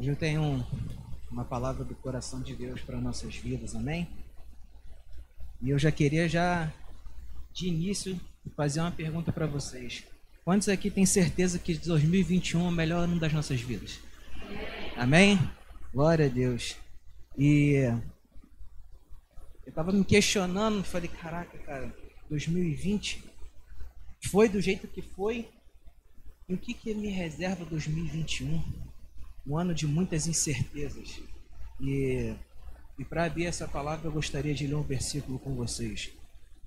Hoje 0.00 0.08
eu 0.08 0.16
tenho 0.16 0.40
um, 0.40 0.64
uma 1.30 1.44
palavra 1.44 1.84
do 1.84 1.94
coração 1.94 2.40
de 2.40 2.56
Deus 2.56 2.80
para 2.80 2.98
nossas 2.98 3.36
vidas, 3.36 3.76
amém? 3.76 4.08
E 5.60 5.68
eu 5.68 5.78
já 5.78 5.92
queria 5.92 6.26
já 6.26 6.72
de 7.52 7.68
início 7.68 8.18
fazer 8.56 8.80
uma 8.80 8.90
pergunta 8.90 9.30
para 9.30 9.46
vocês. 9.46 10.02
Quantos 10.42 10.70
aqui 10.70 10.90
têm 10.90 11.04
certeza 11.04 11.58
que 11.58 11.74
2021 11.74 12.64
é 12.64 12.68
o 12.68 12.70
melhor 12.70 13.00
ano 13.00 13.20
das 13.20 13.34
nossas 13.34 13.60
vidas? 13.60 14.00
Amém? 14.96 15.38
Glória 15.92 16.24
a 16.24 16.30
Deus. 16.30 16.76
E 17.36 17.86
eu 19.66 19.72
tava 19.74 19.92
me 19.92 20.02
questionando, 20.02 20.82
falei, 20.82 21.10
caraca, 21.10 21.58
cara, 21.58 21.94
2020 22.30 23.22
foi 24.30 24.48
do 24.48 24.62
jeito 24.62 24.88
que 24.88 25.02
foi. 25.02 25.46
E 26.48 26.54
o 26.54 26.58
que 26.58 26.72
que 26.72 26.94
me 26.94 27.10
reserva 27.10 27.66
2021? 27.66 28.89
Um 29.46 29.56
ano 29.56 29.74
de 29.74 29.86
muitas 29.86 30.26
incertezas. 30.26 31.20
E, 31.80 32.34
e 32.98 33.04
para 33.04 33.24
abrir 33.24 33.46
essa 33.46 33.66
palavra, 33.66 34.08
eu 34.08 34.12
gostaria 34.12 34.54
de 34.54 34.66
ler 34.66 34.74
um 34.74 34.82
versículo 34.82 35.38
com 35.38 35.54
vocês. 35.54 36.10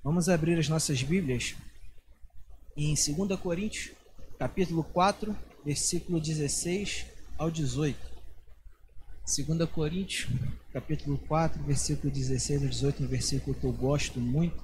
Vamos 0.02 0.28
abrir 0.28 0.58
as 0.58 0.68
nossas 0.68 1.02
Bíblias 1.02 1.54
em 2.76 2.94
2 2.94 3.40
Coríntios, 3.40 3.94
capítulo 4.38 4.84
4, 4.84 5.34
versículo 5.64 6.20
16 6.20 7.06
ao 7.38 7.50
18. 7.50 7.96
2 9.24 9.70
Coríntios, 9.70 10.28
capítulo 10.72 11.16
4, 11.16 11.62
versículo 11.62 12.12
16 12.12 12.62
ao 12.62 12.68
18, 12.68 13.02
um 13.02 13.06
versículo 13.06 13.56
que 13.56 13.64
eu 13.64 13.72
gosto 13.72 14.20
muito. 14.20 14.62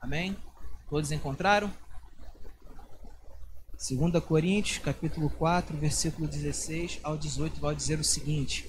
Amém? 0.00 0.36
Todos 0.88 1.12
encontraram? 1.12 1.70
2 3.82 4.22
Coríntios, 4.22 4.78
capítulo 4.78 5.28
4, 5.28 5.76
versículo 5.76 6.28
16 6.28 7.00
ao 7.02 7.18
18, 7.18 7.60
vai 7.60 7.74
dizer 7.74 7.98
o 7.98 8.04
seguinte: 8.04 8.64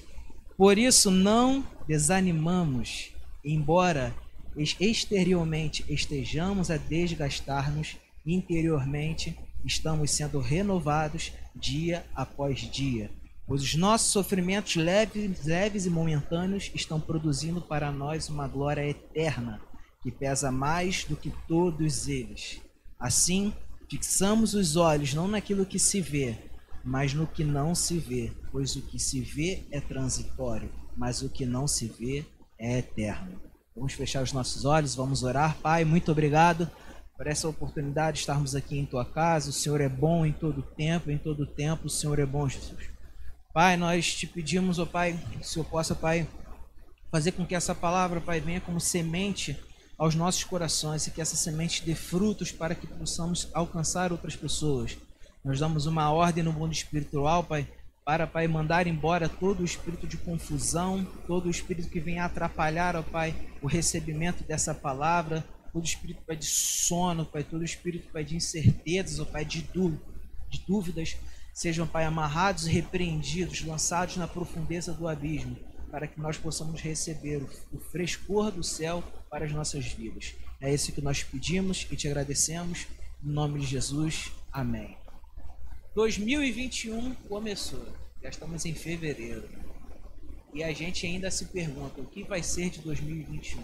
Por 0.56 0.76
isso 0.76 1.08
não 1.08 1.64
desanimamos, 1.86 3.12
embora 3.44 4.12
exteriormente 4.56 5.84
estejamos 5.88 6.68
a 6.68 6.76
desgastar-nos, 6.76 7.96
interiormente 8.26 9.38
estamos 9.64 10.10
sendo 10.10 10.40
renovados 10.40 11.32
dia 11.54 12.04
após 12.12 12.58
dia. 12.58 13.08
Pois 13.46 13.62
os 13.62 13.76
nossos 13.76 14.10
sofrimentos 14.10 14.74
leves, 14.74 15.44
leves 15.44 15.86
e 15.86 15.90
momentâneos 15.90 16.72
estão 16.74 17.00
produzindo 17.00 17.60
para 17.60 17.92
nós 17.92 18.28
uma 18.28 18.48
glória 18.48 18.84
eterna, 18.84 19.60
que 20.02 20.10
pesa 20.10 20.50
mais 20.50 21.04
do 21.04 21.14
que 21.14 21.32
todos 21.46 22.08
eles. 22.08 22.60
Assim, 22.98 23.52
fixamos 23.94 24.54
os 24.54 24.74
olhos 24.74 25.14
não 25.14 25.28
naquilo 25.28 25.64
que 25.64 25.78
se 25.78 26.00
vê, 26.00 26.36
mas 26.82 27.14
no 27.14 27.28
que 27.28 27.44
não 27.44 27.76
se 27.76 27.96
vê, 27.96 28.32
pois 28.50 28.74
o 28.74 28.82
que 28.82 28.98
se 28.98 29.20
vê 29.20 29.62
é 29.70 29.80
transitório, 29.80 30.68
mas 30.96 31.22
o 31.22 31.28
que 31.28 31.46
não 31.46 31.68
se 31.68 31.86
vê 31.86 32.26
é 32.58 32.78
eterno. 32.78 33.40
Vamos 33.74 33.92
fechar 33.92 34.24
os 34.24 34.32
nossos 34.32 34.64
olhos, 34.64 34.96
vamos 34.96 35.22
orar. 35.22 35.56
Pai, 35.58 35.84
muito 35.84 36.10
obrigado 36.10 36.68
por 37.16 37.28
essa 37.28 37.48
oportunidade 37.48 38.16
de 38.16 38.20
estarmos 38.22 38.56
aqui 38.56 38.76
em 38.76 38.84
tua 38.84 39.04
casa. 39.04 39.50
O 39.50 39.52
Senhor 39.52 39.80
é 39.80 39.88
bom 39.88 40.26
em 40.26 40.32
todo 40.32 40.60
tempo, 40.60 41.08
em 41.08 41.18
todo 41.18 41.46
tempo 41.46 41.86
o 41.86 41.90
Senhor 41.90 42.18
é 42.18 42.26
bom, 42.26 42.48
Jesus. 42.48 42.90
Pai, 43.52 43.76
nós 43.76 44.12
te 44.12 44.26
pedimos, 44.26 44.80
ó 44.80 44.82
oh, 44.82 44.86
Pai, 44.88 45.16
que 45.30 45.38
o 45.38 45.44
Senhor 45.44 45.64
possa, 45.66 45.94
Pai, 45.94 46.26
fazer 47.12 47.30
com 47.30 47.46
que 47.46 47.54
essa 47.54 47.76
palavra, 47.76 48.20
Pai, 48.20 48.40
venha 48.40 48.60
como 48.60 48.80
semente 48.80 49.56
aos 49.96 50.14
nossos 50.14 50.44
corações 50.44 51.06
e 51.06 51.10
que 51.10 51.20
essa 51.20 51.36
semente 51.36 51.84
dê 51.84 51.94
frutos 51.94 52.50
para 52.50 52.74
que 52.74 52.86
possamos 52.86 53.48
alcançar 53.52 54.12
outras 54.12 54.36
pessoas. 54.36 54.96
Nós 55.44 55.60
damos 55.60 55.86
uma 55.86 56.10
ordem 56.10 56.42
no 56.42 56.52
mundo 56.52 56.72
espiritual, 56.72 57.44
Pai, 57.44 57.68
para, 58.04 58.26
Pai, 58.26 58.46
mandar 58.46 58.86
embora 58.86 59.28
todo 59.28 59.60
o 59.60 59.64
espírito 59.64 60.06
de 60.06 60.16
confusão, 60.16 61.06
todo 61.26 61.46
o 61.46 61.50
espírito 61.50 61.88
que 61.88 62.00
venha 62.00 62.24
atrapalhar, 62.24 62.96
ó 62.96 63.02
Pai, 63.02 63.34
o 63.62 63.66
recebimento 63.66 64.44
dessa 64.44 64.74
palavra, 64.74 65.44
todo 65.72 65.82
o 65.82 65.86
espírito, 65.86 66.22
Pai, 66.26 66.36
de 66.36 66.44
sono, 66.44 67.24
Pai, 67.24 67.42
todo 67.42 67.62
o 67.62 67.64
espírito, 67.64 68.10
Pai, 68.12 68.24
de 68.24 68.36
incertezas, 68.36 69.20
ó 69.20 69.24
Pai, 69.24 69.44
de, 69.44 69.62
de 69.62 70.58
dúvidas, 70.66 71.16
sejam, 71.52 71.86
Pai, 71.86 72.04
amarrados 72.04 72.66
e 72.66 72.70
repreendidos, 72.70 73.64
lançados 73.64 74.16
na 74.16 74.28
profundeza 74.28 74.92
do 74.92 75.08
abismo, 75.08 75.56
para 75.94 76.08
que 76.08 76.20
nós 76.20 76.36
possamos 76.36 76.80
receber 76.80 77.40
o, 77.72 77.78
frescor 77.78 78.50
do 78.50 78.64
céu 78.64 79.00
para 79.30 79.44
as 79.44 79.52
nossas 79.52 79.86
vidas. 79.86 80.34
É 80.60 80.74
isso 80.74 80.90
que 80.90 81.00
nós 81.00 81.22
pedimos 81.22 81.86
e 81.88 81.94
te 81.94 82.08
agradecemos. 82.08 82.88
Em 83.24 83.28
nome 83.28 83.60
de 83.60 83.66
Jesus. 83.66 84.32
Amém. 84.52 84.98
2021 85.94 87.14
começou, 87.28 87.86
já 88.20 88.28
estamos 88.28 88.64
em 88.64 88.74
fevereiro. 88.74 89.48
E 90.52 90.64
a 90.64 90.72
gente 90.72 91.06
ainda 91.06 91.30
se 91.30 91.44
pergunta 91.44 92.00
o 92.00 92.06
que 92.06 92.24
vai 92.24 92.42
ser 92.42 92.70
de 92.70 92.80
2021. 92.80 93.62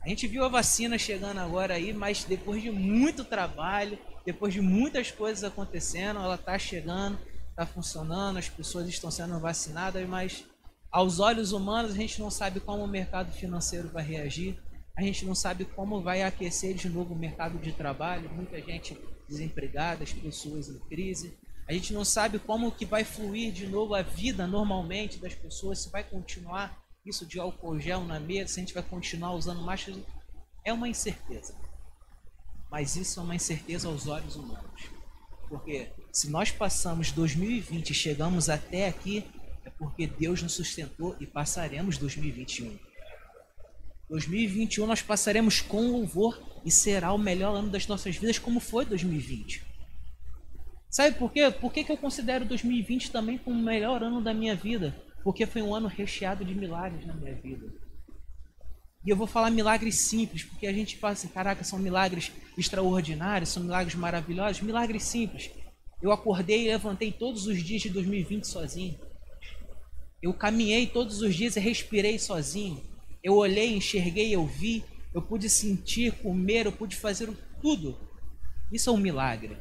A 0.00 0.08
gente 0.08 0.26
viu 0.26 0.42
a 0.46 0.48
vacina 0.48 0.96
chegando 0.96 1.40
agora 1.40 1.74
aí, 1.74 1.92
mas 1.92 2.24
depois 2.24 2.62
de 2.62 2.70
muito 2.70 3.22
trabalho, 3.22 3.98
depois 4.24 4.54
de 4.54 4.62
muitas 4.62 5.10
coisas 5.10 5.44
acontecendo, 5.44 6.20
ela 6.20 6.36
está 6.36 6.58
chegando, 6.58 7.18
está 7.50 7.66
funcionando, 7.66 8.38
as 8.38 8.48
pessoas 8.48 8.88
estão 8.88 9.10
sendo 9.10 9.38
vacinadas, 9.38 10.08
mas 10.08 10.46
aos 10.90 11.20
olhos 11.20 11.52
humanos 11.52 11.92
a 11.92 11.96
gente 11.96 12.20
não 12.20 12.30
sabe 12.30 12.60
como 12.60 12.82
o 12.82 12.88
mercado 12.88 13.32
financeiro 13.32 13.88
vai 13.88 14.02
reagir, 14.02 14.58
a 14.96 15.02
gente 15.02 15.24
não 15.24 15.34
sabe 15.34 15.64
como 15.64 16.02
vai 16.02 16.22
aquecer 16.22 16.74
de 16.74 16.88
novo 16.88 17.14
o 17.14 17.18
mercado 17.18 17.58
de 17.58 17.72
trabalho, 17.72 18.30
muita 18.30 18.60
gente 18.60 18.98
desempregadas, 19.28 20.12
pessoas 20.12 20.68
em 20.68 20.78
crise. 20.88 21.38
A 21.68 21.72
gente 21.72 21.92
não 21.92 22.04
sabe 22.04 22.38
como 22.38 22.72
que 22.72 22.84
vai 22.84 23.04
fluir 23.04 23.52
de 23.52 23.66
novo 23.66 23.94
a 23.94 24.02
vida 24.02 24.46
normalmente 24.46 25.18
das 25.18 25.34
pessoas, 25.34 25.80
se 25.80 25.90
vai 25.90 26.02
continuar 26.02 26.82
isso 27.06 27.24
de 27.26 27.38
álcool 27.38 27.78
gel 27.78 28.04
na 28.04 28.18
mesa, 28.18 28.54
se 28.54 28.60
a 28.60 28.62
gente 28.62 28.74
vai 28.74 28.82
continuar 28.82 29.34
usando 29.34 29.62
máscara. 29.62 29.98
É 30.64 30.72
uma 30.72 30.88
incerteza. 30.88 31.54
Mas 32.70 32.96
isso 32.96 33.20
é 33.20 33.22
uma 33.22 33.36
incerteza 33.36 33.86
aos 33.86 34.06
olhos 34.06 34.34
humanos. 34.34 34.90
Porque 35.48 35.92
se 36.12 36.28
nós 36.28 36.50
passamos 36.50 37.12
2020 37.12 37.90
e 37.90 37.94
chegamos 37.94 38.48
até 38.48 38.88
aqui, 38.88 39.24
é 39.68 39.70
porque 39.78 40.06
Deus 40.06 40.42
nos 40.42 40.52
sustentou 40.52 41.14
e 41.20 41.26
passaremos 41.26 41.98
2021. 41.98 42.76
2021 44.08 44.86
nós 44.86 45.02
passaremos 45.02 45.60
com 45.60 45.92
louvor 45.92 46.40
e 46.64 46.70
será 46.70 47.12
o 47.12 47.18
melhor 47.18 47.54
ano 47.54 47.68
das 47.68 47.86
nossas 47.86 48.16
vidas, 48.16 48.38
como 48.38 48.60
foi 48.60 48.86
2020. 48.86 49.62
Sabe 50.90 51.16
por 51.18 51.30
quê? 51.30 51.50
Por 51.50 51.70
que, 51.70 51.84
que 51.84 51.92
eu 51.92 51.98
considero 51.98 52.46
2020 52.46 53.10
também 53.10 53.36
como 53.36 53.60
o 53.60 53.62
melhor 53.62 54.02
ano 54.02 54.22
da 54.22 54.32
minha 54.32 54.56
vida? 54.56 54.96
Porque 55.22 55.44
foi 55.44 55.60
um 55.60 55.74
ano 55.74 55.86
recheado 55.86 56.44
de 56.44 56.54
milagres 56.54 57.06
na 57.06 57.12
minha 57.12 57.34
vida. 57.34 57.70
E 59.04 59.10
eu 59.10 59.16
vou 59.16 59.26
falar 59.26 59.50
milagres 59.50 59.96
simples, 59.96 60.44
porque 60.44 60.66
a 60.66 60.72
gente 60.72 60.96
fala 60.96 61.12
assim, 61.12 61.28
caraca, 61.28 61.62
são 61.62 61.78
milagres 61.78 62.32
extraordinários, 62.56 63.50
são 63.50 63.62
milagres 63.62 63.94
maravilhosos, 63.94 64.62
milagres 64.62 65.02
simples. 65.02 65.50
Eu 66.00 66.10
acordei 66.10 66.64
e 66.64 66.68
levantei 66.68 67.12
todos 67.12 67.46
os 67.46 67.62
dias 67.62 67.82
de 67.82 67.90
2020 67.90 68.44
sozinho. 68.44 68.98
Eu 70.20 70.34
caminhei 70.34 70.86
todos 70.86 71.22
os 71.22 71.34
dias 71.34 71.56
e 71.56 71.60
respirei 71.60 72.18
sozinho. 72.18 72.82
Eu 73.22 73.34
olhei, 73.34 73.74
enxerguei, 73.74 74.34
eu 74.34 74.44
vi, 74.44 74.84
eu 75.14 75.22
pude 75.22 75.48
sentir, 75.48 76.12
comer, 76.12 76.66
eu 76.66 76.72
pude 76.72 76.96
fazer 76.96 77.30
tudo. 77.60 77.96
Isso 78.72 78.90
é 78.90 78.92
um 78.92 78.98
milagre. 78.98 79.56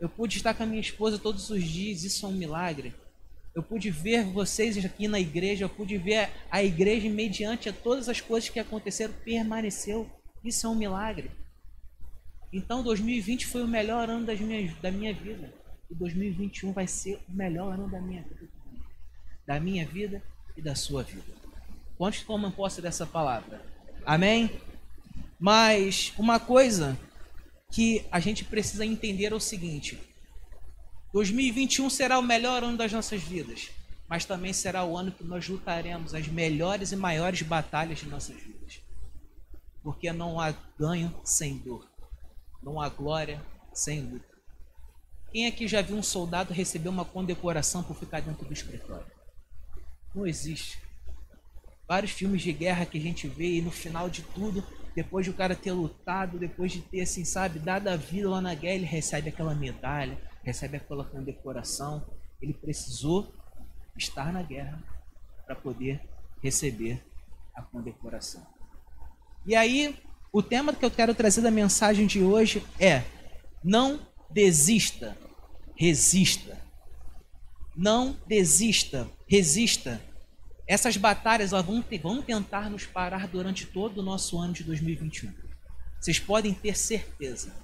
Eu 0.00 0.08
pude 0.08 0.36
estar 0.36 0.54
com 0.54 0.62
a 0.62 0.66
minha 0.66 0.80
esposa 0.80 1.18
todos 1.18 1.50
os 1.50 1.62
dias, 1.62 2.04
isso 2.04 2.26
é 2.26 2.28
um 2.28 2.32
milagre. 2.32 2.94
Eu 3.54 3.62
pude 3.62 3.90
ver 3.90 4.24
vocês 4.24 4.82
aqui 4.84 5.06
na 5.06 5.20
igreja, 5.20 5.64
eu 5.64 5.68
pude 5.68 5.96
ver 5.98 6.30
a 6.50 6.62
igreja 6.62 7.08
mediante 7.08 7.68
a 7.68 7.72
todas 7.72 8.08
as 8.08 8.20
coisas 8.20 8.48
que 8.48 8.58
aconteceram, 8.58 9.12
permaneceu. 9.24 10.08
Isso 10.44 10.66
é 10.66 10.70
um 10.70 10.74
milagre. 10.74 11.30
Então 12.52 12.82
2020 12.82 13.46
foi 13.46 13.62
o 13.62 13.68
melhor 13.68 14.08
ano 14.08 14.26
das 14.26 14.40
minhas, 14.40 14.74
da 14.80 14.90
minha 14.90 15.12
vida. 15.14 15.52
E 15.90 15.94
2021 15.94 16.72
vai 16.72 16.86
ser 16.86 17.18
o 17.28 17.32
melhor 17.32 17.74
ano 17.74 17.88
da 17.88 18.00
minha 18.00 18.22
vida. 18.22 18.59
Da 19.50 19.58
minha 19.58 19.84
vida 19.84 20.22
e 20.56 20.62
da 20.62 20.76
sua 20.76 21.02
vida. 21.02 21.34
Quantos 21.98 22.22
tomam 22.22 22.52
posse 22.52 22.80
dessa 22.80 23.04
palavra? 23.04 23.60
Amém? 24.06 24.48
Mas 25.40 26.12
uma 26.16 26.38
coisa 26.38 26.96
que 27.68 28.06
a 28.12 28.20
gente 28.20 28.44
precisa 28.44 28.86
entender 28.86 29.32
é 29.32 29.34
o 29.34 29.40
seguinte: 29.40 29.98
2021 31.12 31.90
será 31.90 32.16
o 32.20 32.22
melhor 32.22 32.62
ano 32.62 32.76
das 32.76 32.92
nossas 32.92 33.20
vidas, 33.20 33.70
mas 34.08 34.24
também 34.24 34.52
será 34.52 34.84
o 34.84 34.96
ano 34.96 35.10
que 35.10 35.24
nós 35.24 35.48
lutaremos 35.48 36.14
as 36.14 36.28
melhores 36.28 36.92
e 36.92 36.96
maiores 36.96 37.42
batalhas 37.42 37.98
de 37.98 38.06
nossas 38.06 38.36
vidas. 38.36 38.80
Porque 39.82 40.12
não 40.12 40.38
há 40.38 40.54
ganho 40.78 41.12
sem 41.24 41.58
dor, 41.58 41.90
não 42.62 42.80
há 42.80 42.88
glória 42.88 43.44
sem 43.74 44.00
luta. 44.00 44.38
Quem 45.32 45.48
aqui 45.48 45.66
já 45.66 45.82
viu 45.82 45.96
um 45.96 46.04
soldado 46.04 46.54
receber 46.54 46.88
uma 46.88 47.04
condecoração 47.04 47.82
por 47.82 47.96
ficar 47.96 48.20
dentro 48.20 48.46
do 48.46 48.52
escritório? 48.52 49.18
Não 50.14 50.26
existe 50.26 50.78
vários 51.90 52.12
filmes 52.12 52.40
de 52.40 52.52
guerra 52.52 52.86
que 52.86 52.98
a 52.98 53.00
gente 53.00 53.26
vê 53.26 53.56
e 53.56 53.62
no 53.62 53.72
final 53.72 54.08
de 54.08 54.22
tudo, 54.22 54.64
depois 54.94 55.24
de 55.24 55.30
o 55.32 55.34
cara 55.34 55.56
ter 55.56 55.72
lutado, 55.72 56.38
depois 56.38 56.70
de 56.70 56.80
ter, 56.80 57.00
assim, 57.00 57.24
sabe, 57.24 57.58
dado 57.58 57.88
a 57.88 57.96
vida 57.96 58.30
lá 58.30 58.40
na 58.40 58.54
guerra, 58.54 58.76
ele 58.76 58.84
recebe 58.84 59.28
aquela 59.28 59.56
medalha, 59.56 60.16
recebe 60.44 60.76
aquela 60.76 61.04
condecoração. 61.04 62.06
ele 62.40 62.54
precisou 62.54 63.34
estar 63.96 64.32
na 64.32 64.40
guerra 64.40 64.80
para 65.44 65.56
poder 65.56 66.00
receber 66.40 67.02
a 67.56 67.60
condecoração. 67.60 68.46
E 69.44 69.56
aí, 69.56 69.98
o 70.32 70.42
tema 70.44 70.72
que 70.72 70.84
eu 70.84 70.92
quero 70.92 71.12
trazer 71.12 71.40
da 71.40 71.50
mensagem 71.50 72.06
de 72.06 72.22
hoje 72.22 72.64
é: 72.78 73.02
não 73.64 73.98
desista, 74.30 75.16
resista. 75.76 76.59
Não 77.82 78.14
desista, 78.26 79.10
resista. 79.26 79.98
Essas 80.66 80.98
batalhas 80.98 81.52
vão, 81.52 81.82
vão 82.02 82.20
tentar 82.20 82.68
nos 82.68 82.84
parar 82.84 83.26
durante 83.26 83.64
todo 83.64 83.98
o 83.98 84.02
nosso 84.02 84.38
ano 84.38 84.52
de 84.52 84.62
2021. 84.64 85.32
Vocês 85.98 86.18
podem 86.18 86.52
ter 86.52 86.76
certeza. 86.76 87.54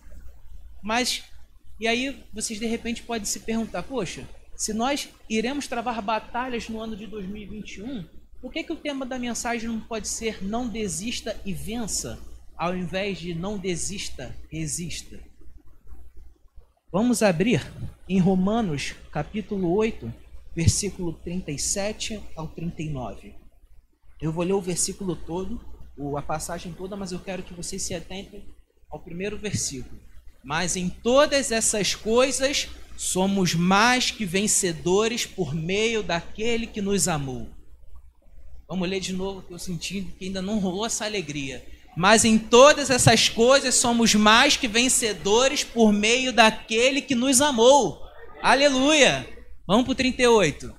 Mas, 0.82 1.22
e 1.78 1.86
aí 1.86 2.24
vocês 2.32 2.58
de 2.58 2.64
repente 2.64 3.02
podem 3.02 3.26
se 3.26 3.40
perguntar: 3.40 3.82
poxa, 3.82 4.26
se 4.56 4.72
nós 4.72 5.10
iremos 5.28 5.66
travar 5.66 6.00
batalhas 6.00 6.66
no 6.66 6.80
ano 6.80 6.96
de 6.96 7.06
2021, 7.06 8.08
por 8.40 8.50
que, 8.50 8.64
que 8.64 8.72
o 8.72 8.76
tema 8.76 9.04
da 9.04 9.18
mensagem 9.18 9.68
não 9.68 9.80
pode 9.80 10.08
ser 10.08 10.42
não 10.42 10.66
desista 10.66 11.38
e 11.44 11.52
vença, 11.52 12.18
ao 12.56 12.74
invés 12.74 13.18
de 13.18 13.34
não 13.34 13.58
desista, 13.58 14.34
resista? 14.50 15.20
Vamos 16.92 17.20
abrir 17.20 17.60
em 18.08 18.20
Romanos, 18.20 18.94
capítulo 19.10 19.74
8, 19.74 20.12
versículo 20.54 21.12
37 21.12 22.22
ao 22.36 22.46
39. 22.46 23.34
Eu 24.22 24.32
vou 24.32 24.44
ler 24.44 24.52
o 24.52 24.60
versículo 24.60 25.16
todo, 25.16 25.60
a 26.16 26.22
passagem 26.22 26.72
toda, 26.72 26.96
mas 26.96 27.10
eu 27.10 27.18
quero 27.18 27.42
que 27.42 27.52
vocês 27.52 27.82
se 27.82 27.92
atentem 27.92 28.44
ao 28.88 29.00
primeiro 29.00 29.36
versículo. 29.36 30.00
Mas 30.44 30.76
em 30.76 30.88
todas 30.88 31.50
essas 31.50 31.92
coisas 31.96 32.68
somos 32.96 33.52
mais 33.52 34.12
que 34.12 34.24
vencedores 34.24 35.26
por 35.26 35.56
meio 35.56 36.04
daquele 36.04 36.68
que 36.68 36.80
nos 36.80 37.08
amou. 37.08 37.48
Vamos 38.68 38.88
ler 38.88 39.00
de 39.00 39.12
novo, 39.12 39.42
que 39.42 39.52
eu 39.52 39.58
senti 39.58 40.02
que 40.02 40.26
ainda 40.26 40.40
não 40.40 40.60
rolou 40.60 40.86
essa 40.86 41.04
alegria. 41.04 41.66
Mas 41.96 42.24
em 42.24 42.36
todas 42.36 42.90
essas 42.90 43.28
coisas 43.28 43.74
somos 43.74 44.14
mais 44.14 44.56
que 44.56 44.68
vencedores 44.68 45.64
por 45.64 45.92
meio 45.92 46.32
daquele 46.32 47.00
que 47.00 47.14
nos 47.14 47.40
amou. 47.40 48.02
Aleluia! 48.42 49.26
Vamos 49.66 49.84
para 49.84 49.92
o 49.92 49.96
38. 49.96 50.74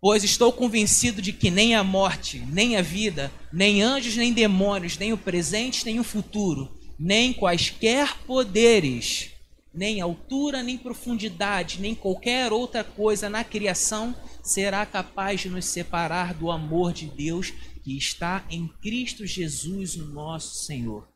Pois 0.00 0.24
estou 0.24 0.52
convencido 0.52 1.22
de 1.22 1.32
que 1.32 1.50
nem 1.50 1.76
a 1.76 1.84
morte, 1.84 2.44
nem 2.50 2.76
a 2.76 2.82
vida, 2.82 3.32
nem 3.52 3.82
anjos, 3.82 4.16
nem 4.16 4.32
demônios, 4.32 4.98
nem 4.98 5.12
o 5.12 5.18
presente, 5.18 5.84
nem 5.84 6.00
o 6.00 6.04
futuro, 6.04 6.68
nem 6.98 7.32
quaisquer 7.32 8.18
poderes 8.26 9.32
nem 9.74 10.00
altura, 10.00 10.62
nem 10.62 10.76
profundidade, 10.76 11.80
nem 11.80 11.94
qualquer 11.94 12.52
outra 12.52 12.84
coisa 12.84 13.30
na 13.30 13.42
criação 13.42 14.14
será 14.42 14.84
capaz 14.84 15.40
de 15.40 15.48
nos 15.48 15.64
separar 15.64 16.34
do 16.34 16.50
amor 16.50 16.92
de 16.92 17.06
Deus 17.06 17.52
que 17.82 17.96
está 17.96 18.44
em 18.48 18.68
Cristo 18.80 19.26
Jesus, 19.26 19.96
o 19.96 20.06
nosso 20.06 20.64
Senhor. 20.64 21.08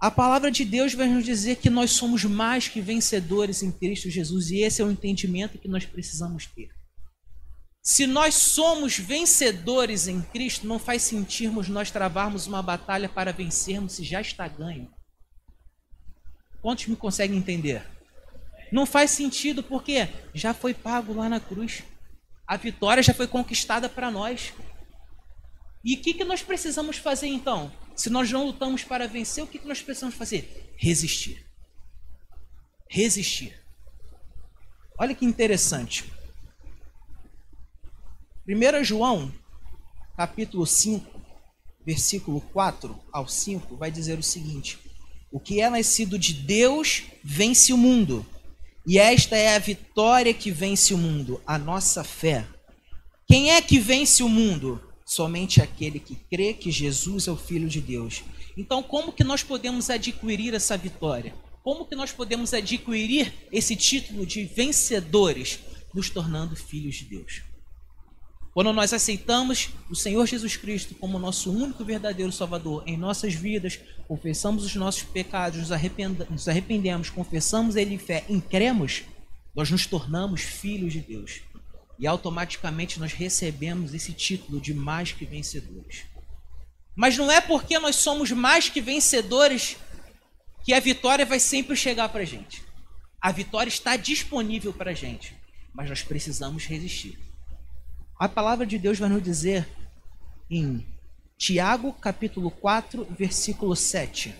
A 0.00 0.10
palavra 0.10 0.50
de 0.50 0.64
Deus 0.64 0.94
vai 0.94 1.08
nos 1.08 1.24
dizer 1.24 1.56
que 1.56 1.68
nós 1.68 1.90
somos 1.90 2.24
mais 2.24 2.68
que 2.68 2.80
vencedores 2.80 3.62
em 3.62 3.72
Cristo 3.72 4.08
Jesus, 4.08 4.50
e 4.50 4.58
esse 4.58 4.80
é 4.80 4.84
o 4.84 4.90
entendimento 4.90 5.58
que 5.58 5.68
nós 5.68 5.84
precisamos 5.84 6.46
ter. 6.46 6.70
Se 7.82 8.06
nós 8.06 8.34
somos 8.34 8.98
vencedores 8.98 10.06
em 10.06 10.20
Cristo, 10.20 10.66
não 10.66 10.78
faz 10.78 11.02
sentido 11.02 11.62
nós 11.68 11.90
travarmos 11.90 12.46
uma 12.46 12.62
batalha 12.62 13.08
para 13.08 13.32
vencermos 13.32 13.94
se 13.94 14.04
já 14.04 14.20
está 14.20 14.46
ganho. 14.46 14.92
Quantos 16.60 16.86
me 16.86 16.96
conseguem 16.96 17.38
entender? 17.38 17.82
Não 18.70 18.84
faz 18.84 19.10
sentido 19.12 19.62
porque 19.62 20.08
já 20.34 20.52
foi 20.52 20.74
pago 20.74 21.14
lá 21.14 21.28
na 21.28 21.40
cruz. 21.40 21.82
A 22.48 22.56
vitória 22.56 23.02
já 23.02 23.12
foi 23.12 23.26
conquistada 23.28 23.90
para 23.90 24.10
nós. 24.10 24.54
E 25.84 25.94
o 25.94 26.00
que, 26.00 26.14
que 26.14 26.24
nós 26.24 26.42
precisamos 26.42 26.96
fazer 26.96 27.26
então? 27.26 27.70
Se 27.94 28.08
nós 28.08 28.32
não 28.32 28.46
lutamos 28.46 28.82
para 28.82 29.06
vencer, 29.06 29.44
o 29.44 29.46
que, 29.46 29.58
que 29.58 29.68
nós 29.68 29.82
precisamos 29.82 30.14
fazer? 30.14 30.74
Resistir. 30.78 31.46
Resistir. 32.88 33.54
Olha 34.98 35.14
que 35.14 35.26
interessante. 35.26 36.10
1 38.48 38.82
João, 38.82 39.30
capítulo 40.16 40.66
5, 40.66 41.20
versículo 41.84 42.40
4 42.40 42.98
ao 43.12 43.28
5, 43.28 43.76
vai 43.76 43.90
dizer 43.90 44.18
o 44.18 44.22
seguinte: 44.22 44.78
o 45.30 45.38
que 45.38 45.60
é 45.60 45.68
nascido 45.68 46.18
de 46.18 46.32
Deus 46.32 47.04
vence 47.22 47.74
o 47.74 47.76
mundo. 47.76 48.24
E 48.88 48.96
esta 48.96 49.36
é 49.36 49.54
a 49.54 49.58
vitória 49.58 50.32
que 50.32 50.50
vence 50.50 50.94
o 50.94 50.98
mundo, 50.98 51.42
a 51.46 51.58
nossa 51.58 52.02
fé. 52.02 52.46
Quem 53.26 53.50
é 53.50 53.60
que 53.60 53.78
vence 53.78 54.22
o 54.22 54.30
mundo? 54.30 54.82
Somente 55.04 55.60
aquele 55.60 56.00
que 56.00 56.14
crê 56.14 56.54
que 56.54 56.70
Jesus 56.70 57.28
é 57.28 57.30
o 57.30 57.36
Filho 57.36 57.68
de 57.68 57.82
Deus. 57.82 58.24
Então, 58.56 58.82
como 58.82 59.12
que 59.12 59.22
nós 59.22 59.42
podemos 59.42 59.90
adquirir 59.90 60.54
essa 60.54 60.74
vitória? 60.74 61.34
Como 61.62 61.84
que 61.84 61.94
nós 61.94 62.12
podemos 62.12 62.54
adquirir 62.54 63.30
esse 63.52 63.76
título 63.76 64.24
de 64.24 64.44
vencedores? 64.46 65.58
Nos 65.92 66.08
tornando 66.08 66.56
filhos 66.56 66.94
de 66.94 67.04
Deus. 67.04 67.42
Quando 68.58 68.72
nós 68.72 68.92
aceitamos 68.92 69.68
o 69.88 69.94
Senhor 69.94 70.26
Jesus 70.26 70.56
Cristo 70.56 70.92
como 70.96 71.16
nosso 71.16 71.48
único 71.52 71.84
verdadeiro 71.84 72.32
Salvador 72.32 72.82
em 72.88 72.96
nossas 72.96 73.32
vidas, 73.32 73.78
confessamos 74.08 74.64
os 74.64 74.74
nossos 74.74 75.04
pecados, 75.04 75.60
nos, 75.60 75.70
nos 76.28 76.48
arrependemos, 76.48 77.08
confessamos 77.08 77.76
Ele 77.76 77.94
em 77.94 77.98
fé, 77.98 78.24
e 78.28 78.40
cremos, 78.40 79.04
nós 79.54 79.70
nos 79.70 79.86
tornamos 79.86 80.40
filhos 80.40 80.92
de 80.92 80.98
Deus. 80.98 81.40
E 82.00 82.06
automaticamente 82.08 82.98
nós 82.98 83.12
recebemos 83.12 83.94
esse 83.94 84.12
título 84.12 84.60
de 84.60 84.74
mais 84.74 85.12
que 85.12 85.24
vencedores. 85.24 86.06
Mas 86.96 87.16
não 87.16 87.30
é 87.30 87.40
porque 87.40 87.78
nós 87.78 87.94
somos 87.94 88.32
mais 88.32 88.68
que 88.68 88.80
vencedores 88.80 89.76
que 90.64 90.72
a 90.72 90.80
vitória 90.80 91.24
vai 91.24 91.38
sempre 91.38 91.76
chegar 91.76 92.08
para 92.08 92.22
a 92.22 92.26
gente. 92.26 92.64
A 93.20 93.30
vitória 93.30 93.68
está 93.68 93.94
disponível 93.94 94.72
para 94.72 94.90
a 94.90 94.94
gente, 94.94 95.32
mas 95.72 95.88
nós 95.88 96.02
precisamos 96.02 96.66
resistir. 96.66 97.27
A 98.18 98.28
palavra 98.28 98.66
de 98.66 98.76
Deus 98.78 98.98
vai 98.98 99.08
nos 99.08 99.22
dizer 99.22 99.68
em 100.50 100.84
Tiago, 101.36 101.92
capítulo 101.92 102.50
4, 102.50 103.06
versículo 103.16 103.76
7. 103.76 104.34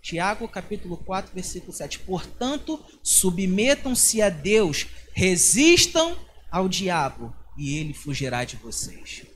Tiago, 0.00 0.46
capítulo 0.46 0.96
4, 0.96 1.34
versículo 1.34 1.72
7. 1.72 1.98
Portanto, 2.00 2.80
submetam-se 3.02 4.22
a 4.22 4.28
Deus, 4.28 4.86
resistam 5.12 6.16
ao 6.48 6.68
diabo, 6.68 7.34
e 7.58 7.76
ele 7.76 7.92
fugirá 7.92 8.44
de 8.44 8.54
vocês. 8.54 9.26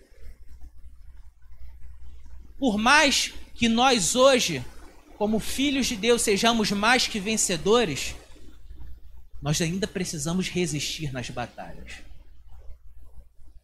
Por 2.61 2.79
mais 2.79 3.35
que 3.57 3.69
nós 3.69 4.15
hoje, 4.15 4.65
como 5.19 5.41
filhos 5.41 5.87
de 5.87 5.97
Deus, 5.97 6.23
sejamos 6.23 6.71
mais 6.71 7.09
que 7.09 7.19
vencedores, 7.19 8.15
nós 9.43 9.61
ainda 9.61 9.89
precisamos 9.89 10.49
resistir 10.49 11.13
nas 11.13 11.29
batalhas. 11.29 12.10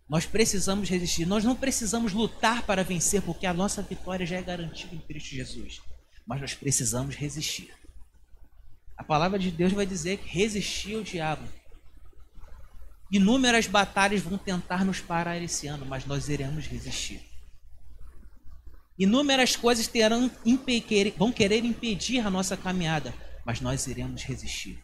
Nós 0.09 0.25
precisamos 0.25 0.89
resistir. 0.89 1.27
Nós 1.27 1.45
não 1.45 1.57
precisamos 1.57 2.13
lutar 2.13 2.63
para 2.63 2.85
vencer, 2.85 3.23
porque 3.23 3.47
a 3.47 3.55
nossa 3.55 3.83
vitória 3.83 4.25
já 4.25 4.37
é 4.37 4.43
garantida 4.43 4.95
em 4.95 5.01
Cristo 5.01 5.31
Jesus. 5.31 5.81
Mas 6.27 6.41
nós 6.41 6.55
precisamos 6.55 7.17
resistir. 7.17 7.73
A 8.97 9.05
palavra 9.05 9.39
de 9.39 9.51
Deus 9.51 9.73
vai 9.73 9.85
dizer 9.85 10.19
que 10.19 10.29
resistir 10.29 10.95
ao 10.95 11.03
diabo. 11.03 11.47
Inúmeras 13.11 13.67
batalhas 13.67 14.23
vão 14.23 14.39
tentar 14.39 14.85
nos 14.85 15.01
parar 15.01 15.41
esse 15.41 15.67
ano, 15.67 15.85
mas 15.87 16.07
nós 16.07 16.29
iremos 16.29 16.67
resistir. 16.67 17.21
Inúmeras 18.99 19.55
coisas 19.55 19.87
terão 19.87 20.31
vão 21.17 21.31
querer 21.31 21.65
impedir 21.65 22.21
a 22.21 22.31
nossa 22.31 22.57
caminhada, 22.57 23.15
mas 23.45 23.61
nós 23.61 23.87
iremos 23.87 24.23
resistir. 24.23 24.83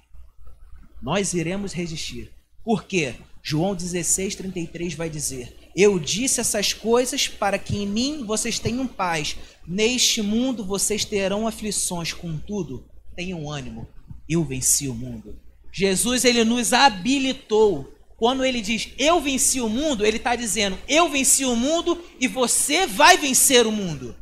Nós 1.01 1.33
iremos 1.33 1.73
resistir. 1.73 2.31
Por 2.63 2.85
quê? 2.85 3.17
João 3.43 3.75
16, 3.75 4.37
33 4.37 4.95
vai 4.95 5.11
dizer: 5.11 5.57
Eu 5.75 5.99
disse 5.99 6.41
essas 6.41 6.73
coisas 6.73 7.27
para 7.27 7.59
que 7.59 7.77
em 7.77 7.87
mim 7.87 8.25
vocês 8.25 8.59
tenham 8.59 8.87
paz. 8.87 9.37
Neste 9.67 10.23
mundo 10.23 10.65
vocês 10.65 11.05
terão 11.05 11.47
aflições, 11.47 12.13
contudo, 12.13 12.89
tenham 13.17 13.51
ânimo. 13.51 13.89
Eu 14.29 14.45
venci 14.45 14.87
o 14.87 14.95
mundo. 14.95 15.39
Jesus 15.73 16.25
ele 16.25 16.45
nos 16.45 16.73
habilitou. 16.73 17.93
Quando 18.17 18.45
ele 18.45 18.61
diz 18.61 18.91
eu 18.97 19.21
venci 19.21 19.61
o 19.61 19.69
mundo, 19.69 20.07
ele 20.07 20.19
está 20.19 20.37
dizendo 20.37 20.79
eu 20.87 21.11
venci 21.11 21.45
o 21.45 21.57
mundo 21.57 22.01
e 22.21 22.29
você 22.29 22.87
vai 22.87 23.19
vencer 23.19 23.67
o 23.67 23.73
mundo. 23.73 24.15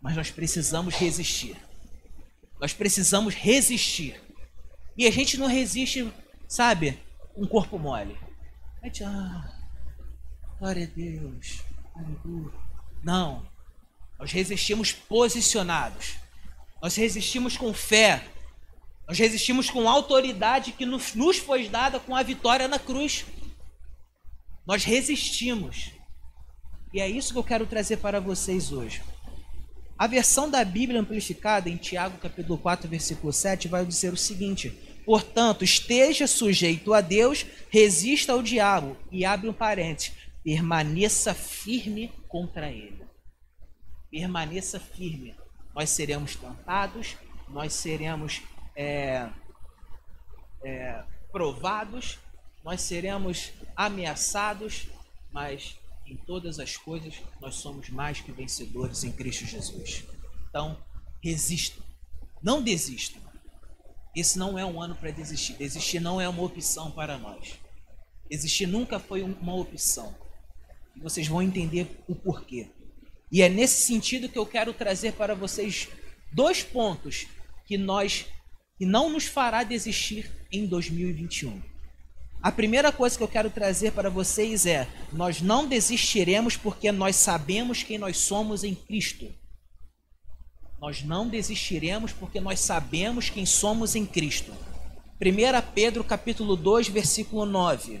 Mas 0.00 0.16
nós 0.16 0.30
precisamos 0.30 0.94
resistir. 0.94 1.54
Nós 2.58 2.72
precisamos 2.72 3.34
resistir. 3.34 4.18
E 4.96 5.06
a 5.06 5.10
gente 5.10 5.36
não 5.36 5.46
resiste, 5.46 6.10
sabe? 6.48 6.98
Um 7.36 7.46
corpo 7.46 7.78
mole. 7.78 8.18
A 8.82 8.86
gente, 8.86 9.04
ah, 9.04 9.50
glória 10.58 10.84
a 10.84 10.96
Deus. 10.96 11.62
Não, 13.02 13.46
nós 14.18 14.32
resistimos 14.32 14.92
posicionados. 14.92 16.16
Nós 16.82 16.96
resistimos 16.96 17.56
com 17.56 17.72
fé. 17.72 18.24
Nós 19.08 19.18
resistimos 19.18 19.68
com 19.68 19.88
autoridade 19.88 20.72
que 20.72 20.86
nos, 20.86 21.14
nos 21.14 21.38
foi 21.38 21.68
dada 21.68 21.98
com 21.98 22.14
a 22.14 22.22
vitória 22.22 22.68
na 22.68 22.78
cruz. 22.78 23.26
Nós 24.66 24.84
resistimos. 24.84 25.90
E 26.92 27.00
é 27.00 27.08
isso 27.08 27.32
que 27.32 27.38
eu 27.38 27.44
quero 27.44 27.66
trazer 27.66 27.98
para 27.98 28.20
vocês 28.20 28.72
hoje. 28.72 29.02
A 29.98 30.06
versão 30.06 30.50
da 30.50 30.64
Bíblia 30.64 31.00
amplificada 31.00 31.68
em 31.68 31.76
Tiago 31.76 32.18
capítulo 32.18 32.56
4, 32.56 32.88
versículo 32.88 33.32
7 33.32 33.68
vai 33.68 33.84
dizer 33.84 34.12
o 34.12 34.16
seguinte: 34.16 34.89
Portanto, 35.10 35.64
esteja 35.64 36.28
sujeito 36.28 36.94
a 36.94 37.00
Deus, 37.00 37.44
resista 37.68 38.32
ao 38.32 38.40
diabo 38.40 38.96
e 39.10 39.24
abre 39.24 39.48
um 39.48 39.52
parente, 39.52 40.14
permaneça 40.44 41.34
firme 41.34 42.12
contra 42.28 42.70
ele. 42.70 43.04
Permaneça 44.08 44.78
firme. 44.78 45.34
Nós 45.74 45.90
seremos 45.90 46.36
tentados, 46.36 47.16
nós 47.48 47.72
seremos 47.72 48.40
é, 48.76 49.28
é, 50.62 51.02
provados, 51.32 52.20
nós 52.62 52.80
seremos 52.80 53.50
ameaçados, 53.74 54.86
mas 55.32 55.76
em 56.06 56.16
todas 56.16 56.60
as 56.60 56.76
coisas 56.76 57.20
nós 57.40 57.56
somos 57.56 57.90
mais 57.90 58.20
que 58.20 58.30
vencedores 58.30 59.02
em 59.02 59.10
Cristo 59.10 59.44
Jesus. 59.44 60.04
Então, 60.48 60.78
resistam, 61.20 61.82
não 62.40 62.62
desistam. 62.62 63.29
Esse 64.14 64.38
não 64.38 64.58
é 64.58 64.64
um 64.64 64.80
ano 64.80 64.94
para 64.94 65.10
desistir. 65.10 65.54
Desistir 65.54 66.00
não 66.00 66.20
é 66.20 66.28
uma 66.28 66.42
opção 66.42 66.90
para 66.90 67.16
nós. 67.16 67.54
Desistir 68.28 68.66
nunca 68.66 68.98
foi 68.98 69.22
uma 69.22 69.54
opção. 69.54 70.14
E 70.96 71.00
vocês 71.00 71.28
vão 71.28 71.42
entender 71.42 72.02
o 72.08 72.14
porquê. 72.14 72.68
E 73.30 73.42
é 73.42 73.48
nesse 73.48 73.82
sentido 73.82 74.28
que 74.28 74.38
eu 74.38 74.46
quero 74.46 74.74
trazer 74.74 75.12
para 75.12 75.34
vocês 75.34 75.88
dois 76.32 76.62
pontos 76.62 77.26
que 77.66 77.78
nós 77.78 78.26
que 78.76 78.86
não 78.86 79.10
nos 79.10 79.26
fará 79.26 79.62
desistir 79.62 80.30
em 80.50 80.66
2021. 80.66 81.60
A 82.42 82.50
primeira 82.50 82.90
coisa 82.90 83.16
que 83.16 83.22
eu 83.22 83.28
quero 83.28 83.50
trazer 83.50 83.92
para 83.92 84.08
vocês 84.08 84.64
é: 84.64 84.88
nós 85.12 85.42
não 85.42 85.68
desistiremos 85.68 86.56
porque 86.56 86.90
nós 86.90 87.16
sabemos 87.16 87.82
quem 87.82 87.98
nós 87.98 88.16
somos 88.16 88.64
em 88.64 88.74
Cristo. 88.74 89.32
Nós 90.80 91.02
não 91.02 91.28
desistiremos 91.28 92.10
porque 92.10 92.40
nós 92.40 92.58
sabemos 92.58 93.28
quem 93.28 93.44
somos 93.44 93.94
em 93.94 94.06
Cristo. 94.06 94.50
1 95.20 95.72
Pedro 95.74 96.02
capítulo 96.02 96.56
2, 96.56 96.88
versículo 96.88 97.44
9. 97.44 98.00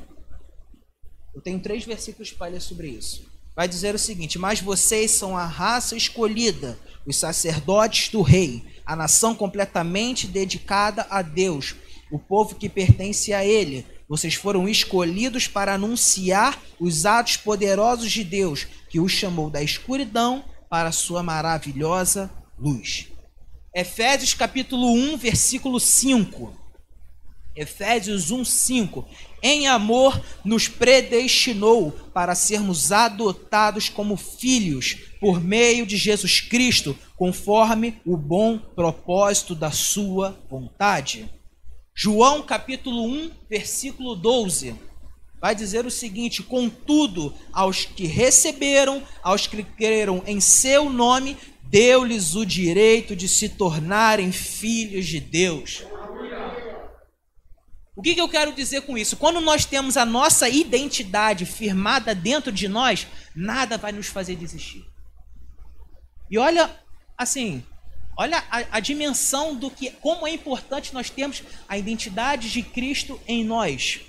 Eu 1.34 1.42
tenho 1.42 1.60
três 1.60 1.84
versículos 1.84 2.32
para 2.32 2.52
ler 2.52 2.60
sobre 2.62 2.88
isso. 2.88 3.22
Vai 3.54 3.68
dizer 3.68 3.94
o 3.94 3.98
seguinte: 3.98 4.38
Mas 4.38 4.62
vocês 4.62 5.10
são 5.10 5.36
a 5.36 5.44
raça 5.44 5.94
escolhida, 5.94 6.78
os 7.04 7.16
sacerdotes 7.16 8.08
do 8.08 8.22
rei, 8.22 8.64
a 8.86 8.96
nação 8.96 9.34
completamente 9.34 10.26
dedicada 10.26 11.06
a 11.10 11.20
Deus, 11.20 11.74
o 12.10 12.18
povo 12.18 12.54
que 12.54 12.68
pertence 12.70 13.34
a 13.34 13.44
Ele. 13.44 13.84
Vocês 14.08 14.34
foram 14.34 14.66
escolhidos 14.66 15.46
para 15.46 15.74
anunciar 15.74 16.58
os 16.80 17.04
atos 17.04 17.36
poderosos 17.36 18.10
de 18.10 18.24
Deus, 18.24 18.66
que 18.88 18.98
os 18.98 19.12
chamou 19.12 19.50
da 19.50 19.62
escuridão 19.62 20.42
para 20.70 20.88
a 20.88 20.92
sua 20.92 21.22
maravilhosa 21.22 22.30
luz. 22.60 23.08
Efésios 23.74 24.34
capítulo 24.34 24.92
1, 24.92 25.16
versículo 25.16 25.80
5. 25.80 26.52
Efésios 27.56 28.30
1, 28.30 28.44
5. 28.44 29.08
Em 29.42 29.66
amor 29.66 30.22
nos 30.44 30.68
predestinou 30.68 31.90
para 32.12 32.34
sermos 32.34 32.92
adotados 32.92 33.88
como 33.88 34.16
filhos 34.16 34.98
por 35.18 35.40
meio 35.42 35.86
de 35.86 35.96
Jesus 35.96 36.40
Cristo, 36.40 36.96
conforme 37.16 38.00
o 38.04 38.16
bom 38.16 38.58
propósito 38.58 39.54
da 39.54 39.70
sua 39.70 40.38
vontade. 40.48 41.30
João 41.94 42.42
capítulo 42.42 43.04
1, 43.04 43.30
versículo 43.48 44.14
12. 44.14 44.74
Vai 45.40 45.54
dizer 45.54 45.86
o 45.86 45.90
seguinte: 45.90 46.42
Contudo, 46.42 47.32
aos 47.52 47.86
que 47.86 48.06
receberam, 48.06 49.02
aos 49.22 49.46
que 49.46 49.62
creram 49.62 50.22
em 50.26 50.38
seu 50.38 50.90
nome, 50.90 51.36
deu-lhes 51.70 52.34
o 52.34 52.44
direito 52.44 53.14
de 53.14 53.28
se 53.28 53.48
tornarem 53.48 54.32
filhos 54.32 55.06
de 55.06 55.20
Deus. 55.20 55.84
O 57.94 58.02
que, 58.02 58.14
que, 58.14 58.20
eu 58.20 58.28
quero 58.28 58.52
dizer 58.52 58.82
com 58.82 58.98
isso? 58.98 59.16
Quando 59.16 59.40
nós 59.40 59.64
temos 59.64 59.96
a 59.96 60.04
nossa 60.04 60.48
identidade 60.48 61.44
firmada 61.44 62.14
dentro 62.14 62.50
de 62.50 62.66
nós, 62.66 63.06
nada 63.36 63.78
vai 63.78 63.92
nos 63.92 64.06
fazer 64.06 64.34
desistir. 64.36 64.84
E 66.30 66.38
olha, 66.38 66.70
assim, 67.16 67.62
olha 68.16 68.42
a, 68.50 68.78
a 68.78 68.80
dimensão 68.80 69.54
do 69.54 69.70
que, 69.70 69.90
como 69.92 70.26
é 70.26 70.30
importante 70.30 70.94
nós 70.94 71.10
termos 71.10 71.42
a 71.68 71.76
identidade 71.78 72.50
de 72.50 72.62
Cristo 72.62 73.20
em 73.28 73.44
nós. 73.44 74.00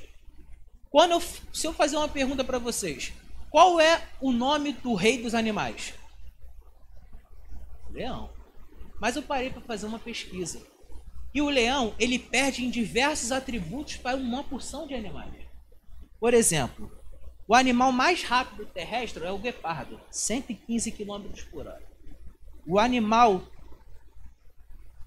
Quando 0.89 1.11
eu, 1.11 1.23
se 1.53 1.67
eu 1.67 1.73
fazer 1.73 1.97
uma 1.97 2.07
pergunta 2.07 2.43
para 2.43 2.57
vocês, 2.57 3.11
qual 3.49 3.79
é 3.79 4.01
o 4.19 4.31
nome 4.31 4.73
do 4.73 4.95
rei 4.95 5.21
dos 5.21 5.35
animais? 5.35 5.93
Leão. 7.91 8.31
Mas 8.99 9.15
eu 9.15 9.23
parei 9.23 9.49
para 9.49 9.61
fazer 9.61 9.85
uma 9.85 9.99
pesquisa. 9.99 10.61
E 11.33 11.41
o 11.41 11.49
leão, 11.49 11.95
ele 11.97 12.19
perde 12.19 12.65
em 12.65 12.69
diversos 12.69 13.31
atributos 13.31 13.97
para 13.97 14.17
uma 14.17 14.43
porção 14.43 14.85
de 14.85 14.93
animais. 14.93 15.33
Por 16.19 16.33
exemplo, 16.33 16.91
o 17.47 17.55
animal 17.55 17.91
mais 17.91 18.23
rápido 18.23 18.65
terrestre 18.65 19.25
é 19.25 19.31
o 19.31 19.37
guepardo, 19.37 19.99
115 20.09 20.91
km 20.91 21.27
por 21.49 21.67
hora. 21.67 21.89
O 22.67 22.77
animal 22.77 23.41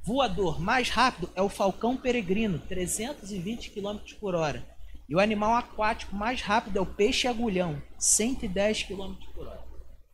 voador 0.02 0.60
mais 0.60 0.90
rápido 0.90 1.30
é 1.34 1.40
o 1.40 1.48
falcão 1.48 1.96
peregrino, 1.96 2.58
320 2.58 3.70
km 3.70 3.98
por 4.18 4.34
hora. 4.34 4.66
E 5.08 5.14
o 5.14 5.20
animal 5.20 5.54
aquático 5.54 6.16
mais 6.16 6.40
rápido 6.40 6.78
é 6.78 6.80
o 6.80 6.86
peixe 6.86 7.28
agulhão, 7.28 7.80
110 7.98 8.82
km 8.84 9.14
por 9.34 9.46
hora. 9.46 9.64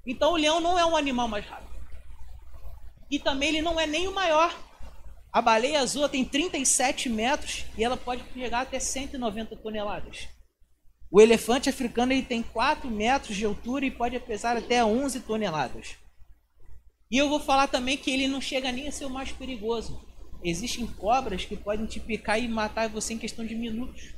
Então 0.07 0.33
o 0.33 0.37
leão 0.37 0.61
não 0.61 0.79
é 0.79 0.85
um 0.85 0.97
animal 0.97 1.29
mais 1.29 1.47
rápido. 1.47 1.80
E 3.11 3.19
também 3.19 3.49
ele 3.49 3.63
não 3.63 3.79
é 3.79 3.87
nem 3.87 4.07
o 4.07 4.15
maior. 4.15 4.57
A 5.33 5.41
baleia 5.41 5.81
azul 5.81 6.09
tem 6.09 6.25
37 6.25 7.09
metros 7.09 7.65
e 7.77 7.85
ela 7.85 7.97
pode 7.97 8.23
chegar 8.33 8.63
até 8.63 8.79
190 8.79 9.57
toneladas. 9.57 10.29
O 11.11 11.21
elefante 11.21 11.69
africano 11.69 12.13
ele 12.13 12.23
tem 12.23 12.43
4 12.43 12.89
metros 12.89 13.37
de 13.37 13.45
altura 13.45 13.85
e 13.85 13.91
pode 13.91 14.19
pesar 14.21 14.57
até 14.57 14.85
11 14.85 15.21
toneladas. 15.21 15.97
E 17.11 17.17
eu 17.17 17.29
vou 17.29 17.41
falar 17.41 17.67
também 17.67 17.97
que 17.97 18.11
ele 18.11 18.29
não 18.29 18.41
chega 18.41 18.71
nem 18.71 18.87
a 18.87 18.93
ser 18.93 19.07
o 19.07 19.11
mais 19.11 19.33
perigoso. 19.33 20.01
Existem 20.43 20.87
cobras 20.87 21.45
que 21.45 21.57
podem 21.57 21.87
te 21.87 21.99
picar 21.99 22.41
e 22.41 22.47
matar 22.47 22.89
você 22.89 23.15
em 23.15 23.19
questão 23.19 23.45
de 23.45 23.55
minutos. 23.55 24.15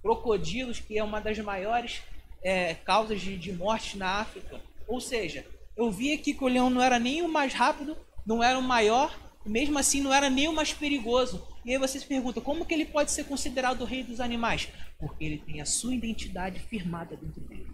Crocodilos, 0.00 0.80
que 0.80 0.98
é 0.98 1.04
uma 1.04 1.20
das 1.20 1.38
maiores 1.38 2.02
é, 2.42 2.74
causas 2.74 3.20
de, 3.20 3.36
de 3.36 3.52
morte 3.52 3.98
na 3.98 4.20
África. 4.20 4.60
Ou 4.88 5.00
seja, 5.00 5.46
eu 5.76 5.90
vi 5.90 6.12
aqui 6.12 6.34
que 6.34 6.42
o 6.42 6.48
leão 6.48 6.70
não 6.70 6.82
era 6.82 6.98
nem 6.98 7.22
o 7.22 7.28
mais 7.28 7.52
rápido, 7.52 7.96
não 8.26 8.42
era 8.42 8.58
o 8.58 8.62
maior, 8.62 9.16
e 9.44 9.48
mesmo 9.48 9.78
assim 9.78 10.00
não 10.00 10.12
era 10.12 10.30
nem 10.30 10.48
o 10.48 10.52
mais 10.52 10.72
perigoso. 10.72 11.46
E 11.64 11.72
aí 11.72 11.78
você 11.78 11.98
se 11.98 12.06
pergunta, 12.06 12.40
como 12.40 12.64
que 12.64 12.74
ele 12.74 12.86
pode 12.86 13.10
ser 13.10 13.24
considerado 13.24 13.82
o 13.82 13.84
rei 13.84 14.02
dos 14.02 14.20
animais? 14.20 14.68
Porque 14.98 15.24
ele 15.24 15.38
tem 15.38 15.60
a 15.60 15.66
sua 15.66 15.94
identidade 15.94 16.60
firmada 16.60 17.16
dentro 17.16 17.40
dele. 17.40 17.66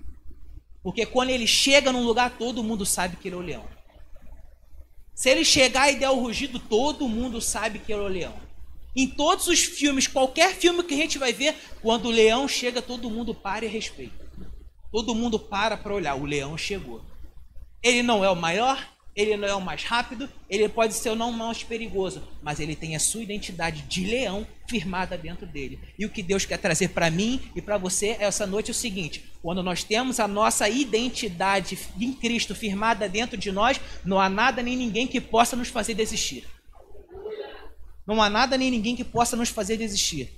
Porque 0.82 1.04
quando 1.04 1.30
ele 1.30 1.46
chega 1.46 1.92
num 1.92 2.04
lugar, 2.04 2.38
todo 2.38 2.62
mundo 2.62 2.86
sabe 2.86 3.16
que 3.16 3.28
ele 3.28 3.34
é 3.34 3.38
o 3.38 3.42
leão. 3.42 3.64
Se 5.14 5.30
ele 5.30 5.44
chegar 5.44 5.90
e 5.90 5.96
der 5.96 6.10
o 6.10 6.20
rugido, 6.20 6.58
todo 6.58 7.08
mundo 7.08 7.40
sabe 7.40 7.78
que 7.80 7.92
ele 7.92 8.02
é 8.02 8.04
o 8.04 8.08
leão. 8.08 8.48
Em 8.96 9.06
todos 9.06 9.46
os 9.48 9.64
filmes, 9.64 10.06
qualquer 10.06 10.54
filme 10.54 10.82
que 10.82 10.94
a 10.94 10.96
gente 10.96 11.18
vai 11.18 11.32
ver, 11.32 11.54
quando 11.82 12.06
o 12.06 12.10
leão 12.10 12.48
chega, 12.48 12.80
todo 12.80 13.10
mundo 13.10 13.34
para 13.34 13.64
e 13.64 13.68
respeita. 13.68 14.26
Todo 14.90 15.14
mundo 15.14 15.38
para 15.38 15.76
para 15.76 15.94
olhar. 15.94 16.14
O 16.14 16.24
leão 16.24 16.56
chegou. 16.56 17.02
Ele 17.82 18.02
não 18.02 18.24
é 18.24 18.30
o 18.30 18.36
maior, 18.36 18.88
ele 19.18 19.36
não 19.36 19.48
é 19.48 19.54
o 19.54 19.60
mais 19.60 19.82
rápido, 19.82 20.30
ele 20.48 20.68
pode 20.68 20.94
ser 20.94 21.10
o 21.10 21.16
não 21.16 21.32
mais 21.32 21.64
perigoso, 21.64 22.22
mas 22.40 22.60
ele 22.60 22.76
tem 22.76 22.94
a 22.94 23.00
sua 23.00 23.20
identidade 23.20 23.82
de 23.82 24.04
leão 24.04 24.46
firmada 24.68 25.18
dentro 25.18 25.44
dele. 25.44 25.80
E 25.98 26.06
o 26.06 26.08
que 26.08 26.22
Deus 26.22 26.44
quer 26.44 26.56
trazer 26.56 26.90
para 26.90 27.10
mim 27.10 27.42
e 27.52 27.60
para 27.60 27.76
você 27.76 28.16
essa 28.20 28.46
noite 28.46 28.68
é 28.68 28.70
o 28.70 28.74
seguinte: 28.74 29.24
quando 29.42 29.60
nós 29.60 29.82
temos 29.82 30.20
a 30.20 30.28
nossa 30.28 30.68
identidade 30.68 31.76
em 32.00 32.12
Cristo 32.12 32.54
firmada 32.54 33.08
dentro 33.08 33.36
de 33.36 33.50
nós, 33.50 33.80
não 34.04 34.20
há 34.20 34.28
nada 34.28 34.62
nem 34.62 34.76
ninguém 34.76 35.08
que 35.08 35.20
possa 35.20 35.56
nos 35.56 35.66
fazer 35.66 35.94
desistir. 35.94 36.46
Não 38.06 38.22
há 38.22 38.30
nada 38.30 38.56
nem 38.56 38.70
ninguém 38.70 38.94
que 38.94 39.02
possa 39.02 39.34
nos 39.34 39.48
fazer 39.48 39.76
desistir. 39.76 40.32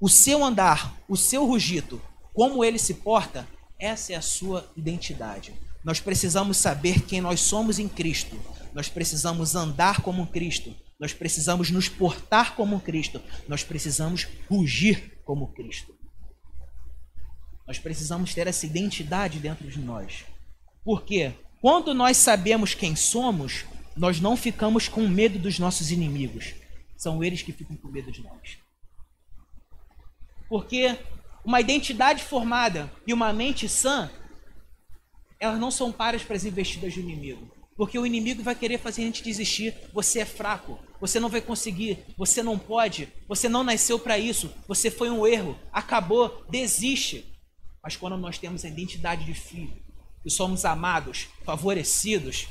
O 0.00 0.08
seu 0.08 0.42
andar, 0.42 0.96
o 1.08 1.16
seu 1.16 1.46
rugido, 1.46 2.02
como 2.34 2.64
ele 2.64 2.78
se 2.78 2.94
porta, 2.94 3.46
essa 3.78 4.14
é 4.14 4.16
a 4.16 4.20
sua 4.20 4.68
identidade. 4.76 5.54
Nós 5.84 6.00
precisamos 6.00 6.56
saber 6.56 7.02
quem 7.02 7.20
nós 7.20 7.40
somos 7.40 7.78
em 7.78 7.88
Cristo. 7.88 8.38
Nós 8.74 8.88
precisamos 8.88 9.54
andar 9.54 10.02
como 10.02 10.26
Cristo. 10.26 10.74
Nós 10.98 11.12
precisamos 11.12 11.70
nos 11.70 11.88
portar 11.88 12.54
como 12.54 12.80
Cristo. 12.80 13.22
Nós 13.46 13.62
precisamos 13.62 14.26
rugir 14.48 15.20
como 15.24 15.52
Cristo. 15.52 15.96
Nós 17.66 17.78
precisamos 17.78 18.34
ter 18.34 18.46
essa 18.46 18.66
identidade 18.66 19.38
dentro 19.38 19.68
de 19.70 19.78
nós. 19.78 20.24
Porque 20.84 21.32
quando 21.60 21.92
nós 21.92 22.16
sabemos 22.16 22.74
quem 22.74 22.96
somos, 22.96 23.64
nós 23.96 24.20
não 24.20 24.36
ficamos 24.36 24.88
com 24.88 25.06
medo 25.06 25.38
dos 25.38 25.58
nossos 25.58 25.90
inimigos. 25.90 26.54
são 26.96 27.22
eles 27.22 27.42
que 27.42 27.52
ficam 27.52 27.76
com 27.76 27.88
medo 27.88 28.10
de 28.10 28.22
nós. 28.22 28.58
Porque 30.48 30.98
uma 31.44 31.60
identidade 31.60 32.24
formada 32.24 32.90
e 33.06 33.12
uma 33.12 33.32
mente 33.32 33.68
sã, 33.68 34.10
elas 35.40 35.58
não 35.58 35.70
são 35.70 35.92
pares 35.92 36.22
para 36.22 36.36
as 36.36 36.44
investidas 36.44 36.94
do 36.94 37.00
inimigo. 37.00 37.50
Porque 37.76 37.98
o 37.98 38.04
inimigo 38.04 38.42
vai 38.42 38.54
querer 38.54 38.78
fazer 38.78 39.02
a 39.02 39.04
gente 39.04 39.22
desistir. 39.22 39.72
Você 39.92 40.20
é 40.20 40.24
fraco, 40.24 40.78
você 41.00 41.20
não 41.20 41.28
vai 41.28 41.40
conseguir, 41.40 41.98
você 42.16 42.42
não 42.42 42.58
pode, 42.58 43.08
você 43.28 43.48
não 43.48 43.62
nasceu 43.62 43.98
para 43.98 44.18
isso, 44.18 44.52
você 44.66 44.90
foi 44.90 45.10
um 45.10 45.26
erro, 45.26 45.56
acabou, 45.72 46.44
desiste. 46.50 47.24
Mas 47.82 47.96
quando 47.96 48.16
nós 48.16 48.36
temos 48.36 48.64
a 48.64 48.68
identidade 48.68 49.24
de 49.24 49.34
filho, 49.34 49.80
e 50.24 50.30
somos 50.30 50.64
amados, 50.64 51.28
favorecidos, 51.44 52.48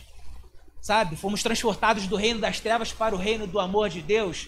sabe? 0.82 1.15
Fomos 1.15 1.44
transportados 1.44 2.08
do 2.08 2.15
reino 2.15 2.39
das 2.39 2.60
trevas 2.60 2.94
para 2.94 3.13
o 3.13 3.17
reino 3.17 3.46
do 3.46 3.60
amor 3.60 3.89
de 3.89 4.01
Deus. 4.01 4.48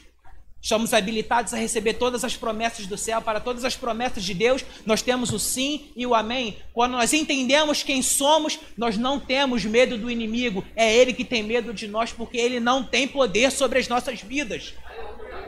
Somos 0.62 0.94
habilitados 0.94 1.54
a 1.54 1.58
receber 1.58 1.94
todas 1.94 2.24
as 2.26 2.36
promessas 2.36 2.86
do 2.86 2.98
céu, 2.98 3.22
para 3.22 3.40
todas 3.40 3.64
as 3.64 3.78
promessas 3.78 4.24
de 4.24 4.34
Deus, 4.34 4.66
nós 4.86 5.02
temos 5.02 5.32
o 5.32 5.40
sim 5.40 5.92
e 5.96 6.06
o 6.06 6.14
amém. 6.14 6.58
Quando 6.74 6.92
nós 6.92 7.14
entendemos 7.14 7.82
quem 7.82 8.02
somos, 8.02 8.60
nós 8.78 8.98
não 8.98 9.20
temos 9.20 9.64
medo 9.64 9.98
do 9.98 10.12
inimigo, 10.12 10.66
é 10.76 10.94
ele 10.94 11.14
que 11.14 11.24
tem 11.24 11.44
medo 11.44 11.74
de 11.74 11.88
nós, 11.88 12.12
porque 12.12 12.38
ele 12.38 12.60
não 12.60 12.84
tem 12.84 13.08
poder 13.08 13.52
sobre 13.52 13.80
as 13.80 13.88
nossas 13.88 14.22
vidas. 14.22 14.74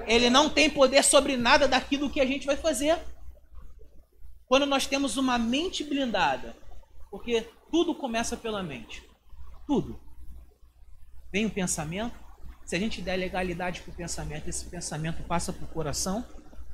Ele 0.08 0.30
não 0.30 0.50
tem 0.50 0.70
poder 0.70 1.04
sobre 1.04 1.36
nada 1.36 1.68
daquilo 1.68 2.10
que 2.10 2.22
a 2.22 2.26
gente 2.26 2.46
vai 2.46 2.56
fazer. 2.56 2.98
Quando 4.48 4.66
nós 4.66 4.86
temos 4.86 5.18
uma 5.18 5.38
mente 5.38 5.84
blindada, 5.84 6.56
porque 7.10 7.46
tudo 7.70 7.94
começa 7.94 8.36
pela 8.38 8.64
mente. 8.64 9.04
Tudo. 9.68 10.00
Vem 11.32 11.46
o 11.46 11.50
pensamento, 11.50 12.20
se 12.72 12.76
a 12.78 12.80
gente 12.80 13.02
der 13.02 13.18
legalidade 13.18 13.82
para 13.82 13.92
o 13.92 13.94
pensamento, 13.94 14.48
esse 14.48 14.64
pensamento 14.64 15.22
passa 15.24 15.52
para 15.52 15.66
o 15.66 15.68
coração, 15.68 16.24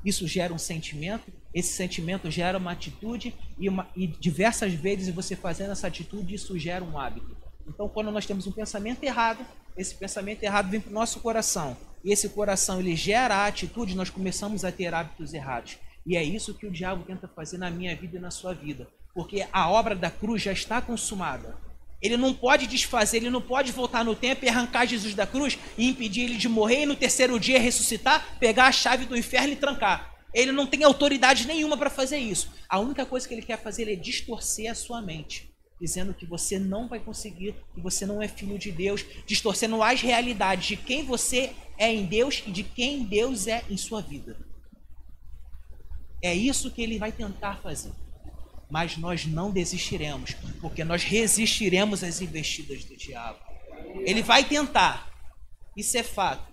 isso 0.04 0.28
gera 0.28 0.54
um 0.54 0.58
sentimento, 0.58 1.24
esse 1.52 1.72
sentimento 1.72 2.30
gera 2.30 2.56
uma 2.56 2.70
atitude 2.70 3.34
e, 3.58 3.68
uma, 3.68 3.88
e 3.96 4.06
diversas 4.06 4.72
vezes 4.72 5.12
você 5.12 5.34
fazendo 5.34 5.72
essa 5.72 5.88
atitude, 5.88 6.36
isso 6.36 6.56
gera 6.56 6.84
um 6.84 6.96
hábito. 6.96 7.36
Então, 7.66 7.88
quando 7.88 8.12
nós 8.12 8.24
temos 8.24 8.46
um 8.46 8.52
pensamento 8.52 9.02
errado, 9.02 9.44
esse 9.76 9.92
pensamento 9.96 10.40
errado 10.44 10.70
vem 10.70 10.80
para 10.80 10.90
o 10.90 10.94
nosso 10.94 11.18
coração. 11.18 11.76
E 12.04 12.12
esse 12.12 12.28
coração 12.28 12.78
ele 12.78 12.94
gera 12.94 13.34
a 13.34 13.46
atitude, 13.48 13.96
nós 13.96 14.08
começamos 14.08 14.64
a 14.64 14.70
ter 14.70 14.94
hábitos 14.94 15.34
errados. 15.34 15.78
E 16.06 16.16
é 16.16 16.22
isso 16.22 16.54
que 16.54 16.68
o 16.68 16.70
diabo 16.70 17.02
tenta 17.02 17.26
fazer 17.26 17.58
na 17.58 17.72
minha 17.72 17.96
vida 17.96 18.18
e 18.18 18.20
na 18.20 18.30
sua 18.30 18.54
vida. 18.54 18.86
Porque 19.12 19.44
a 19.52 19.68
obra 19.68 19.96
da 19.96 20.12
cruz 20.12 20.40
já 20.42 20.52
está 20.52 20.80
consumada. 20.80 21.56
Ele 22.00 22.16
não 22.16 22.32
pode 22.32 22.66
desfazer, 22.66 23.16
ele 23.16 23.30
não 23.30 23.42
pode 23.42 23.72
voltar 23.72 24.04
no 24.04 24.14
tempo 24.14 24.44
e 24.44 24.48
arrancar 24.48 24.86
Jesus 24.86 25.14
da 25.14 25.26
cruz 25.26 25.58
e 25.76 25.88
impedir 25.88 26.22
ele 26.22 26.36
de 26.36 26.48
morrer 26.48 26.82
e 26.82 26.86
no 26.86 26.94
terceiro 26.94 27.38
dia 27.40 27.58
ressuscitar, 27.58 28.38
pegar 28.38 28.66
a 28.66 28.72
chave 28.72 29.04
do 29.04 29.16
inferno 29.16 29.52
e 29.52 29.56
trancar. 29.56 30.16
Ele 30.32 30.52
não 30.52 30.66
tem 30.66 30.84
autoridade 30.84 31.46
nenhuma 31.46 31.76
para 31.76 31.90
fazer 31.90 32.18
isso. 32.18 32.52
A 32.68 32.78
única 32.78 33.04
coisa 33.04 33.26
que 33.26 33.34
ele 33.34 33.42
quer 33.42 33.60
fazer 33.60 33.90
é 33.90 33.96
distorcer 33.96 34.70
a 34.70 34.74
sua 34.74 35.02
mente, 35.02 35.52
dizendo 35.80 36.14
que 36.14 36.24
você 36.24 36.58
não 36.58 36.86
vai 36.86 37.00
conseguir, 37.00 37.56
que 37.74 37.80
você 37.80 38.06
não 38.06 38.22
é 38.22 38.28
filho 38.28 38.58
de 38.58 38.70
Deus, 38.70 39.04
distorcendo 39.26 39.82
as 39.82 40.00
realidades 40.00 40.68
de 40.68 40.76
quem 40.76 41.04
você 41.04 41.52
é 41.76 41.92
em 41.92 42.04
Deus 42.04 42.44
e 42.46 42.52
de 42.52 42.62
quem 42.62 43.02
Deus 43.02 43.48
é 43.48 43.64
em 43.68 43.76
sua 43.76 44.00
vida. 44.00 44.36
É 46.22 46.32
isso 46.32 46.70
que 46.70 46.82
ele 46.82 46.98
vai 46.98 47.10
tentar 47.10 47.56
fazer 47.56 47.92
mas 48.70 48.96
nós 48.96 49.24
não 49.26 49.50
desistiremos, 49.50 50.34
porque 50.60 50.84
nós 50.84 51.02
resistiremos 51.02 52.04
às 52.04 52.20
investidas 52.20 52.84
do 52.84 52.96
diabo. 52.96 53.38
Ele 54.04 54.22
vai 54.22 54.44
tentar, 54.44 55.10
isso 55.76 55.96
é 55.96 56.02
fato. 56.02 56.46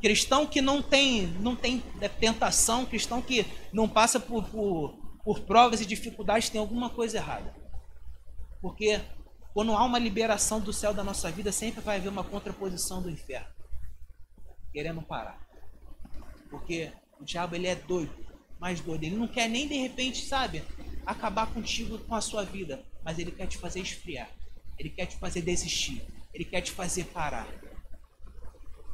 Cristão 0.00 0.46
que 0.46 0.60
não 0.60 0.82
tem, 0.82 1.26
não 1.40 1.54
tem 1.54 1.82
tentação, 2.18 2.86
cristão 2.86 3.20
que 3.20 3.46
não 3.72 3.88
passa 3.88 4.18
por, 4.18 4.44
por, 4.44 4.98
por 5.22 5.40
provas 5.40 5.80
e 5.80 5.86
dificuldades, 5.86 6.48
tem 6.48 6.60
alguma 6.60 6.90
coisa 6.90 7.18
errada. 7.18 7.54
Porque 8.60 9.00
quando 9.52 9.72
há 9.72 9.84
uma 9.84 9.98
liberação 9.98 10.60
do 10.60 10.72
céu 10.72 10.94
da 10.94 11.04
nossa 11.04 11.30
vida, 11.30 11.52
sempre 11.52 11.80
vai 11.80 11.96
haver 11.96 12.08
uma 12.08 12.24
contraposição 12.24 13.02
do 13.02 13.10
inferno, 13.10 13.48
querendo 14.72 15.02
parar. 15.02 15.38
Porque 16.48 16.90
o 17.20 17.24
diabo 17.24 17.54
ele 17.54 17.66
é 17.66 17.74
doido, 17.74 18.12
mais 18.58 18.80
doido. 18.80 19.04
Ele 19.04 19.16
não 19.16 19.28
quer 19.28 19.48
nem 19.48 19.68
de 19.68 19.74
repente, 19.74 20.24
sabe, 20.24 20.64
acabar 21.06 21.46
contigo 21.52 21.98
com 21.98 22.14
a 22.14 22.20
sua 22.20 22.44
vida, 22.44 22.84
mas 23.04 23.18
ele 23.18 23.30
quer 23.30 23.46
te 23.46 23.58
fazer 23.58 23.80
esfriar. 23.80 24.30
Ele 24.78 24.90
quer 24.90 25.06
te 25.06 25.16
fazer 25.16 25.42
desistir. 25.42 26.02
Ele 26.32 26.44
quer 26.44 26.60
te 26.60 26.70
fazer 26.70 27.04
parar. 27.04 27.48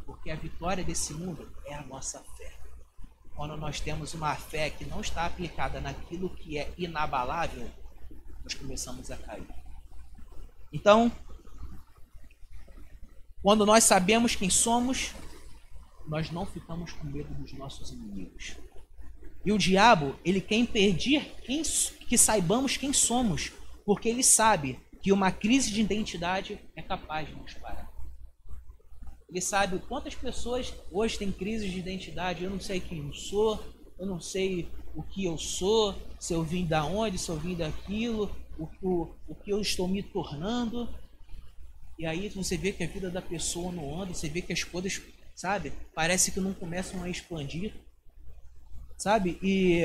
Porque 0.04 0.30
a 0.30 0.36
vitória 0.36 0.84
desse 0.84 1.12
mundo 1.12 1.50
é 1.64 1.74
a 1.74 1.82
nossa 1.82 2.22
fé. 2.36 2.52
Quando 3.34 3.56
nós 3.56 3.80
temos 3.80 4.14
uma 4.14 4.34
fé 4.34 4.70
que 4.70 4.84
não 4.84 5.00
está 5.00 5.26
aplicada 5.26 5.80
naquilo 5.80 6.34
que 6.34 6.58
é 6.58 6.72
inabalável, 6.78 7.70
nós 8.42 8.54
começamos 8.54 9.10
a 9.10 9.16
cair. 9.16 9.46
Então, 10.72 11.12
quando 13.42 13.66
nós 13.66 13.84
sabemos 13.84 14.34
quem 14.34 14.50
somos, 14.50 15.14
nós 16.06 16.30
não 16.30 16.46
ficamos 16.46 16.92
com 16.92 17.06
medo 17.06 17.32
dos 17.34 17.52
nossos 17.52 17.90
inimigos. 17.90 18.56
E 19.44 19.52
o 19.52 19.58
diabo, 19.58 20.18
ele 20.24 20.40
quer 20.40 20.56
impedir 20.56 21.32
quem, 21.44 21.62
que 22.08 22.16
saibamos 22.16 22.76
quem 22.76 22.92
somos, 22.92 23.52
porque 23.84 24.08
ele 24.08 24.22
sabe 24.22 24.78
que 25.02 25.12
uma 25.12 25.30
crise 25.30 25.70
de 25.70 25.80
identidade 25.80 26.58
é 26.74 26.82
capaz 26.82 27.28
de 27.28 27.34
nos 27.34 27.54
parar. 27.54 27.90
Ele 29.28 29.40
sabe 29.40 29.78
quantas 29.88 30.14
pessoas 30.14 30.72
hoje 30.90 31.18
têm 31.18 31.32
crise 31.32 31.68
de 31.68 31.78
identidade. 31.78 32.44
Eu 32.44 32.50
não 32.50 32.60
sei 32.60 32.80
quem 32.80 33.06
eu 33.06 33.12
sou, 33.12 33.62
eu 33.98 34.06
não 34.06 34.20
sei 34.20 34.68
o 34.94 35.02
que 35.02 35.24
eu 35.24 35.36
sou, 35.36 35.94
se 36.18 36.32
eu 36.32 36.42
vim 36.42 36.64
da 36.64 36.84
onde, 36.84 37.18
se 37.18 37.28
eu 37.28 37.36
vim 37.36 37.54
daquilo, 37.54 38.34
o, 38.58 38.68
o, 38.82 39.14
o 39.28 39.34
que 39.34 39.50
eu 39.50 39.60
estou 39.60 39.88
me 39.88 40.02
tornando. 40.02 40.88
E 41.98 42.06
aí 42.06 42.28
você 42.28 42.56
vê 42.56 42.72
que 42.72 42.84
a 42.84 42.86
vida 42.86 43.10
da 43.10 43.20
pessoa 43.20 43.72
não 43.72 44.00
anda, 44.00 44.14
você 44.14 44.28
vê 44.28 44.40
que 44.40 44.52
as 44.52 44.62
coisas, 44.62 45.00
sabe, 45.34 45.72
parece 45.94 46.30
que 46.30 46.40
não 46.40 46.54
começam 46.54 47.02
a 47.02 47.10
expandir. 47.10 47.74
Sabe? 48.96 49.38
E 49.42 49.82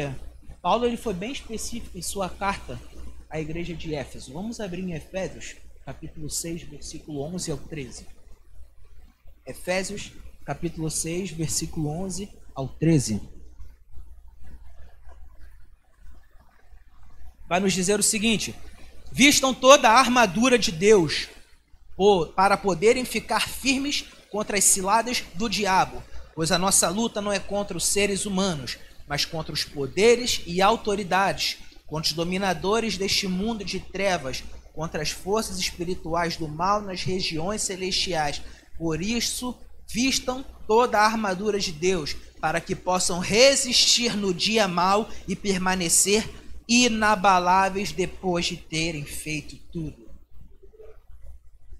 Paulo 0.61 0.85
ele 0.85 0.97
foi 0.97 1.13
bem 1.13 1.31
específico 1.31 1.97
em 1.97 2.03
sua 2.03 2.29
carta 2.29 2.79
à 3.29 3.39
igreja 3.39 3.73
de 3.73 3.95
Éfeso. 3.95 4.31
Vamos 4.31 4.59
abrir 4.59 4.83
em 4.83 4.93
Efésios, 4.93 5.55
capítulo 5.83 6.29
6, 6.29 6.63
versículo 6.63 7.21
11 7.21 7.51
ao 7.51 7.57
13. 7.57 8.05
Efésios, 9.43 10.11
capítulo 10.45 10.91
6, 10.91 11.31
versículo 11.31 11.89
11 11.89 12.29
ao 12.53 12.67
13. 12.67 13.21
Vai 17.49 17.59
nos 17.59 17.73
dizer 17.73 17.99
o 17.99 18.03
seguinte: 18.03 18.55
Vistam 19.11 19.55
toda 19.55 19.89
a 19.89 19.97
armadura 19.97 20.59
de 20.59 20.71
Deus, 20.71 21.27
para 22.35 22.55
poderem 22.55 23.03
ficar 23.03 23.49
firmes 23.49 24.05
contra 24.29 24.59
as 24.59 24.63
ciladas 24.63 25.23
do 25.33 25.49
diabo, 25.49 26.03
pois 26.35 26.51
a 26.51 26.59
nossa 26.59 26.87
luta 26.87 27.19
não 27.19 27.33
é 27.33 27.39
contra 27.39 27.75
os 27.75 27.85
seres 27.85 28.27
humanos, 28.27 28.77
mas 29.11 29.25
contra 29.25 29.53
os 29.53 29.65
poderes 29.65 30.41
e 30.47 30.61
autoridades, 30.61 31.57
contra 31.85 32.07
os 32.07 32.15
dominadores 32.15 32.95
deste 32.95 33.27
mundo 33.27 33.61
de 33.61 33.77
trevas, 33.77 34.41
contra 34.73 35.01
as 35.01 35.09
forças 35.09 35.59
espirituais 35.59 36.37
do 36.37 36.47
mal 36.47 36.81
nas 36.81 37.03
regiões 37.03 37.61
celestiais. 37.61 38.41
Por 38.77 39.01
isso, 39.01 39.53
vistam 39.85 40.45
toda 40.65 40.97
a 40.97 41.05
armadura 41.05 41.59
de 41.59 41.73
Deus, 41.73 42.15
para 42.39 42.61
que 42.61 42.73
possam 42.73 43.19
resistir 43.19 44.15
no 44.15 44.33
dia 44.33 44.65
mau 44.65 45.09
e 45.27 45.35
permanecer 45.35 46.25
inabaláveis 46.65 47.91
depois 47.91 48.45
de 48.45 48.55
terem 48.55 49.03
feito 49.03 49.57
tudo. 49.73 50.09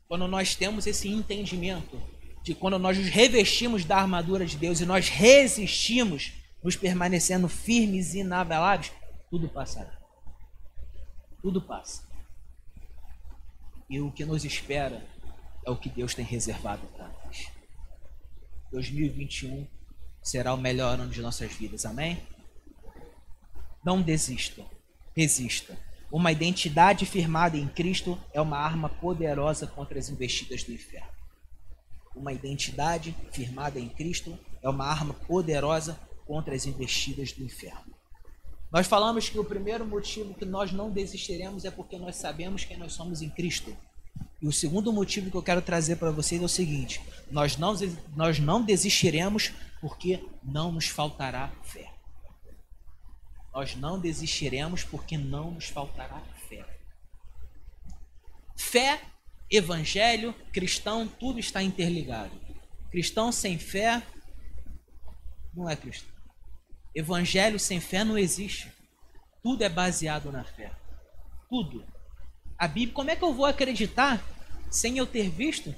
Quando 0.05 0.27
nós 0.27 0.53
temos 0.53 0.85
esse 0.85 1.07
entendimento 1.07 1.97
de 2.43 2.53
quando 2.53 2.77
nós 2.77 2.97
nos 2.97 3.07
revestimos 3.07 3.85
da 3.85 3.95
armadura 3.95 4.45
de 4.45 4.57
Deus 4.57 4.81
e 4.81 4.85
nós 4.85 5.07
resistimos 5.07 6.40
nos 6.63 6.75
permanecendo 6.75 7.47
firmes 7.47 8.13
e 8.13 8.19
inabaláveis, 8.19 8.91
tudo 9.29 9.49
passará. 9.49 9.97
Tudo 11.41 11.61
passa. 11.61 12.03
E 13.89 13.99
o 13.99 14.11
que 14.11 14.23
nos 14.23 14.45
espera 14.45 15.05
é 15.65 15.71
o 15.71 15.75
que 15.75 15.89
Deus 15.89 16.13
tem 16.13 16.23
reservado 16.23 16.85
para 16.87 17.07
nós. 17.07 17.47
2021 18.71 19.67
será 20.21 20.53
o 20.53 20.57
melhor 20.57 20.99
ano 20.99 21.11
de 21.11 21.21
nossas 21.21 21.51
vidas, 21.51 21.85
amém? 21.85 22.21
Não 23.83 24.01
desista, 24.01 24.63
resista. 25.15 25.77
Uma 26.11 26.31
identidade 26.31 27.05
firmada 27.05 27.57
em 27.57 27.67
Cristo 27.67 28.19
é 28.33 28.39
uma 28.39 28.57
arma 28.57 28.89
poderosa 28.89 29.65
contra 29.65 29.97
as 29.97 30.09
investidas 30.09 30.63
do 30.63 30.71
inferno. 30.71 31.09
Uma 32.15 32.33
identidade 32.33 33.15
firmada 33.31 33.79
em 33.79 33.89
Cristo 33.89 34.37
é 34.61 34.69
uma 34.69 34.85
arma 34.85 35.13
poderosa 35.13 35.99
contra 36.31 36.55
as 36.55 36.65
investidas 36.65 37.33
do 37.33 37.43
inferno. 37.43 37.93
Nós 38.71 38.87
falamos 38.87 39.27
que 39.27 39.37
o 39.37 39.43
primeiro 39.43 39.85
motivo 39.85 40.33
que 40.33 40.45
nós 40.45 40.71
não 40.71 40.89
desistiremos 40.89 41.65
é 41.65 41.71
porque 41.71 41.97
nós 41.97 42.15
sabemos 42.15 42.63
quem 42.63 42.77
nós 42.77 42.93
somos 42.93 43.21
em 43.21 43.29
Cristo. 43.29 43.75
E 44.41 44.47
o 44.47 44.51
segundo 44.53 44.93
motivo 44.93 45.29
que 45.29 45.35
eu 45.35 45.43
quero 45.43 45.61
trazer 45.61 45.97
para 45.97 46.09
vocês 46.09 46.41
é 46.41 46.45
o 46.45 46.47
seguinte: 46.47 47.01
nós 47.29 47.57
não, 47.57 47.75
nós 48.15 48.39
não 48.39 48.63
desistiremos 48.63 49.51
porque 49.81 50.25
não 50.41 50.71
nos 50.71 50.87
faltará 50.87 51.51
fé. 51.63 51.91
Nós 53.53 53.75
não 53.75 53.99
desistiremos 53.99 54.85
porque 54.85 55.17
não 55.17 55.51
nos 55.51 55.65
faltará 55.65 56.21
fé. 56.47 56.65
Fé, 58.55 59.01
evangelho, 59.49 60.33
cristão, 60.53 61.09
tudo 61.09 61.41
está 61.41 61.61
interligado. 61.61 62.31
Cristão 62.89 63.33
sem 63.33 63.59
fé 63.59 64.01
não 65.53 65.69
é 65.69 65.75
cristão. 65.75 66.20
Evangelho 66.93 67.57
sem 67.57 67.79
fé 67.79 68.03
não 68.03 68.17
existe. 68.17 68.71
Tudo 69.41 69.63
é 69.63 69.69
baseado 69.69 70.31
na 70.31 70.43
fé. 70.43 70.71
Tudo. 71.49 71.85
A 72.57 72.67
Bíblia, 72.67 72.93
como 72.93 73.09
é 73.09 73.15
que 73.15 73.23
eu 73.23 73.33
vou 73.33 73.45
acreditar 73.45 74.23
sem 74.69 74.97
eu 74.97 75.07
ter 75.07 75.29
visto 75.29 75.73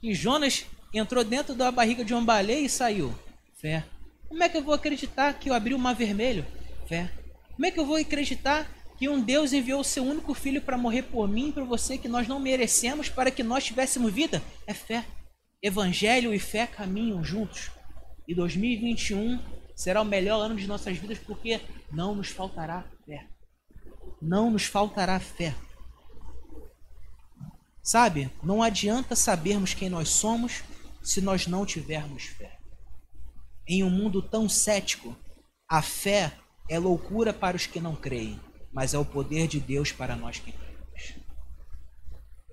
que 0.00 0.14
Jonas 0.14 0.66
entrou 0.92 1.22
dentro 1.22 1.54
da 1.54 1.70
barriga 1.70 2.04
de 2.04 2.12
uma 2.14 2.22
baleia 2.22 2.64
e 2.64 2.68
saiu? 2.68 3.14
Fé. 3.60 3.84
Como 4.28 4.42
é 4.42 4.48
que 4.48 4.56
eu 4.56 4.62
vou 4.64 4.74
acreditar 4.74 5.34
que 5.34 5.50
eu 5.50 5.54
abri 5.54 5.74
o 5.74 5.78
mar 5.78 5.94
vermelho? 5.94 6.44
Fé. 6.88 7.10
Como 7.52 7.66
é 7.66 7.70
que 7.70 7.78
eu 7.78 7.86
vou 7.86 7.96
acreditar 7.96 8.68
que 8.98 9.08
um 9.08 9.20
Deus 9.20 9.52
enviou 9.52 9.80
o 9.80 9.84
seu 9.84 10.02
único 10.02 10.34
filho 10.34 10.60
para 10.60 10.78
morrer 10.78 11.02
por 11.02 11.28
mim 11.28 11.50
e 11.50 11.52
por 11.52 11.64
você, 11.64 11.98
que 11.98 12.08
nós 12.08 12.26
não 12.26 12.40
merecemos, 12.40 13.08
para 13.08 13.30
que 13.30 13.42
nós 13.42 13.64
tivéssemos 13.64 14.12
vida? 14.12 14.42
É 14.66 14.74
fé. 14.74 15.04
Evangelho 15.62 16.34
e 16.34 16.38
fé 16.38 16.66
caminham 16.66 17.22
juntos. 17.22 17.70
E 18.26 18.34
2021 18.34 19.38
será 19.74 20.02
o 20.02 20.04
melhor 20.04 20.40
ano 20.40 20.56
de 20.56 20.66
nossas 20.66 20.96
vidas 20.96 21.18
porque 21.18 21.60
não 21.90 22.14
nos 22.14 22.28
faltará 22.28 22.84
fé. 23.04 23.28
Não 24.20 24.50
nos 24.50 24.64
faltará 24.64 25.18
fé. 25.18 25.54
Sabe, 27.82 28.30
não 28.42 28.62
adianta 28.62 29.14
sabermos 29.14 29.74
quem 29.74 29.90
nós 29.90 30.08
somos 30.08 30.62
se 31.02 31.20
nós 31.20 31.46
não 31.46 31.66
tivermos 31.66 32.24
fé. 32.24 32.58
Em 33.68 33.82
um 33.82 33.90
mundo 33.90 34.22
tão 34.22 34.48
cético, 34.48 35.14
a 35.68 35.82
fé 35.82 36.32
é 36.68 36.78
loucura 36.78 37.32
para 37.32 37.56
os 37.56 37.66
que 37.66 37.80
não 37.80 37.94
creem, 37.94 38.40
mas 38.72 38.94
é 38.94 38.98
o 38.98 39.04
poder 39.04 39.46
de 39.46 39.60
Deus 39.60 39.92
para 39.92 40.16
nós 40.16 40.38
que 40.38 40.52
cremos. 40.52 41.14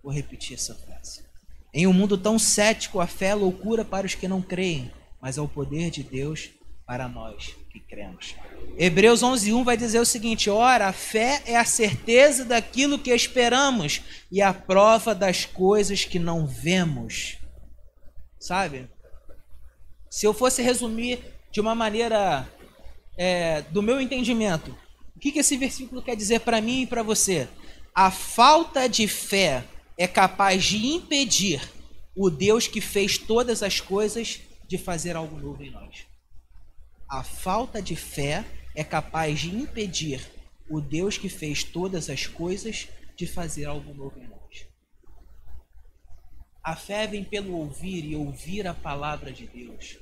Vou 0.03 0.11
repetir 0.11 0.55
essa 0.55 0.75
frase. 0.75 1.23
Em 1.73 1.87
um 1.87 1.93
mundo 1.93 2.17
tão 2.17 2.37
cético, 2.37 2.99
a 2.99 3.07
fé 3.07 3.27
é 3.27 3.35
loucura 3.35 3.85
para 3.85 4.05
os 4.05 4.15
que 4.15 4.27
não 4.27 4.41
creem, 4.41 4.91
mas 5.21 5.37
é 5.37 5.41
o 5.41 5.47
poder 5.47 5.89
de 5.89 6.03
Deus 6.03 6.49
para 6.91 7.07
nós 7.07 7.55
que 7.69 7.79
cremos. 7.79 8.35
Hebreus 8.77 9.23
11:1 9.23 9.63
vai 9.63 9.77
dizer 9.77 10.01
o 10.01 10.05
seguinte: 10.05 10.49
Ora, 10.49 10.89
a 10.89 10.91
fé 10.91 11.41
é 11.45 11.55
a 11.55 11.63
certeza 11.63 12.43
daquilo 12.43 12.99
que 12.99 13.15
esperamos 13.15 14.01
e 14.29 14.41
a 14.41 14.53
prova 14.53 15.15
das 15.15 15.45
coisas 15.45 16.03
que 16.03 16.19
não 16.19 16.45
vemos. 16.45 17.37
Sabe? 18.37 18.89
Se 20.09 20.27
eu 20.27 20.33
fosse 20.33 20.61
resumir 20.61 21.19
de 21.49 21.61
uma 21.61 21.73
maneira 21.73 22.45
é, 23.17 23.61
do 23.61 23.81
meu 23.81 24.01
entendimento, 24.01 24.77
o 25.15 25.19
que, 25.19 25.31
que 25.31 25.39
esse 25.39 25.55
versículo 25.55 26.01
quer 26.01 26.17
dizer 26.17 26.41
para 26.41 26.59
mim 26.59 26.81
e 26.81 26.87
para 26.87 27.03
você? 27.03 27.47
A 27.95 28.11
falta 28.11 28.89
de 28.89 29.07
fé 29.07 29.63
é 29.97 30.09
capaz 30.09 30.65
de 30.65 30.87
impedir 30.87 31.61
o 32.13 32.29
Deus 32.29 32.67
que 32.67 32.81
fez 32.81 33.17
todas 33.17 33.63
as 33.63 33.79
coisas 33.79 34.41
de 34.67 34.77
fazer 34.77 35.15
algo 35.15 35.39
novo 35.39 35.63
em 35.63 35.71
nós. 35.71 36.10
A 37.11 37.23
falta 37.23 37.81
de 37.81 37.93
fé 37.93 38.45
é 38.73 38.85
capaz 38.85 39.41
de 39.41 39.53
impedir 39.53 40.25
o 40.69 40.79
Deus 40.79 41.17
que 41.17 41.27
fez 41.27 41.61
todas 41.61 42.09
as 42.09 42.25
coisas 42.25 42.87
de 43.17 43.27
fazer 43.27 43.65
algo 43.65 43.93
novo 43.93 44.17
em 44.17 44.29
nós. 44.29 44.65
A 46.63 46.73
fé 46.73 47.05
vem 47.07 47.25
pelo 47.25 47.51
ouvir 47.57 48.05
e 48.05 48.15
ouvir 48.15 48.65
a 48.65 48.73
palavra 48.73 49.29
de 49.29 49.45
Deus. 49.45 49.97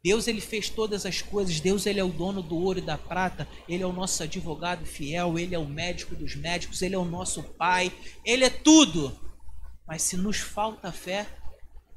Deus 0.00 0.28
ele 0.28 0.40
fez 0.40 0.70
todas 0.70 1.04
as 1.04 1.20
coisas, 1.20 1.58
Deus 1.58 1.86
ele 1.86 1.98
é 1.98 2.04
o 2.04 2.12
dono 2.12 2.40
do 2.40 2.54
ouro 2.54 2.78
e 2.78 2.82
da 2.82 2.96
prata, 2.96 3.48
ele 3.68 3.82
é 3.82 3.86
o 3.86 3.92
nosso 3.92 4.22
advogado 4.22 4.86
fiel, 4.86 5.36
ele 5.36 5.56
é 5.56 5.58
o 5.58 5.66
médico 5.66 6.14
dos 6.14 6.36
médicos, 6.36 6.82
ele 6.82 6.94
é 6.94 6.98
o 6.98 7.04
nosso 7.04 7.42
pai, 7.42 7.92
ele 8.24 8.44
é 8.44 8.50
tudo. 8.50 9.18
Mas 9.84 10.02
se 10.02 10.16
nos 10.16 10.36
falta 10.36 10.92
fé, 10.92 11.26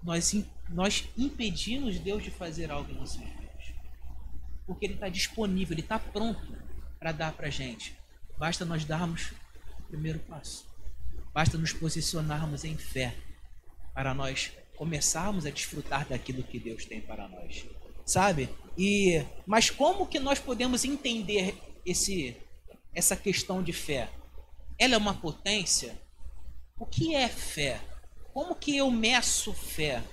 nós, 0.02 0.34
nós 0.68 1.08
impedimos 1.16 2.00
Deus 2.00 2.24
de 2.24 2.32
fazer 2.32 2.72
algo 2.72 2.92
em 2.92 3.06
vidas. 3.06 3.39
Porque 4.70 4.86
ele 4.86 4.94
está 4.94 5.10
disponível, 5.10 5.74
ele 5.74 5.82
está 5.82 5.98
pronto 5.98 6.56
para 7.00 7.12
dar 7.12 7.34
para 7.34 7.48
a 7.48 7.50
gente. 7.50 7.98
Basta 8.38 8.64
nós 8.64 8.86
darmos 8.86 9.32
o 9.80 9.84
primeiro 9.90 10.20
passo. 10.20 10.66
Basta 11.34 11.58
nos 11.58 11.74
posicionarmos 11.74 12.64
em 12.64 12.78
fé 12.78 13.16
para 13.94 14.14
nós 14.14 14.52
começarmos 14.78 15.46
a 15.46 15.50
desfrutar 15.50 16.08
daquilo 16.08 16.44
que 16.44 16.60
Deus 16.60 16.86
tem 16.86 17.02
para 17.02 17.28
nós 17.28 17.66
sabe? 18.10 18.50
E 18.78 19.24
mas 19.46 19.70
como 19.70 20.08
que 20.08 20.20
nós 20.20 20.40
podemos 20.40 20.84
entender 20.84 21.56
esse 21.86 22.36
essa 22.94 23.16
questão 23.16 23.62
de 23.62 23.72
fé? 23.72 24.10
Ela 24.78 24.96
é 24.96 24.98
uma 24.98 25.14
potência? 25.14 26.02
O 26.78 26.86
que 26.86 27.14
é 27.14 27.28
fé? 27.28 27.80
Como 28.34 28.56
que 28.56 28.76
eu 28.76 28.90
meço 28.90 29.54
fé? 29.54 30.04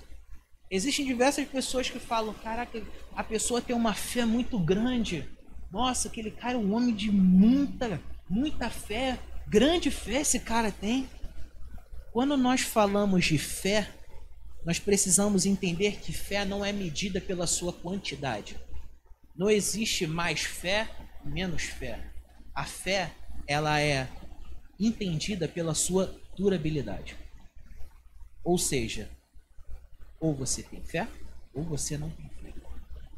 Existem 0.71 1.07
diversas 1.07 1.47
pessoas 1.47 1.89
que 1.89 1.99
falam: 1.99 2.35
caraca, 2.35 2.83
a 3.15 3.23
pessoa 3.23 3.61
tem 3.61 3.75
uma 3.75 3.95
fé 3.95 4.25
muito 4.25 4.59
grande. 4.59 5.29
Nossa, 5.71 6.09
aquele 6.09 6.31
cara 6.31 6.55
é 6.55 6.59
um 6.59 6.75
homem 6.75 6.95
de 6.95 7.11
muita, 7.11 8.01
muita 8.29 8.71
fé. 8.71 9.19
Grande 9.47 9.91
fé 9.91 10.21
esse 10.21 10.41
cara 10.41 10.73
tem. 10.73 11.09
Quando 12.13 12.37
nós 12.37 12.63
falamos 12.63 13.27
de 13.27 13.39
fé, 13.39 13.89
nós 14.65 14.79
precisamos 14.79 15.47
entender 15.47 16.01
que 16.01 16.13
fé 16.13 16.45
não 16.45 16.65
é 16.65 16.73
medida 16.73 17.21
pela 17.21 17.47
sua 17.47 17.73
quantidade. 17.73 18.57
Não 19.37 19.51
existe 19.51 20.07
mais 20.07 20.41
fé, 20.41 20.89
menos 21.25 21.65
fé. 21.65 22.13
A 22.55 22.65
fé, 22.65 23.13
ela 23.47 23.81
é 23.81 24.09
entendida 24.81 25.47
pela 25.47 25.75
sua 25.75 26.19
durabilidade. 26.37 27.17
Ou 28.43 28.59
seja, 28.59 29.11
ou 30.21 30.35
você 30.35 30.63
tem 30.63 30.83
fé, 30.83 31.09
ou 31.55 31.63
você 31.63 31.97
não 31.97 32.11
tem 32.11 32.29
fé. 32.29 32.53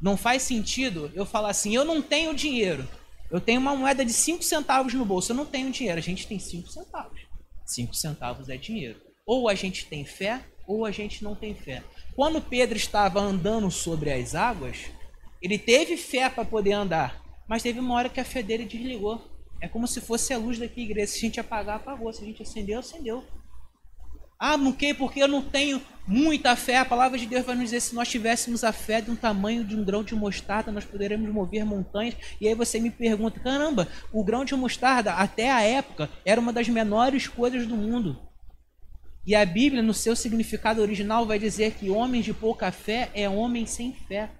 Não 0.01 0.17
faz 0.17 0.43
sentido 0.43 1.11
eu 1.15 1.27
falar 1.27 1.51
assim, 1.51 1.75
eu 1.75 1.85
não 1.85 2.01
tenho 2.01 2.35
dinheiro. 2.35 2.89
Eu 3.31 3.41
tenho 3.41 3.61
uma 3.61 3.77
moeda 3.77 4.05
de 4.05 4.13
5 4.13 4.43
centavos 4.43 4.95
no 4.95 5.05
bolso, 5.05 5.33
eu 5.33 5.37
não 5.37 5.45
tenho 5.45 5.71
dinheiro. 5.71 5.99
A 5.99 6.03
gente 6.03 6.27
tem 6.27 6.39
5 6.39 6.69
centavos. 6.69 7.21
5 7.67 7.95
centavos 7.95 8.49
é 8.49 8.57
dinheiro. 8.57 9.01
Ou 9.27 9.49
a 9.49 9.55
gente 9.55 9.87
tem 9.87 10.05
fé, 10.05 10.45
ou 10.67 10.87
a 10.87 10.91
gente 10.91 11.23
não 11.23 11.35
tem 11.35 11.55
fé. 11.55 11.83
Quando 12.15 12.41
Pedro 12.41 12.77
estava 12.77 13.21
andando 13.21 13.71
sobre 13.71 14.11
as 14.11 14.35
águas, 14.35 14.87
ele 15.43 15.59
teve 15.59 15.97
fé 15.97 16.31
para 16.31 16.45
poder 16.45 16.73
andar, 16.73 17.23
mas 17.47 17.63
teve 17.63 17.81
uma 17.81 17.95
hora 17.95 18.09
que 18.09 18.21
a 18.21 18.25
fé 18.25 18.43
dele 18.43 18.65
desligou. 18.65 19.23
É 19.61 19.69
como 19.69 19.87
se 19.87 20.01
fosse 20.01 20.33
a 20.33 20.39
luz 20.39 20.59
daqui, 20.59 20.83
igreja. 20.83 21.13
Se 21.13 21.19
a 21.19 21.21
gente 21.21 21.41
apagar, 21.41 21.77
apagou. 21.77 22.13
Se 22.13 22.23
a 22.23 22.27
gente 22.27 22.43
acendeu, 22.43 22.79
acendeu. 22.79 23.25
Ah, 24.39 24.57
não 24.57 24.73
que 24.73 24.95
porque 24.95 25.21
eu 25.21 25.27
não 25.27 25.43
tenho 25.43 25.83
muita 26.07 26.55
fé. 26.55 26.79
A 26.79 26.85
palavra 26.85 27.19
de 27.19 27.27
Deus 27.27 27.45
vai 27.45 27.57
nos 27.57 27.65
dizer: 27.65 27.81
se 27.81 27.95
nós 27.95 28.09
tivéssemos 28.09 28.63
a 28.63 28.73
fé 28.73 29.01
de 29.01 29.11
um 29.11 29.17
tamanho 29.17 29.65
de 29.65 29.75
um 29.75 29.85
grão 29.85 30.05
de 30.05 30.15
mostarda, 30.15 30.71
nós 30.71 30.85
poderíamos 30.85 31.29
mover 31.31 31.65
montanhas. 31.65 32.15
E 32.41 32.47
aí 32.47 32.55
você 32.55 32.79
me 32.79 32.91
pergunta: 32.91 33.41
caramba, 33.41 33.89
o 34.13 34.23
grão 34.23 34.45
de 34.45 34.55
mostarda, 34.55 35.13
até 35.15 35.51
a 35.51 35.63
época, 35.63 36.09
era 36.25 36.41
uma 36.41 36.53
das 36.53 36.69
menores 36.69 37.27
coisas 37.27 37.67
do 37.67 37.77
mundo. 37.77 38.17
E 39.27 39.35
a 39.35 39.45
Bíblia, 39.45 39.83
no 39.83 39.93
seu 39.93 40.17
significado 40.17 40.81
original, 40.81 41.27
vai 41.27 41.39
dizer 41.39 41.75
que 41.75 41.91
homem 41.91 42.23
de 42.23 42.33
pouca 42.33 42.73
fé 42.73 43.11
é 43.13 43.29
homem 43.29 43.67
sem 43.67 43.93
fé. 43.93 44.31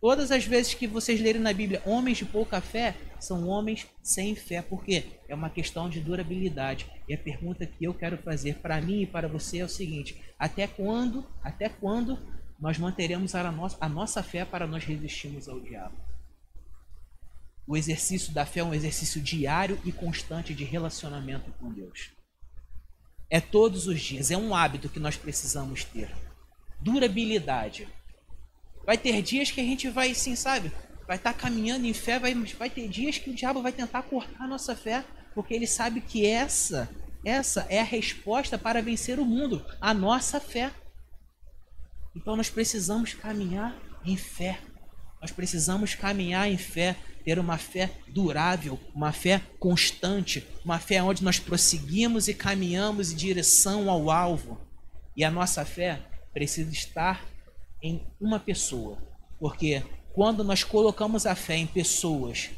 Todas 0.00 0.30
as 0.30 0.44
vezes 0.44 0.74
que 0.74 0.86
vocês 0.86 1.20
lerem 1.20 1.40
na 1.40 1.52
Bíblia 1.52 1.82
homens 1.84 2.18
de 2.18 2.24
pouca 2.24 2.60
fé, 2.60 2.94
são 3.18 3.48
homens 3.48 3.86
sem 4.02 4.34
fé. 4.36 4.62
Por 4.62 4.84
quê? 4.84 5.20
É 5.28 5.34
uma 5.34 5.50
questão 5.50 5.90
de 5.90 6.00
durabilidade. 6.00 6.86
E 7.08 7.14
a 7.14 7.18
pergunta 7.18 7.66
que 7.66 7.84
eu 7.84 7.92
quero 7.92 8.16
fazer 8.18 8.58
para 8.58 8.80
mim 8.80 9.02
e 9.02 9.06
para 9.06 9.26
você 9.26 9.58
é 9.58 9.64
o 9.64 9.68
seguinte: 9.68 10.22
até 10.38 10.68
quando, 10.68 11.26
até 11.42 11.68
quando 11.68 12.16
nós 12.60 12.78
manteremos 12.78 13.34
a 13.34 13.50
nossa, 13.50 13.76
a 13.80 13.88
nossa 13.88 14.22
fé 14.22 14.44
para 14.44 14.66
nós 14.66 14.84
resistirmos 14.84 15.48
ao 15.48 15.60
diabo? 15.60 15.96
O 17.66 17.76
exercício 17.76 18.32
da 18.32 18.46
fé 18.46 18.60
é 18.60 18.64
um 18.64 18.72
exercício 18.72 19.20
diário 19.20 19.78
e 19.84 19.92
constante 19.92 20.54
de 20.54 20.64
relacionamento 20.64 21.50
com 21.58 21.72
Deus. 21.72 22.12
É 23.28 23.40
todos 23.40 23.86
os 23.86 24.00
dias, 24.00 24.30
é 24.30 24.36
um 24.38 24.54
hábito 24.54 24.88
que 24.88 24.98
nós 24.98 25.16
precisamos 25.16 25.84
ter. 25.84 26.10
Durabilidade. 26.80 27.86
Vai 28.88 28.96
ter 28.96 29.20
dias 29.20 29.50
que 29.50 29.60
a 29.60 29.64
gente 29.64 29.86
vai, 29.90 30.14
sim, 30.14 30.34
sabe? 30.34 30.72
Vai 31.06 31.18
estar 31.18 31.34
tá 31.34 31.38
caminhando 31.38 31.84
em 31.84 31.92
fé, 31.92 32.18
vai, 32.18 32.32
vai 32.32 32.70
ter 32.70 32.88
dias 32.88 33.18
que 33.18 33.28
o 33.28 33.34
diabo 33.34 33.60
vai 33.60 33.70
tentar 33.70 34.02
cortar 34.02 34.44
a 34.44 34.46
nossa 34.46 34.74
fé, 34.74 35.04
porque 35.34 35.52
ele 35.52 35.66
sabe 35.66 36.00
que 36.00 36.24
essa, 36.24 36.88
essa 37.22 37.66
é 37.68 37.80
a 37.80 37.84
resposta 37.84 38.56
para 38.56 38.80
vencer 38.80 39.20
o 39.20 39.26
mundo, 39.26 39.62
a 39.78 39.92
nossa 39.92 40.40
fé. 40.40 40.72
Então 42.16 42.34
nós 42.34 42.48
precisamos 42.48 43.12
caminhar 43.12 43.76
em 44.06 44.16
fé. 44.16 44.58
Nós 45.20 45.32
precisamos 45.32 45.94
caminhar 45.94 46.50
em 46.50 46.56
fé 46.56 46.96
ter 47.22 47.38
uma 47.38 47.58
fé 47.58 47.90
durável, 48.08 48.80
uma 48.94 49.12
fé 49.12 49.42
constante, 49.60 50.48
uma 50.64 50.78
fé 50.78 51.02
onde 51.02 51.22
nós 51.22 51.38
prosseguimos 51.38 52.26
e 52.26 52.32
caminhamos 52.32 53.12
em 53.12 53.16
direção 53.16 53.90
ao 53.90 54.10
alvo. 54.10 54.58
E 55.14 55.22
a 55.22 55.30
nossa 55.30 55.62
fé 55.66 56.00
precisa 56.32 56.72
estar 56.72 57.22
em 57.82 58.06
uma 58.20 58.40
pessoa. 58.40 58.98
Porque 59.38 59.82
quando 60.12 60.42
nós 60.42 60.64
colocamos 60.64 61.26
a 61.26 61.34
fé 61.34 61.56
em 61.56 61.66
pessoas, 61.66 62.50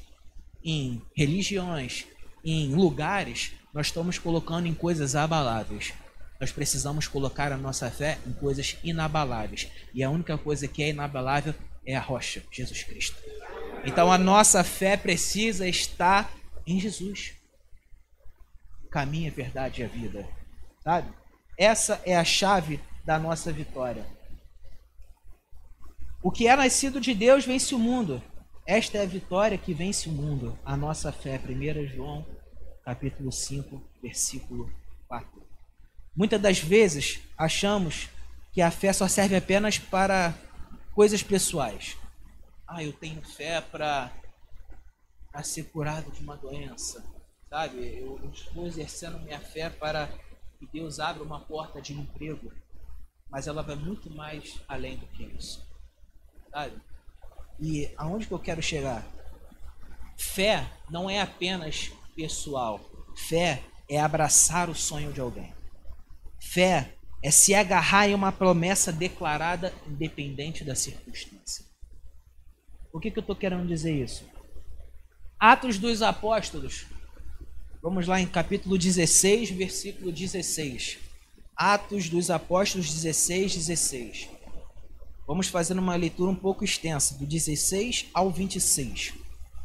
em 0.65 1.03
religiões, 1.17 2.07
em 2.45 2.75
lugares, 2.75 3.53
nós 3.73 3.87
estamos 3.87 4.19
colocando 4.19 4.67
em 4.67 4.75
coisas 4.75 5.15
abaláveis. 5.15 5.93
Nós 6.41 6.51
precisamos 6.51 7.07
colocar 7.07 7.53
a 7.53 7.57
nossa 7.57 7.91
fé 7.91 8.19
em 8.27 8.33
coisas 8.33 8.77
inabaláveis. 8.83 9.69
E 9.93 10.03
a 10.03 10.11
única 10.11 10.39
coisa 10.39 10.67
que 10.67 10.83
é 10.83 10.89
inabalável 10.89 11.55
é 11.85 11.95
a 11.95 12.01
rocha, 12.01 12.43
Jesus 12.51 12.83
Cristo. 12.83 13.17
Então 13.85 14.11
a 14.11 14.19
nossa 14.19 14.65
fé 14.65 14.97
precisa 14.97 15.69
estar 15.69 16.33
em 16.67 16.81
Jesus. 16.81 17.35
Caminho, 18.91 19.31
a 19.31 19.35
verdade 19.35 19.83
e 19.83 19.85
a 19.85 19.89
vida. 19.89 20.27
Sabe? 20.83 21.13
Essa 21.59 22.01
é 22.07 22.17
a 22.17 22.25
chave 22.25 22.81
da 23.05 23.19
nossa 23.19 23.53
vitória. 23.53 24.05
O 26.23 26.31
que 26.31 26.47
é 26.47 26.55
nascido 26.55 27.01
de 27.01 27.15
Deus 27.15 27.47
vence 27.47 27.75
o 27.75 27.79
mundo. 27.79 28.23
Esta 28.67 28.99
é 28.99 29.03
a 29.03 29.07
vitória 29.07 29.57
que 29.57 29.73
vence 29.73 30.07
o 30.07 30.13
mundo, 30.13 30.59
a 30.63 30.77
nossa 30.77 31.11
fé. 31.11 31.41
1 31.41 31.87
João, 31.87 32.27
capítulo 32.85 33.33
5, 33.33 33.83
versículo 34.03 34.71
4. 35.09 35.43
Muitas 36.15 36.39
das 36.39 36.59
vezes 36.59 37.23
achamos 37.39 38.11
que 38.53 38.61
a 38.61 38.71
fé 38.71 38.93
só 38.93 39.09
serve 39.09 39.35
apenas 39.35 39.79
para 39.79 40.35
coisas 40.95 41.23
pessoais. 41.23 41.97
Ah, 42.69 42.85
eu 42.85 42.93
tenho 42.93 43.23
fé 43.23 43.63
para 43.63 44.13
ser 45.43 45.65
curado 45.71 46.13
de 46.13 46.21
uma 46.23 46.37
doença, 46.37 47.03
sabe? 47.49 47.99
Eu, 47.99 48.21
estou 48.31 48.67
exercendo 48.67 49.19
minha 49.21 49.41
fé 49.41 49.71
para 49.71 50.07
que 50.59 50.67
Deus 50.71 51.01
abra 51.01 51.23
uma 51.23 51.41
porta 51.41 51.81
de 51.81 51.95
emprego, 51.95 52.53
mas 53.31 53.47
ela 53.47 53.63
vai 53.63 53.77
muito 53.77 54.11
mais 54.11 54.61
além 54.69 54.99
do 54.99 55.07
que 55.07 55.25
isso, 55.25 55.70
E 57.61 57.91
aonde 57.97 58.27
que 58.27 58.33
eu 58.33 58.39
quero 58.39 58.63
chegar? 58.63 59.07
Fé 60.17 60.67
não 60.91 61.09
é 61.09 61.21
apenas 61.21 61.93
pessoal. 62.15 62.81
Fé 63.17 63.63
é 63.89 64.01
abraçar 64.01 64.69
o 64.69 64.75
sonho 64.75 65.13
de 65.13 65.21
alguém. 65.21 65.53
Fé 66.39 66.95
é 67.23 67.31
se 67.31 67.55
agarrar 67.55 68.09
em 68.09 68.15
uma 68.15 68.33
promessa 68.33 68.93
declarada 68.93 69.75
independente 69.87 70.65
da 70.65 70.75
circunstância. 70.75 71.65
O 72.93 72.99
que, 72.99 73.11
que 73.11 73.19
eu 73.19 73.23
estou 73.23 73.37
querendo 73.37 73.67
dizer 73.67 73.93
isso? 73.93 74.25
Atos 75.39 75.79
dos 75.79 76.03
Apóstolos. 76.03 76.87
Vamos 77.83 78.07
lá 78.07 78.21
em 78.21 78.27
capítulo 78.27 78.77
16, 78.77 79.51
versículo 79.51 80.13
16. 80.13 80.99
Atos 81.57 82.09
dos 82.09 82.31
Apóstolos 82.31 82.93
16, 82.93 83.55
16. 83.55 84.29
Vamos 85.31 85.47
fazer 85.47 85.79
uma 85.79 85.95
leitura 85.95 86.29
um 86.29 86.35
pouco 86.35 86.65
extensa, 86.65 87.15
do 87.15 87.25
16 87.25 88.07
ao 88.13 88.33
26. 88.33 89.13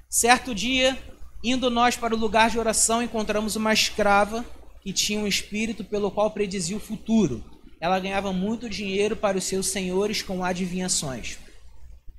Certo 0.07 0.53
dia, 0.53 0.95
indo 1.43 1.71
nós 1.71 1.97
para 1.97 2.13
o 2.13 2.17
lugar 2.17 2.51
de 2.51 2.59
oração, 2.59 3.01
encontramos 3.01 3.55
uma 3.55 3.73
escrava 3.73 4.45
que 4.83 4.93
tinha 4.93 5.19
um 5.19 5.25
espírito 5.25 5.83
pelo 5.83 6.11
qual 6.11 6.29
predizia 6.29 6.77
o 6.77 6.79
futuro. 6.79 7.43
Ela 7.81 7.99
ganhava 7.99 8.31
muito 8.31 8.69
dinheiro 8.69 9.15
para 9.15 9.39
os 9.39 9.45
seus 9.45 9.65
senhores 9.65 10.21
com 10.21 10.43
adivinhações. 10.43 11.39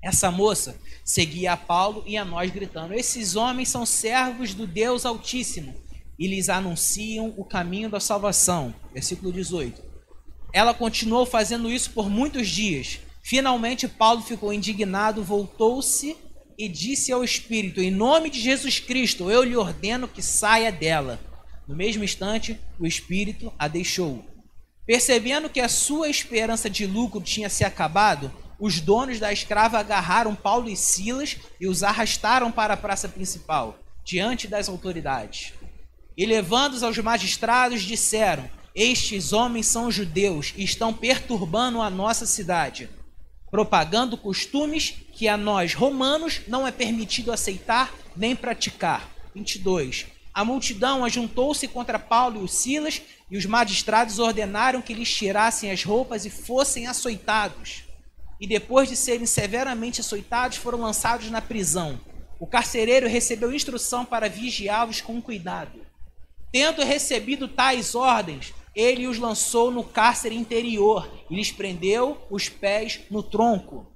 Essa 0.03 0.29
moça 0.29 0.77
seguia 1.05 1.53
a 1.53 1.57
Paulo 1.57 2.03
e 2.05 2.17
a 2.17 2.25
nós 2.25 2.51
gritando: 2.51 2.95
Esses 2.95 3.37
homens 3.37 3.69
são 3.69 3.87
servos 3.87 4.55
do 4.55 4.67
Deus 4.67 5.07
Altíssimo 5.07 5.73
e 6.19 6.27
lhes 6.27 6.49
anunciam 6.49 7.33
o 7.37 7.45
caminho 7.45 7.89
da 7.89 8.01
salvação. 8.01 8.75
Versículo 8.93 9.33
18. 9.33 9.81
Ela 10.53 10.75
continuou 10.75 11.25
fazendo 11.25 11.71
isso 11.71 11.93
por 11.93 12.11
muitos 12.11 12.49
dias. 12.49 13.06
Finalmente, 13.29 13.89
Paulo 13.89 14.23
ficou 14.23 14.53
indignado, 14.53 15.21
voltou-se 15.21 16.17
e 16.57 16.69
disse 16.69 17.11
ao 17.11 17.25
espírito: 17.25 17.81
Em 17.81 17.91
nome 17.91 18.31
de 18.31 18.41
Jesus 18.41 18.79
Cristo, 18.79 19.29
eu 19.29 19.43
lhe 19.43 19.57
ordeno 19.57 20.07
que 20.07 20.23
saia 20.23 20.71
dela. 20.71 21.19
No 21.67 21.75
mesmo 21.75 22.05
instante, 22.05 22.57
o 22.79 22.87
espírito 22.87 23.53
a 23.59 23.67
deixou. 23.67 24.25
Percebendo 24.87 25.51
que 25.51 25.59
a 25.59 25.69
sua 25.69 26.09
esperança 26.09 26.71
de 26.71 26.87
lucro 26.87 27.21
tinha 27.21 27.51
se 27.51 27.65
acabado, 27.65 28.31
os 28.61 28.79
donos 28.79 29.19
da 29.19 29.33
escrava 29.33 29.81
agarraram 29.81 30.37
Paulo 30.37 30.69
e 30.69 30.77
Silas 30.77 31.37
e 31.61 31.67
os 31.67 31.83
arrastaram 31.83 32.53
para 32.53 32.75
a 32.75 32.77
praça 32.77 33.09
principal, 33.09 33.77
diante 34.05 34.47
das 34.47 34.69
autoridades. 34.69 35.53
E 36.17 36.25
levando-os 36.25 36.85
aos 36.85 36.97
magistrados, 36.99 37.83
disseram: 37.83 38.49
Estes 38.73 39.33
homens 39.33 39.67
são 39.67 39.91
judeus 39.91 40.55
e 40.57 40.63
estão 40.63 40.95
perturbando 40.95 41.83
a 41.83 41.91
nossa 41.91 42.25
cidade, 42.25 42.89
propagando 43.51 44.17
costumes 44.17 44.95
que 45.13 45.29
a 45.29 45.37
nós, 45.37 45.75
romanos, 45.75 46.43
não 46.47 46.67
é 46.67 46.73
permitido 46.73 47.33
aceitar 47.33 47.93
nem 48.17 48.35
praticar. 48.35 49.09
22. 49.35 50.07
A 50.33 50.45
multidão 50.45 51.05
ajuntou-se 51.05 51.67
contra 51.69 51.99
Paulo 51.99 52.41
e 52.41 52.45
os 52.45 52.53
Silas, 52.53 53.01
e 53.31 53.37
os 53.37 53.47
magistrados 53.47 54.19
ordenaram 54.19 54.83
que 54.83 54.95
lhes 54.95 55.13
tirassem 55.13 55.71
as 55.71 55.83
roupas 55.83 56.27
e 56.27 56.31
fossem 56.31 56.87
açoitados. 56.87 57.85
E 58.39 58.47
depois 58.47 58.89
de 58.89 58.97
serem 58.97 59.27
severamente 59.27 60.01
açoitados, 60.01 60.59
foram 60.59 60.81
lançados 60.81 61.31
na 61.31 61.41
prisão. 61.41 61.99
O 62.39 62.47
carcereiro 62.47 63.09
recebeu 63.09 63.53
instrução 63.53 64.05
para 64.05 64.29
vigiá-los 64.29 65.01
com 65.01 65.23
cuidado. 65.23 65.81
Tendo 66.53 66.85
recebido 66.85 67.49
tais 67.49 67.95
ordens, 67.95 68.53
ele 68.77 69.07
os 69.07 69.19
lançou 69.19 69.71
no 69.71 69.83
cárcere 69.83 70.37
interior 70.37 71.11
e 71.31 71.35
lhes 71.35 71.51
prendeu 71.51 72.19
os 72.31 72.49
pés 72.49 73.01
no 73.11 73.23
tronco. 73.23 73.91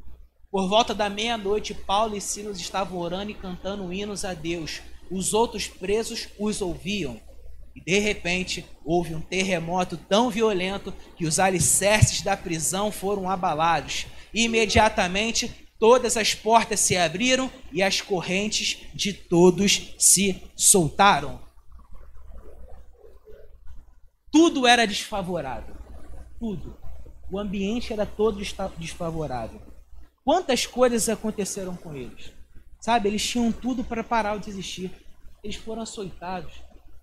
Por 0.50 0.66
volta 0.68 0.94
da 0.94 1.10
meia-noite, 1.10 1.74
Paulo 1.74 2.16
e 2.16 2.20
Silas 2.20 2.58
estavam 2.58 2.98
orando 2.98 3.30
e 3.30 3.34
cantando 3.34 3.92
hinos 3.92 4.24
a 4.24 4.34
Deus 4.34 4.80
os 5.10 5.34
outros 5.34 5.66
presos 5.66 6.28
os 6.38 6.62
ouviam. 6.62 7.20
E 7.74 7.80
de 7.80 7.98
repente 7.98 8.64
houve 8.84 9.14
um 9.14 9.20
terremoto 9.20 9.96
tão 9.96 10.30
violento 10.30 10.94
que 11.16 11.26
os 11.26 11.38
alicerces 11.38 12.22
da 12.22 12.36
prisão 12.36 12.90
foram 12.90 13.28
abalados. 13.28 14.06
E 14.32 14.44
imediatamente 14.44 15.50
todas 15.78 16.16
as 16.16 16.34
portas 16.34 16.80
se 16.80 16.96
abriram 16.96 17.50
e 17.72 17.82
as 17.82 18.00
correntes 18.00 18.78
de 18.94 19.12
todos 19.12 19.94
se 19.98 20.40
soltaram. 20.56 21.40
Tudo 24.30 24.66
era 24.66 24.86
desfavorável. 24.86 25.74
Tudo. 26.38 26.76
O 27.30 27.38
ambiente 27.38 27.92
era 27.92 28.06
todo 28.06 28.40
desfavorável. 28.78 29.60
Quantas 30.24 30.66
coisas 30.66 31.08
aconteceram 31.08 31.76
com 31.76 31.94
eles? 31.94 32.32
Sabe, 32.80 33.08
eles 33.08 33.26
tinham 33.26 33.52
tudo 33.52 33.84
para 33.84 34.04
parar 34.04 34.38
de 34.38 34.48
existir. 34.48 34.90
Eles 35.42 35.56
foram 35.56 35.82
açoitados, 35.82 36.52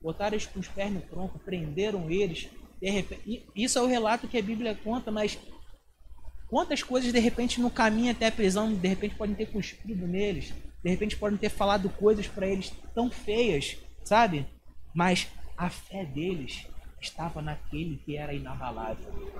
botaram 0.01 0.35
eles 0.35 0.45
com 0.45 0.59
os 0.59 0.67
pés 0.67 0.91
no 0.91 1.01
tronco, 1.01 1.39
prenderam 1.39 2.09
eles. 2.09 2.49
Repente, 2.81 3.45
isso 3.55 3.77
é 3.79 3.81
o 3.81 3.87
relato 3.87 4.27
que 4.27 4.37
a 4.37 4.41
Bíblia 4.41 4.79
conta, 4.83 5.11
mas 5.11 5.37
quantas 6.47 6.83
coisas 6.83 7.11
de 7.11 7.19
repente 7.19 7.59
no 7.59 7.69
caminho 7.69 8.11
até 8.11 8.27
a 8.27 8.31
prisão, 8.31 8.73
de 8.73 8.87
repente 8.87 9.15
podem 9.15 9.35
ter 9.35 9.47
cuspido 9.47 10.07
neles, 10.07 10.53
de 10.83 10.89
repente 10.89 11.17
podem 11.17 11.37
ter 11.37 11.49
falado 11.49 11.89
coisas 11.89 12.27
para 12.27 12.47
eles 12.47 12.71
tão 12.93 13.09
feias, 13.09 13.77
sabe? 14.03 14.45
Mas 14.93 15.27
a 15.57 15.69
fé 15.69 16.05
deles 16.05 16.67
estava 17.07 17.41
naquele 17.41 17.97
que 17.97 18.17
era 18.17 18.33
inabalável. 18.33 19.31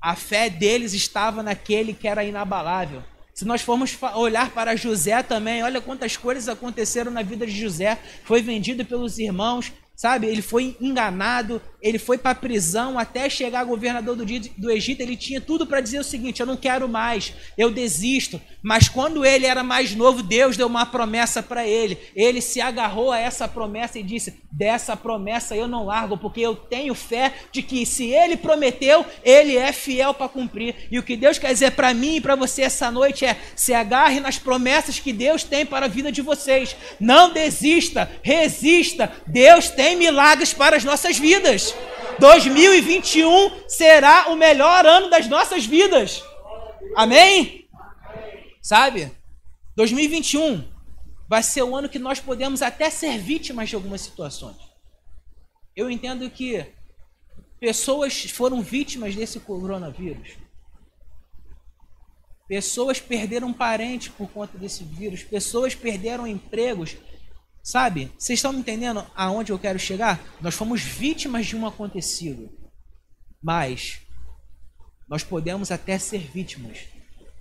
A 0.00 0.14
fé 0.14 0.50
deles 0.50 0.92
estava 0.92 1.42
naquele 1.42 1.94
que 1.94 2.08
era 2.08 2.24
inabalável. 2.24 3.02
Se 3.32 3.44
nós 3.44 3.62
formos 3.62 3.98
olhar 4.14 4.50
para 4.50 4.76
José 4.76 5.22
também, 5.22 5.62
olha 5.62 5.80
quantas 5.80 6.16
coisas 6.16 6.48
aconteceram 6.48 7.10
na 7.10 7.22
vida 7.22 7.46
de 7.46 7.58
José. 7.58 7.98
Foi 8.24 8.40
vendido 8.40 8.84
pelos 8.84 9.18
irmãos, 9.18 9.72
sabe? 9.94 10.26
Ele 10.26 10.42
foi 10.42 10.76
enganado, 10.80 11.60
ele 11.80 11.98
foi 11.98 12.18
para 12.18 12.34
prisão 12.34 12.98
até 12.98 13.28
chegar 13.28 13.64
governador 13.64 14.16
do, 14.16 14.24
do 14.24 14.70
Egito. 14.70 15.00
Ele 15.00 15.16
tinha 15.16 15.40
tudo 15.40 15.66
para 15.66 15.80
dizer 15.80 15.98
o 15.98 16.04
seguinte: 16.04 16.40
eu 16.40 16.46
não 16.46 16.56
quero 16.56 16.88
mais, 16.88 17.32
eu 17.56 17.70
desisto. 17.70 18.40
Mas 18.62 18.88
quando 18.88 19.24
ele 19.24 19.46
era 19.46 19.62
mais 19.62 19.94
novo, 19.94 20.22
Deus 20.22 20.56
deu 20.56 20.66
uma 20.66 20.86
promessa 20.86 21.42
para 21.42 21.66
ele. 21.66 21.98
Ele 22.16 22.40
se 22.40 22.60
agarrou 22.60 23.12
a 23.12 23.18
essa 23.18 23.46
promessa 23.46 23.98
e 23.98 24.02
disse: 24.02 24.40
dessa 24.50 24.96
promessa 24.96 25.54
eu 25.54 25.68
não 25.68 25.84
largo, 25.84 26.16
porque 26.16 26.40
eu 26.40 26.56
tenho 26.56 26.94
fé 26.94 27.34
de 27.52 27.62
que 27.62 27.84
se 27.84 28.06
ele 28.10 28.36
prometeu, 28.36 29.04
ele 29.22 29.56
é 29.56 29.72
fiel 29.72 30.14
para 30.14 30.28
cumprir. 30.28 30.74
E 30.90 30.98
o 30.98 31.02
que 31.02 31.16
Deus 31.16 31.38
quer 31.38 31.52
dizer 31.52 31.72
para 31.72 31.92
mim 31.92 32.16
e 32.16 32.20
para 32.20 32.34
você 32.34 32.62
essa 32.62 32.90
noite 32.90 33.26
é: 33.26 33.36
se 33.54 33.74
agarre 33.74 34.20
nas 34.20 34.38
promessas 34.38 34.98
que 34.98 35.12
Deus 35.12 35.44
tem 35.44 35.66
para 35.66 35.86
a 35.86 35.88
vida 35.88 36.10
de 36.10 36.22
vocês. 36.22 36.74
Não 36.98 37.32
desista, 37.32 38.10
resista. 38.22 39.12
Deus 39.26 39.68
tem 39.68 39.83
tem 39.84 39.96
milagres 39.96 40.54
para 40.54 40.78
as 40.78 40.82
nossas 40.82 41.18
vidas. 41.18 41.74
2021 42.18 43.68
será 43.68 44.28
o 44.28 44.34
melhor 44.34 44.86
ano 44.86 45.10
das 45.10 45.28
nossas 45.28 45.66
vidas. 45.66 46.24
Amém? 46.96 47.68
Sabe? 48.62 49.12
2021 49.76 50.66
vai 51.28 51.42
ser 51.42 51.64
o 51.64 51.76
ano 51.76 51.90
que 51.90 51.98
nós 51.98 52.18
podemos 52.18 52.62
até 52.62 52.88
ser 52.88 53.18
vítimas 53.18 53.68
de 53.68 53.74
algumas 53.74 54.00
situações. 54.00 54.56
Eu 55.76 55.90
entendo 55.90 56.30
que 56.30 56.64
pessoas 57.60 58.30
foram 58.30 58.62
vítimas 58.62 59.14
desse 59.14 59.38
coronavírus. 59.38 60.38
Pessoas 62.48 63.00
perderam 63.00 63.52
parentes 63.52 64.08
por 64.08 64.30
conta 64.30 64.56
desse 64.56 64.82
vírus, 64.82 65.22
pessoas 65.22 65.74
perderam 65.74 66.26
empregos. 66.26 66.96
Sabe? 67.64 68.12
Vocês 68.18 68.38
estão 68.38 68.52
me 68.52 68.58
entendendo 68.58 69.06
aonde 69.16 69.50
eu 69.50 69.58
quero 69.58 69.78
chegar? 69.78 70.22
Nós 70.38 70.54
fomos 70.54 70.82
vítimas 70.82 71.46
de 71.46 71.56
um 71.56 71.66
acontecido. 71.66 72.50
Mas 73.42 74.02
nós 75.08 75.24
podemos 75.24 75.70
até 75.70 75.98
ser 75.98 76.18
vítimas, 76.18 76.80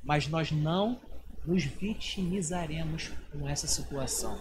mas 0.01 0.25
nós 0.27 0.49
não 0.49 1.01
nos 1.45 1.65
vitimizaremos 1.65 3.11
com 3.33 3.49
essa 3.49 3.67
situação. 3.67 4.39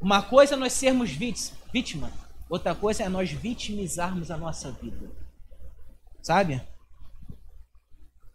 Uma 0.00 0.22
coisa 0.22 0.54
é 0.54 0.56
nós 0.56 0.72
sermos 0.72 1.10
vítima, 1.10 2.12
outra 2.48 2.76
coisa 2.76 3.02
é 3.02 3.08
nós 3.08 3.32
vitimizarmos 3.32 4.30
a 4.30 4.36
nossa 4.36 4.70
vida. 4.70 5.10
Sabe? 6.22 6.62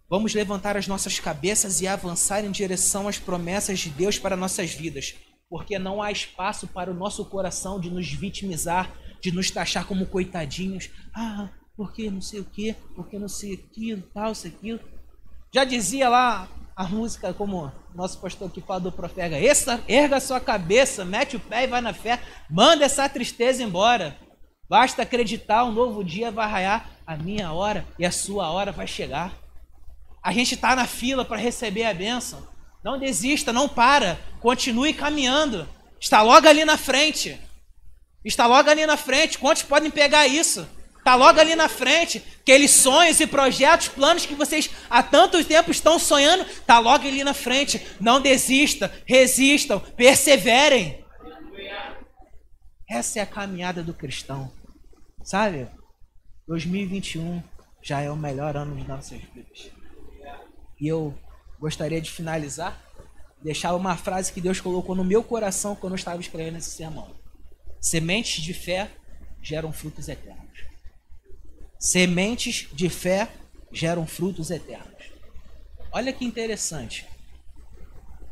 Vamos 0.10 0.34
levantar 0.34 0.76
as 0.76 0.88
nossas 0.88 1.18
cabeças 1.18 1.80
e 1.80 1.88
avançar 1.88 2.44
em 2.44 2.52
direção 2.52 3.08
às 3.08 3.18
promessas 3.18 3.80
de 3.80 3.90
Deus 3.90 4.20
para 4.20 4.36
nossas 4.36 4.74
vidas, 4.74 5.16
porque 5.50 5.80
não 5.80 6.02
há 6.02 6.12
espaço 6.12 6.68
para 6.68 6.92
o 6.92 6.94
nosso 6.94 7.26
coração 7.26 7.80
de 7.80 7.90
nos 7.90 8.12
vitimizar, 8.12 8.92
de 9.20 9.32
nos 9.32 9.50
taxar 9.50 9.86
como 9.86 10.06
coitadinhos. 10.06 10.90
Ah, 11.14 11.50
porque 11.76 12.10
não 12.12 12.22
sei 12.22 12.40
o 12.40 12.46
que, 12.46 12.74
porque 12.96 13.18
não 13.18 13.28
sei 13.28 13.54
aquilo, 13.54 14.04
tal, 14.14 14.32
isso, 14.32 14.48
aquilo. 14.48 14.80
Já 15.54 15.64
dizia 15.64 16.08
lá 16.08 16.48
a 16.76 16.84
música, 16.84 17.34
como 17.34 17.72
nosso 17.96 18.20
pastor 18.20 18.48
aqui 18.48 18.62
fala 18.62 18.80
do 18.80 18.92
profeta, 18.92 19.36
erga 19.88 20.20
sua 20.20 20.40
cabeça, 20.40 21.04
mete 21.04 21.36
o 21.36 21.40
pé 21.40 21.64
e 21.64 21.68
vai 21.68 21.82
na 21.82 21.94
fé, 21.94 22.22
manda 22.50 22.86
essa 22.86 23.10
tristeza 23.10 23.64
embora. 23.64 24.16
Basta 24.70 25.02
acreditar, 25.02 25.64
um 25.64 25.72
novo 25.72 26.04
dia 26.04 26.32
vai 26.32 26.48
raiar, 26.48 26.92
a 27.06 27.18
minha 27.18 27.52
hora 27.52 27.88
e 27.98 28.06
a 28.06 28.12
sua 28.12 28.52
hora 28.52 28.72
vai 28.72 28.86
chegar. 28.86 29.34
A 30.22 30.32
gente 30.32 30.54
está 30.54 30.76
na 30.76 30.86
fila 30.86 31.26
para 31.26 31.38
receber 31.38 31.86
a 31.86 31.94
bênção. 31.94 32.48
Não 32.84 32.98
desista, 32.98 33.52
não 33.52 33.68
para. 33.68 34.20
Continue 34.40 34.94
caminhando. 34.94 35.68
Está 36.00 36.22
logo 36.22 36.48
ali 36.48 36.64
na 36.64 36.78
frente. 36.78 37.40
Está 38.24 38.46
logo 38.46 38.70
ali 38.70 38.86
na 38.86 38.98
frente. 38.98 39.38
Quantos 39.38 39.64
podem 39.64 39.92
pegar 39.92 40.28
isso? 40.28 40.68
Está 40.98 41.16
logo 41.16 41.40
ali 41.40 41.56
na 41.56 41.68
frente. 41.68 42.24
Aqueles 42.42 42.72
sonhos 42.72 43.20
e 43.20 43.28
projetos, 43.28 43.88
planos 43.88 44.26
que 44.26 44.36
vocês 44.36 44.70
há 44.90 45.02
tanto 45.02 45.44
tempo 45.44 45.72
estão 45.72 45.98
sonhando, 45.98 46.44
está 46.44 46.80
logo 46.80 47.08
ali 47.08 47.24
na 47.24 47.34
frente. 47.34 47.86
Não 48.00 48.22
desista, 48.22 48.94
resistam, 49.06 49.80
perseverem. 49.80 51.04
Essa 52.90 53.20
é 53.20 53.22
a 53.22 53.26
caminhada 53.26 53.84
do 53.84 53.94
cristão. 53.94 54.52
Sabe? 55.24 55.68
2021 56.48 57.42
já 57.84 58.02
é 58.02 58.10
o 58.10 58.16
melhor 58.16 58.56
ano 58.58 58.76
de 58.76 58.88
nossas 58.88 59.20
vidas. 59.20 59.72
E 60.80 60.88
eu 60.88 61.18
gostaria 61.60 62.02
de 62.02 62.10
finalizar, 62.10 62.82
deixar 63.42 63.76
uma 63.76 63.98
frase 63.98 64.32
que 64.32 64.42
Deus 64.42 64.60
colocou 64.62 64.96
no 64.96 65.04
meu 65.04 65.24
coração 65.24 65.76
quando 65.76 65.94
eu 65.94 65.98
estava 65.98 66.22
escrevendo 66.22 66.58
esse 66.58 66.72
sermão. 66.72 67.14
Sementes 67.82 68.44
de 68.44 68.54
fé 68.54 68.92
geram 69.42 69.72
frutos 69.72 70.08
eternos. 70.08 70.60
Sementes 71.80 72.68
de 72.74 72.90
fé 72.90 73.30
geram 73.72 74.06
frutos 74.08 74.52
eternos. 74.52 75.12
Olha 75.92 76.14
que 76.14 76.26
interessante. 76.26 77.06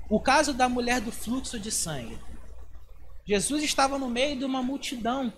O 0.10 0.20
caso 0.20 0.54
da 0.54 0.70
mulher 0.70 1.02
do 1.02 1.12
fluxo 1.12 1.60
de 1.60 1.72
sangue. 1.72 2.18
Jesus 3.26 3.62
estava 3.64 3.98
no 3.98 4.10
meio 4.10 4.38
de 4.38 4.46
uma 4.46 4.64
multidão 4.64 5.34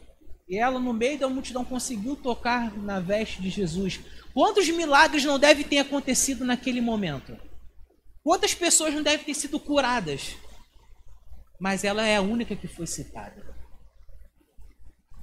e 0.47 0.57
ela, 0.57 0.79
no 0.79 0.93
meio 0.93 1.19
da 1.19 1.29
multidão, 1.29 1.63
conseguiu 1.63 2.15
tocar 2.15 2.75
na 2.77 2.99
veste 2.99 3.41
de 3.41 3.49
Jesus. 3.49 3.99
Quantos 4.33 4.67
milagres 4.69 5.23
não 5.23 5.37
devem 5.37 5.63
ter 5.63 5.79
acontecido 5.79 6.43
naquele 6.43 6.81
momento? 6.81 7.37
Quantas 8.23 8.53
pessoas 8.53 8.93
não 8.93 9.01
devem 9.01 9.25
ter 9.25 9.33
sido 9.33 9.59
curadas? 9.59 10.35
Mas 11.59 11.83
ela 11.83 12.05
é 12.05 12.17
a 12.17 12.21
única 12.21 12.55
que 12.55 12.67
foi 12.67 12.87
citada. 12.87 13.57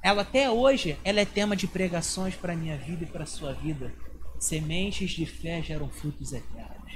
Ela 0.02 0.22
até 0.22 0.50
hoje, 0.50 0.98
ela 1.04 1.20
é 1.20 1.24
tema 1.24 1.56
de 1.56 1.66
pregações 1.66 2.34
para 2.34 2.52
a 2.52 2.56
minha 2.56 2.76
vida 2.76 3.04
e 3.04 3.06
para 3.06 3.24
a 3.24 3.26
sua 3.26 3.52
vida. 3.52 3.92
Sementes 4.38 5.10
de 5.10 5.26
fé 5.26 5.62
geram 5.62 5.88
frutos 5.88 6.32
eternos. 6.32 6.92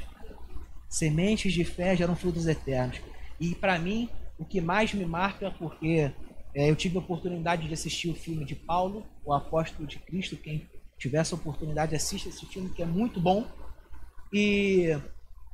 Sementes 0.88 1.52
de 1.52 1.64
fé 1.64 1.96
geram 1.96 2.14
frutos 2.14 2.46
eternos. 2.46 3.00
E 3.38 3.54
para 3.54 3.78
mim, 3.78 4.08
o 4.38 4.44
que 4.44 4.60
mais 4.60 4.92
me 4.92 5.04
marca 5.04 5.46
é 5.46 5.50
porque 5.50 6.12
é, 6.54 6.70
eu 6.70 6.76
tive 6.76 6.96
a 6.96 7.00
oportunidade 7.00 7.66
de 7.66 7.74
assistir 7.74 8.10
o 8.10 8.14
filme 8.14 8.44
de 8.44 8.54
Paulo, 8.54 9.06
o 9.24 9.32
Apóstolo 9.32 9.86
de 9.86 9.98
Cristo. 9.98 10.36
Quem 10.36 10.68
tiver 10.98 11.18
essa 11.18 11.34
oportunidade, 11.34 11.94
assista 11.94 12.28
esse 12.28 12.44
filme 12.46 12.70
que 12.70 12.82
é 12.82 12.86
muito 12.86 13.20
bom. 13.20 13.46
E 14.32 14.96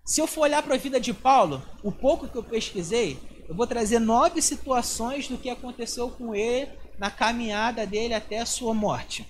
se 0.07 0.21
eu 0.21 0.27
for 0.29 0.43
olhar 0.43 0.63
para 0.63 0.77
a 0.77 0.79
vida 0.79 1.01
de 1.01 1.13
Paulo, 1.13 1.61
o 1.83 1.91
pouco 1.91 2.29
que 2.29 2.37
eu 2.37 2.43
pesquisei, 2.43 3.19
eu 3.49 3.55
vou 3.55 3.67
trazer 3.67 3.99
nove 3.99 4.41
situações 4.41 5.27
do 5.27 5.37
que 5.37 5.51
aconteceu 5.51 6.09
com 6.09 6.33
ele 6.33 6.71
na 6.97 7.11
caminhada 7.11 7.85
dele 7.85 8.15
até 8.15 8.39
a 8.39 8.47
sua 8.47 8.73
morte. 8.73 9.27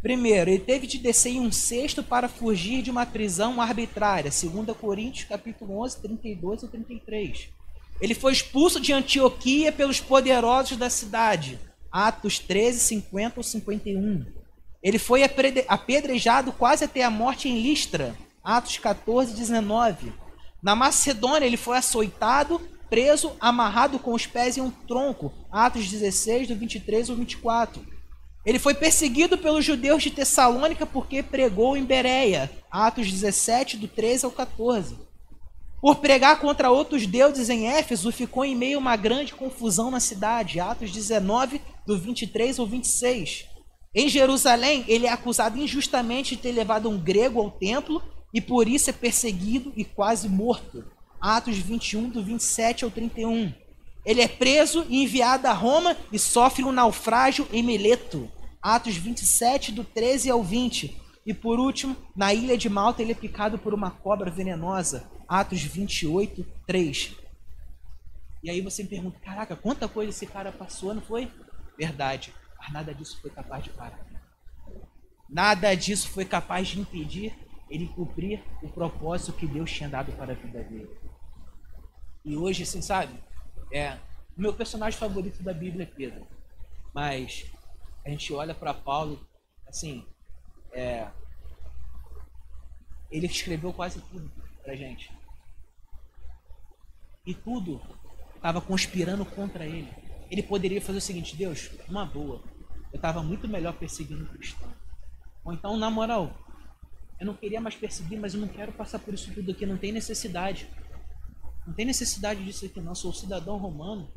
Primeiro, 0.00 0.48
ele 0.48 0.60
teve 0.60 0.86
de 0.86 0.96
descer 0.96 1.32
em 1.32 1.40
um 1.40 1.50
cesto 1.52 2.02
para 2.02 2.28
fugir 2.28 2.82
de 2.82 2.90
uma 2.90 3.04
prisão 3.04 3.60
arbitrária, 3.60 4.30
2 4.30 4.76
Coríntios 4.76 5.28
capítulo 5.28 5.82
11, 5.82 6.00
32 6.00 6.62
e 6.62 6.68
33. 6.68 7.48
Ele 8.00 8.14
foi 8.14 8.32
expulso 8.32 8.80
de 8.80 8.92
Antioquia 8.92 9.72
pelos 9.72 10.00
poderosos 10.00 10.76
da 10.76 10.88
cidade. 10.88 11.58
Atos 11.92 12.38
13, 12.38 12.78
50 12.78 13.40
ou 13.40 13.42
51. 13.42 14.24
Ele 14.82 14.98
foi 14.98 15.22
apedrejado 15.68 16.52
quase 16.52 16.84
até 16.84 17.02
a 17.02 17.10
morte 17.10 17.48
em 17.48 17.60
Listra. 17.60 18.16
Atos 18.50 18.78
14, 18.78 19.32
19. 19.34 20.12
Na 20.60 20.74
Macedônia, 20.74 21.46
ele 21.46 21.56
foi 21.56 21.76
açoitado, 21.76 22.60
preso, 22.88 23.32
amarrado 23.38 23.96
com 24.00 24.12
os 24.12 24.26
pés 24.26 24.58
em 24.58 24.60
um 24.60 24.72
tronco. 24.72 25.32
Atos 25.52 25.88
16, 25.88 26.48
do 26.48 26.56
23 26.56 27.10
ao 27.10 27.16
24. 27.16 27.86
Ele 28.44 28.58
foi 28.58 28.74
perseguido 28.74 29.38
pelos 29.38 29.64
judeus 29.64 30.02
de 30.02 30.10
Tessalônica 30.10 30.84
porque 30.84 31.22
pregou 31.22 31.76
em 31.76 31.84
Bereia. 31.84 32.50
Atos 32.68 33.08
17, 33.08 33.76
do 33.76 33.86
13 33.86 34.24
ao 34.24 34.32
14. 34.32 34.98
Por 35.80 35.96
pregar 35.96 36.40
contra 36.40 36.72
outros 36.72 37.06
deuses 37.06 37.48
em 37.48 37.68
Éfeso, 37.68 38.10
ficou 38.10 38.44
em 38.44 38.56
meio 38.56 38.78
a 38.78 38.80
uma 38.80 38.96
grande 38.96 39.32
confusão 39.32 39.92
na 39.92 40.00
cidade. 40.00 40.58
Atos 40.58 40.90
19, 40.90 41.60
do 41.86 41.96
23 41.96 42.58
ao 42.58 42.66
26. 42.66 43.44
Em 43.94 44.08
Jerusalém, 44.08 44.84
ele 44.88 45.06
é 45.06 45.12
acusado 45.12 45.56
injustamente 45.56 46.34
de 46.34 46.42
ter 46.42 46.50
levado 46.50 46.90
um 46.90 46.98
grego 46.98 47.40
ao 47.40 47.48
templo 47.52 48.02
e 48.32 48.40
por 48.40 48.68
isso 48.68 48.90
é 48.90 48.92
perseguido 48.92 49.72
e 49.76 49.84
quase 49.84 50.28
morto. 50.28 50.84
Atos 51.20 51.58
21, 51.58 52.08
do 52.08 52.22
27 52.22 52.84
ao 52.84 52.90
31. 52.90 53.52
Ele 54.04 54.22
é 54.22 54.28
preso 54.28 54.86
e 54.88 55.02
enviado 55.02 55.46
a 55.46 55.52
Roma 55.52 55.96
e 56.10 56.18
sofre 56.18 56.64
um 56.64 56.72
naufrágio 56.72 57.46
em 57.52 57.62
Mileto. 57.62 58.30
Atos 58.62 58.96
27, 58.96 59.72
do 59.72 59.84
13 59.84 60.30
ao 60.30 60.42
20. 60.42 60.96
E 61.26 61.34
por 61.34 61.60
último, 61.60 61.96
na 62.16 62.32
ilha 62.32 62.56
de 62.56 62.68
Malta, 62.68 63.02
ele 63.02 63.12
é 63.12 63.14
picado 63.14 63.58
por 63.58 63.74
uma 63.74 63.90
cobra 63.90 64.30
venenosa. 64.30 65.10
Atos 65.28 65.62
28, 65.62 66.46
3. 66.66 67.16
E 68.42 68.50
aí 68.50 68.60
você 68.62 68.82
me 68.82 68.88
pergunta, 68.88 69.18
caraca, 69.20 69.54
quanta 69.54 69.86
coisa 69.86 70.10
esse 70.10 70.26
cara 70.26 70.50
passou, 70.50 70.94
não 70.94 71.02
foi? 71.02 71.30
Verdade, 71.76 72.32
mas 72.58 72.72
nada 72.72 72.94
disso 72.94 73.18
foi 73.20 73.30
capaz 73.30 73.64
de 73.64 73.70
parar. 73.70 74.00
Nada 75.28 75.74
disso 75.74 76.08
foi 76.08 76.24
capaz 76.24 76.68
de 76.68 76.80
impedir 76.80 77.34
ele 77.70 77.88
cumprir 77.88 78.42
o 78.62 78.68
propósito 78.68 79.32
que 79.32 79.46
Deus 79.46 79.70
tinha 79.70 79.88
dado 79.88 80.12
para 80.12 80.32
a 80.32 80.36
vida 80.36 80.62
dele. 80.64 80.90
E 82.24 82.36
hoje, 82.36 82.64
assim, 82.64 82.82
sabe? 82.82 83.14
É, 83.72 83.94
o 84.36 84.40
meu 84.40 84.52
personagem 84.52 84.98
favorito 84.98 85.42
da 85.42 85.54
Bíblia 85.54 85.84
é 85.84 85.86
Pedro. 85.86 86.26
Mas 86.92 87.50
a 88.04 88.10
gente 88.10 88.32
olha 88.32 88.54
para 88.54 88.74
Paulo, 88.74 89.24
assim, 89.66 90.04
é, 90.72 91.08
ele 93.10 93.26
escreveu 93.26 93.72
quase 93.72 94.00
tudo 94.00 94.30
pra 94.62 94.74
gente 94.74 95.10
e 97.26 97.34
tudo 97.34 97.80
estava 98.34 98.60
conspirando 98.60 99.24
contra 99.24 99.64
ele. 99.66 99.88
Ele 100.30 100.42
poderia 100.42 100.80
fazer 100.80 100.98
o 100.98 101.02
seguinte: 101.02 101.36
Deus, 101.36 101.70
uma 101.88 102.04
boa, 102.04 102.42
eu 102.92 102.96
estava 102.96 103.22
muito 103.22 103.48
melhor 103.48 103.74
perseguindo 103.74 104.24
o 104.24 104.28
cristão. 104.28 104.72
Ou 105.44 105.52
então, 105.52 105.76
na 105.76 105.90
moral, 105.90 106.34
eu 107.20 107.26
não 107.26 107.34
queria 107.34 107.60
mais 107.60 107.76
perseguir, 107.76 108.18
mas 108.18 108.32
eu 108.32 108.40
não 108.40 108.48
quero 108.48 108.72
passar 108.72 108.98
por 108.98 109.12
isso 109.12 109.30
tudo 109.34 109.50
aqui, 109.50 109.66
não 109.66 109.76
tem 109.76 109.92
necessidade. 109.92 110.66
Não 111.66 111.74
tem 111.74 111.84
necessidade 111.84 112.42
disso 112.42 112.64
aqui, 112.64 112.80
não. 112.80 112.94
Sou 112.94 113.12
cidadão 113.12 113.58
romano. 113.58 114.10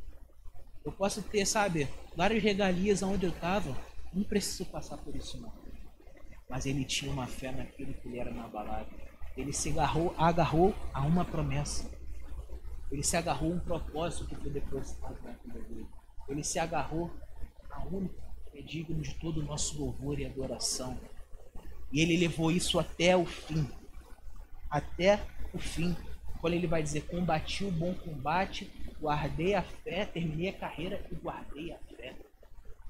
Eu 0.86 0.92
posso 0.94 1.22
ter, 1.22 1.46
sabe, 1.46 1.90
várias 2.16 2.42
regalias 2.42 3.04
onde 3.04 3.26
eu 3.26 3.32
estava. 3.32 3.78
Não 4.14 4.24
preciso 4.24 4.66
passar 4.66 4.98
por 4.98 5.14
isso, 5.14 5.38
não. 5.42 5.52
Mas 6.50 6.66
ele 6.66 6.86
tinha 6.86 7.12
uma 7.12 7.28
fé 7.28 7.52
naquilo 7.52 7.94
que 7.94 8.08
ele 8.08 8.20
era 8.20 8.32
na 8.32 8.48
balada. 8.48 8.90
Ele 9.36 9.52
se 9.52 9.72
agarrou, 9.72 10.16
agarrou 10.18 10.74
a 10.94 11.02
uma 11.02 11.26
promessa. 11.26 11.92
Ele 12.90 13.04
se 13.04 13.18
agarrou 13.18 13.52
a 13.52 13.56
um 13.56 13.60
propósito 13.60 14.28
que 14.28 14.36
foi 14.36 14.50
depositado 14.50 15.22
na 15.24 15.34
vida 15.34 15.60
dele. 15.68 15.88
Ele 16.30 16.44
se 16.44 16.58
agarrou 16.58 17.12
a 17.70 17.84
um 17.84 18.08
que 18.50 18.60
é 18.60 18.62
digno 18.62 19.02
de 19.02 19.14
todo 19.16 19.42
o 19.42 19.44
nosso 19.44 19.78
louvor 19.78 20.20
e 20.20 20.26
adoração. 20.26 20.98
E 21.94 22.02
ele 22.02 22.18
levou 22.18 22.52
isso 22.52 22.80
até 22.80 23.16
o 23.16 23.24
fim. 23.24 23.70
até 24.68 25.24
o 25.54 25.60
fim. 25.60 25.96
Quando 26.42 26.56
ele 26.56 26.66
vai 26.66 26.82
dizer: 26.82 27.02
Combati 27.02 27.64
o 27.64 27.72
bom 27.72 27.94
combate, 27.94 28.70
guardei 29.00 29.54
a 29.54 29.62
fé, 29.62 30.04
terminei 30.04 30.50
a 30.50 30.58
carreira 30.58 31.06
e 31.12 31.16
guardei 31.16 31.72
a 31.72 31.78
fé. 31.96 32.16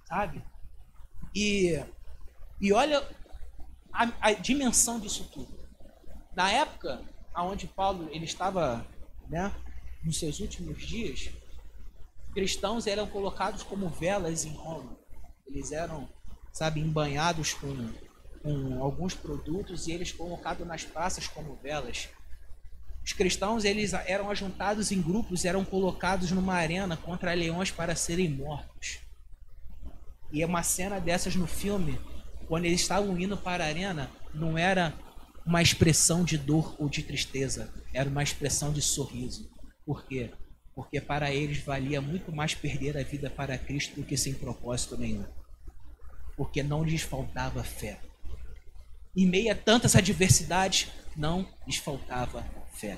Sabe? 0.06 0.42
E, 1.36 1.84
e 2.62 2.72
olha 2.72 3.06
a, 3.92 4.10
a 4.22 4.34
dimensão 4.34 5.00
disso 5.00 5.30
tudo. 5.34 5.54
Na 6.34 6.50
época 6.50 7.02
onde 7.36 7.68
Paulo 7.68 8.08
ele 8.12 8.26
estava 8.26 8.86
né, 9.28 9.52
nos 10.04 10.18
seus 10.18 10.40
últimos 10.40 10.82
dias, 10.86 11.30
cristãos 12.34 12.88
eram 12.88 13.08
colocados 13.08 13.64
como 13.64 13.90
velas 13.90 14.46
em 14.46 14.54
Roma. 14.54 14.98
Eles 15.46 15.72
eram, 15.72 16.08
sabe, 16.52 16.80
embanhados 16.80 17.54
com, 17.54 17.92
com 18.44 18.84
alguns 18.84 19.16
produtos 19.16 19.88
e 19.88 19.94
eles 19.94 20.12
colocados 20.12 20.68
nas 20.68 20.84
praças 20.84 21.28
como 21.28 21.56
velas. 21.64 22.10
Os 23.04 23.14
cristãos 23.14 23.64
eles 23.64 23.94
eram 23.94 24.30
ajuntados 24.30 24.92
em 24.92 25.02
grupos, 25.02 25.46
eram 25.46 25.64
colocados 25.64 26.30
numa 26.32 26.54
arena 26.54 26.96
contra 26.96 27.34
leões 27.34 27.72
para 27.72 27.96
serem 27.96 28.30
mortos. 28.30 29.00
E 30.32 30.44
uma 30.44 30.62
cena 30.62 31.00
dessas 31.00 31.36
no 31.36 31.48
filme, 31.48 32.00
quando 32.48 32.66
eles 32.66 32.82
estavam 32.82 33.18
indo 33.18 33.38
para 33.38 33.64
a 33.64 33.68
arena, 33.68 34.10
não 34.34 34.58
era 34.58 34.94
uma 35.46 35.62
expressão 35.62 36.24
de 36.24 36.38
dor 36.38 36.76
ou 36.80 36.90
de 36.90 37.04
tristeza, 37.04 37.74
era 37.94 38.10
uma 38.10 38.24
expressão 38.24 38.72
de 38.72 38.82
sorriso. 38.82 39.50
Por 39.86 40.06
quê? 40.06 40.32
Porque 40.74 41.00
para 41.00 41.32
eles 41.32 41.60
valia 41.60 42.02
muito 42.02 42.32
mais 42.32 42.56
perder 42.56 42.98
a 42.98 43.04
vida 43.04 43.30
para 43.30 43.58
Cristo 43.58 43.96
do 43.96 44.04
que 44.04 44.18
sem 44.18 44.34
propósito 44.34 44.98
nenhum. 44.98 45.26
Porque 46.36 46.64
não 46.64 46.84
lhes 46.84 47.02
faltava 47.02 47.64
fé. 47.64 48.00
Em 49.16 49.28
meio 49.28 49.52
a 49.52 49.56
tantas 49.56 49.96
adversidades, 49.96 50.88
não 51.16 51.48
lhes 51.68 51.78
faltava 51.78 52.44
fé. 52.74 52.98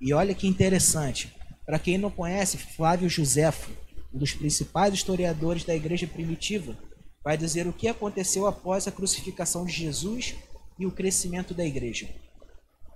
E 0.00 0.12
olha 0.12 0.34
que 0.34 0.46
interessante. 0.46 1.34
Para 1.64 1.78
quem 1.78 1.96
não 1.96 2.10
conhece, 2.10 2.58
Flávio 2.58 3.08
Josefo, 3.08 3.70
um 4.12 4.18
dos 4.18 4.34
principais 4.34 4.92
historiadores 4.92 5.64
da 5.64 5.74
igreja 5.74 6.06
primitiva, 6.06 6.76
vai 7.24 7.38
dizer 7.38 7.66
o 7.66 7.72
que 7.72 7.88
aconteceu 7.88 8.46
após 8.46 8.86
a 8.86 8.92
crucificação 8.92 9.64
de 9.64 9.72
Jesus 9.72 10.34
e 10.78 10.84
o 10.84 10.92
crescimento 10.92 11.54
da 11.54 11.64
igreja. 11.64 12.06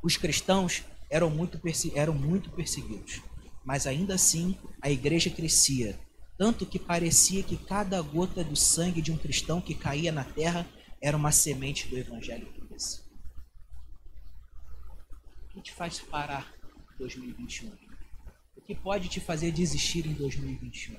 Os 0.02 0.18
cristãos 0.18 0.84
eram 1.10 1.30
muito, 1.30 1.58
eram 1.94 2.12
muito 2.12 2.50
perseguidos, 2.50 3.22
mas 3.64 3.86
ainda 3.86 4.14
assim 4.14 4.54
a 4.82 4.90
igreja 4.90 5.30
crescia, 5.30 5.98
tanto 6.36 6.66
que 6.66 6.78
parecia 6.78 7.42
que 7.42 7.56
cada 7.56 8.00
gota 8.02 8.44
do 8.44 8.54
sangue 8.54 9.00
de 9.00 9.10
um 9.10 9.16
cristão 9.16 9.62
que 9.62 9.74
caía 9.74 10.12
na 10.12 10.24
terra 10.24 10.66
era 11.00 11.16
uma 11.16 11.32
semente 11.32 11.88
do 11.88 11.96
evangelho 11.96 12.46
crescia. 12.78 13.04
O 15.44 15.48
que 15.54 15.62
te 15.62 15.72
faz 15.72 15.98
parar 15.98 16.52
em 16.94 16.98
2021? 16.98 17.72
O 18.56 18.60
que 18.60 18.74
pode 18.74 19.08
te 19.08 19.20
fazer 19.20 19.50
desistir 19.50 20.06
em 20.06 20.12
2021? 20.12 20.96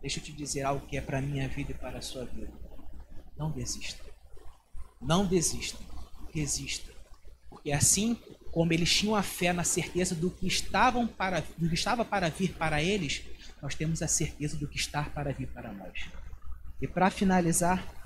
Deixa 0.00 0.20
eu 0.20 0.24
te 0.24 0.32
dizer 0.32 0.62
algo 0.62 0.86
que 0.86 0.96
é 0.96 1.00
para 1.00 1.18
a 1.18 1.22
minha 1.22 1.48
vida 1.48 1.72
e 1.72 1.74
para 1.74 1.98
a 1.98 2.02
sua 2.02 2.24
vida. 2.24 2.52
Não 3.36 3.50
desista. 3.50 4.02
Não 5.00 5.26
desista, 5.26 5.78
resista. 6.32 6.92
Porque 7.48 7.72
assim 7.72 8.14
como 8.52 8.72
eles 8.72 8.92
tinham 8.92 9.14
a 9.14 9.22
fé 9.22 9.52
na 9.52 9.64
certeza 9.64 10.14
do 10.14 10.30
que 10.30 10.46
estavam 10.46 11.06
para 11.06 11.40
do 11.56 11.68
que 11.68 11.74
estava 11.74 12.04
para 12.04 12.28
vir 12.28 12.54
para 12.54 12.82
eles, 12.82 13.22
nós 13.62 13.74
temos 13.74 14.02
a 14.02 14.08
certeza 14.08 14.56
do 14.56 14.68
que 14.68 14.76
está 14.76 15.04
para 15.04 15.32
vir 15.32 15.48
para 15.48 15.72
nós. 15.72 16.08
E 16.80 16.86
para 16.86 17.10
finalizar, 17.10 17.99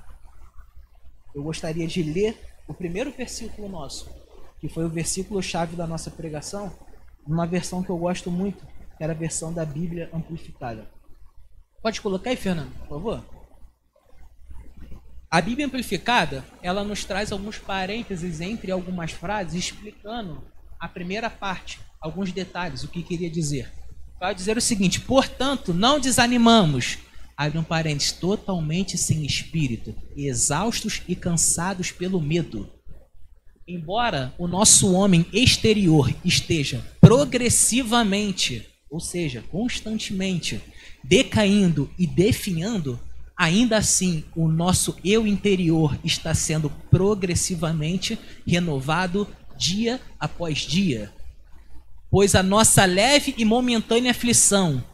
eu 1.35 1.43
gostaria 1.43 1.87
de 1.87 2.03
ler 2.03 2.39
o 2.69 2.75
primeiro 2.75 3.11
versículo 3.11 3.69
nosso, 3.69 4.11
que 4.61 4.69
foi 4.69 4.85
o 4.85 4.89
versículo 4.89 5.43
chave 5.43 5.77
da 5.77 5.87
nossa 5.87 6.11
pregação, 6.11 6.73
numa 7.27 7.47
versão 7.47 7.83
que 7.83 7.91
eu 7.91 7.99
gosto 7.99 8.31
muito, 8.31 8.65
que 8.97 9.03
era 9.03 9.13
a 9.13 9.17
versão 9.17 9.53
da 9.53 9.65
Bíblia 9.65 10.09
amplificada. 10.13 10.89
Pode 11.83 12.01
colocar 12.01 12.31
aí, 12.31 12.37
Fernando, 12.37 12.73
por 12.81 12.89
favor? 12.89 13.25
A 15.31 15.41
Bíblia 15.41 15.67
amplificada, 15.67 16.45
ela 16.63 16.85
nos 16.85 17.05
traz 17.05 17.33
alguns 17.33 17.59
parênteses 17.59 18.41
entre 18.41 18.71
algumas 18.71 19.11
frases 19.11 19.55
explicando 19.55 20.45
a 20.79 20.87
primeira 20.87 21.29
parte, 21.29 21.81
alguns 22.01 22.31
detalhes, 22.33 22.85
o 22.85 22.89
que 22.89 23.03
queria 23.03 23.29
dizer. 23.29 23.73
Vai 24.21 24.35
dizer 24.35 24.57
o 24.57 24.61
seguinte: 24.61 25.01
portanto, 25.01 25.75
não 25.75 25.99
desanimamos, 25.99 26.99
abre 27.37 27.59
um 27.59 27.65
parênteses, 27.65 28.13
totalmente 28.13 28.97
sem 28.97 29.25
espírito, 29.25 29.95
exaustos 30.17 31.03
e 31.09 31.17
cansados 31.17 31.91
pelo 31.91 32.21
medo. 32.21 32.69
Embora 33.67 34.35
o 34.39 34.47
nosso 34.47 34.93
homem 34.93 35.27
exterior 35.33 36.15
esteja 36.25 36.85
progressivamente, 37.01 38.69
ou 38.91 39.01
seja, 39.01 39.43
constantemente, 39.51 40.61
decaindo 41.03 41.91
e 41.99 42.07
definhando, 42.07 43.01
ainda 43.37 43.79
assim 43.79 44.23
o 44.37 44.49
nosso 44.49 44.97
eu 45.05 45.27
interior 45.27 45.99
está 46.05 46.35
sendo 46.35 46.71
progressivamente 46.91 48.19
renovado 48.47 49.27
dia 49.57 50.01
após 50.21 50.59
dia. 50.59 51.11
Pois 52.11 52.35
a 52.35 52.43
nossa 52.43 52.85
leve 52.85 53.35
e 53.37 53.45
momentânea 53.45 54.11
aflição, 54.11 54.85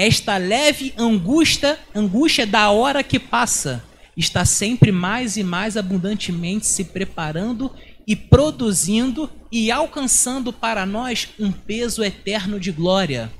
esta 0.00 0.38
leve 0.38 0.94
angústia, 0.96 1.78
angústia 1.94 2.46
da 2.46 2.70
hora 2.70 3.02
que 3.02 3.18
passa, 3.18 3.84
está 4.16 4.46
sempre 4.46 4.90
mais 4.90 5.36
e 5.36 5.44
mais 5.44 5.76
abundantemente 5.76 6.66
se 6.66 6.84
preparando 6.84 7.70
e 8.06 8.16
produzindo 8.16 9.30
e 9.52 9.70
alcançando 9.70 10.54
para 10.54 10.86
nós 10.86 11.28
um 11.38 11.52
peso 11.52 12.02
eterno 12.02 12.58
de 12.58 12.72
glória, 12.72 13.30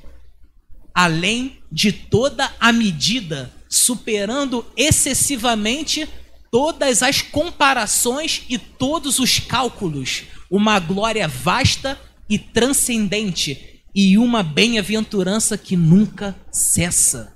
além 0.93 1.57
de 1.71 1.91
toda 1.91 2.53
a 2.59 2.71
medida 2.71 3.51
superando 3.67 4.63
excessivamente 4.77 6.07
todas 6.51 7.01
as 7.01 7.23
comparações 7.23 8.43
e 8.47 8.59
todos 8.59 9.17
os 9.17 9.39
cálculos, 9.39 10.25
uma 10.47 10.79
glória 10.79 11.27
vasta 11.27 11.99
e 12.29 12.37
transcendente 12.37 13.70
e 13.93 14.17
uma 14.17 14.41
bem-aventurança 14.43 15.57
que 15.57 15.75
nunca 15.75 16.35
cessa. 16.51 17.35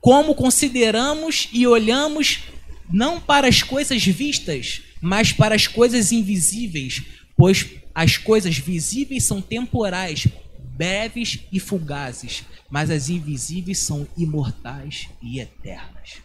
Como 0.00 0.34
consideramos 0.34 1.48
e 1.52 1.66
olhamos 1.66 2.44
não 2.90 3.20
para 3.20 3.46
as 3.46 3.62
coisas 3.62 4.04
vistas, 4.04 4.82
mas 5.00 5.32
para 5.32 5.54
as 5.54 5.66
coisas 5.66 6.10
invisíveis, 6.12 7.02
pois 7.36 7.66
as 7.94 8.16
coisas 8.16 8.58
visíveis 8.58 9.24
são 9.24 9.40
temporais, 9.40 10.26
breves 10.76 11.40
e 11.52 11.60
fugazes, 11.60 12.44
mas 12.70 12.90
as 12.90 13.08
invisíveis 13.08 13.78
são 13.78 14.06
imortais 14.16 15.08
e 15.22 15.38
eternas. 15.40 16.22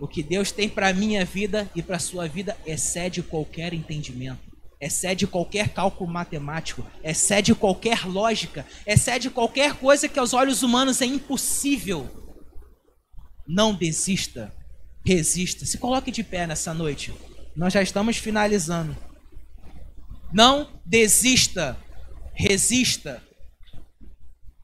O 0.00 0.08
que 0.08 0.22
Deus 0.22 0.50
tem 0.50 0.68
para 0.68 0.88
a 0.88 0.94
minha 0.94 1.24
vida 1.24 1.70
e 1.76 1.82
para 1.82 1.98
sua 1.98 2.26
vida 2.26 2.56
excede 2.66 3.22
qualquer 3.22 3.74
entendimento, 3.74 4.49
excede 4.80 5.26
qualquer 5.26 5.68
cálculo 5.68 6.10
matemático, 6.10 6.86
excede 7.04 7.54
qualquer 7.54 8.06
lógica, 8.06 8.66
excede 8.86 9.28
qualquer 9.28 9.74
coisa 9.74 10.08
que 10.08 10.18
aos 10.18 10.32
olhos 10.32 10.62
humanos 10.62 11.02
é 11.02 11.06
impossível. 11.06 12.08
Não 13.46 13.74
desista, 13.74 14.54
resista. 15.04 15.66
Se 15.66 15.76
coloque 15.76 16.10
de 16.10 16.24
pé 16.24 16.46
nessa 16.46 16.72
noite. 16.72 17.12
Nós 17.54 17.72
já 17.72 17.82
estamos 17.82 18.16
finalizando. 18.16 18.96
Não 20.32 20.80
desista 20.86 21.76
resista. 22.32 23.22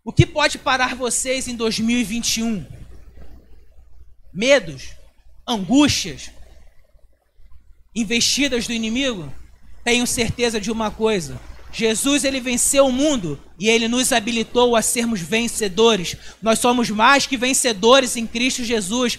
O 0.05 0.13
que 0.13 0.25
pode 0.25 0.57
parar 0.57 0.95
vocês 0.95 1.49
em 1.49 1.57
2021? 1.57 2.65
Medos, 4.33 4.93
angústias, 5.47 6.31
investidas 7.95 8.67
do 8.67 8.73
inimigo? 8.73 9.33
Tenho 9.87 10.05
certeza 10.05 10.61
de 10.61 10.73
uma 10.73 10.91
coisa: 10.91 11.41
Jesus 11.73 12.25
ele 12.25 12.41
venceu 12.41 12.87
o 12.87 12.93
mundo 12.93 13.41
e 13.57 13.69
ele 13.69 13.87
nos 13.87 14.11
habilitou 14.11 14.75
a 14.75 14.83
sermos 14.83 15.21
vencedores. 15.21 16.17
Nós 16.43 16.59
somos 16.59 16.91
mais 16.91 17.25
que 17.25 17.37
vencedores 17.37 18.17
em 18.17 18.27
Cristo 18.27 18.65
Jesus. 18.65 19.17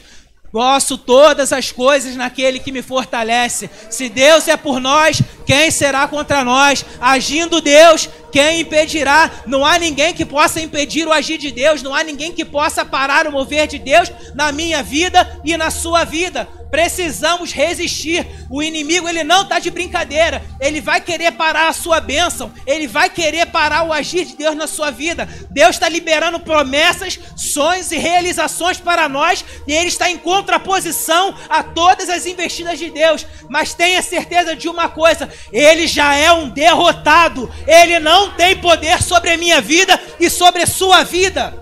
Posso 0.51 0.97
todas 0.97 1.53
as 1.53 1.71
coisas 1.71 2.17
naquele 2.17 2.59
que 2.59 2.73
me 2.73 2.81
fortalece. 2.81 3.69
Se 3.89 4.09
Deus 4.09 4.49
é 4.49 4.57
por 4.57 4.81
nós, 4.81 5.21
quem 5.45 5.71
será 5.71 6.05
contra 6.05 6.43
nós? 6.43 6.85
Agindo 6.99 7.61
Deus, 7.61 8.09
quem 8.29 8.61
impedirá? 8.61 9.43
Não 9.45 9.65
há 9.65 9.79
ninguém 9.79 10.13
que 10.13 10.25
possa 10.25 10.59
impedir 10.59 11.07
o 11.07 11.13
agir 11.13 11.37
de 11.37 11.49
Deus, 11.49 11.81
não 11.81 11.93
há 11.93 12.03
ninguém 12.03 12.33
que 12.33 12.43
possa 12.43 12.83
parar 12.83 13.25
o 13.25 13.31
mover 13.31 13.67
de 13.67 13.79
Deus 13.79 14.11
na 14.35 14.51
minha 14.51 14.83
vida 14.83 15.39
e 15.45 15.55
na 15.55 15.71
sua 15.71 16.03
vida. 16.03 16.47
Precisamos 16.69 17.51
resistir. 17.51 18.27
O 18.49 18.61
inimigo 18.61 19.07
ele 19.07 19.23
não 19.23 19.43
está 19.43 19.59
de 19.59 19.71
brincadeira. 19.71 20.43
Ele 20.59 20.81
vai 20.81 20.99
querer 21.01 21.31
parar 21.31 21.69
a 21.69 21.73
sua 21.73 21.99
bênção. 21.99 22.51
Ele 22.65 22.87
vai 22.87 23.09
querer 23.09 23.47
parar 23.47 23.83
o 23.83 23.93
agir 23.93 24.25
de 24.25 24.35
Deus 24.35 24.55
na 24.55 24.67
sua 24.67 24.91
vida. 24.91 25.27
Deus 25.49 25.75
está 25.75 25.87
liberando 25.87 26.39
promessas, 26.39 27.19
sonhos 27.35 27.91
e 27.91 27.97
realizações 27.97 28.79
para 28.79 29.07
nós. 29.07 29.43
E 29.67 29.73
Ele 29.73 29.87
está 29.87 30.09
em 30.09 30.17
contraposição 30.17 31.35
a 31.49 31.63
todas 31.63 32.09
as 32.09 32.25
investidas 32.25 32.77
de 32.79 32.89
Deus. 32.89 33.25
Mas 33.49 33.73
tenha 33.73 34.01
certeza 34.01 34.55
de 34.55 34.67
uma 34.67 34.89
coisa: 34.89 35.29
ele 35.51 35.87
já 35.87 36.13
é 36.15 36.31
um 36.31 36.49
derrotado. 36.49 37.51
Ele 37.65 37.99
não 37.99 38.31
tem 38.33 38.55
poder 38.57 39.01
sobre 39.01 39.31
a 39.31 39.37
minha 39.37 39.61
vida 39.61 39.99
e 40.19 40.29
sobre 40.29 40.63
a 40.63 40.67
sua 40.67 41.03
vida. 41.03 41.53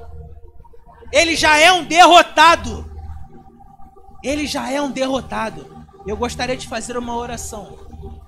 Ele 1.11 1.35
já 1.35 1.57
é 1.57 1.71
um 1.71 1.83
derrotado. 1.83 2.94
Ele 4.25 4.47
já 4.47 4.71
é 4.71 4.81
um 4.81 4.89
derrotado. 4.89 5.85
Eu 6.07 6.17
gostaria 6.17 6.57
de 6.57 6.67
fazer 6.67 6.97
uma 6.97 7.15
oração. 7.15 7.77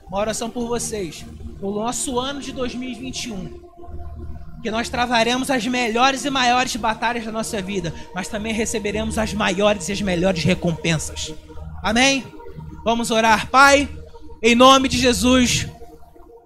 Uma 0.08 0.20
oração 0.20 0.48
por 0.48 0.68
vocês. 0.68 1.26
No 1.60 1.74
nosso 1.74 2.20
ano 2.20 2.40
de 2.40 2.52
2021 2.52 3.66
que 4.62 4.72
nós 4.72 4.90
travaremos 4.90 5.50
as 5.52 5.66
melhores 5.68 6.26
e 6.26 6.30
maiores 6.30 6.76
batalhas 6.76 7.24
da 7.24 7.32
nossa 7.32 7.62
vida, 7.62 7.94
mas 8.14 8.28
também 8.28 8.52
receberemos 8.54 9.18
as 9.18 9.34
maiores 9.34 9.88
e 9.88 9.92
as 9.92 10.02
melhores 10.02 10.44
recompensas. 10.44 11.34
Amém? 11.82 12.24
Vamos 12.84 13.12
orar, 13.12 13.48
Pai, 13.50 13.88
em 14.42 14.56
nome 14.56 14.90
de 14.90 14.98
Jesus. 14.98 15.68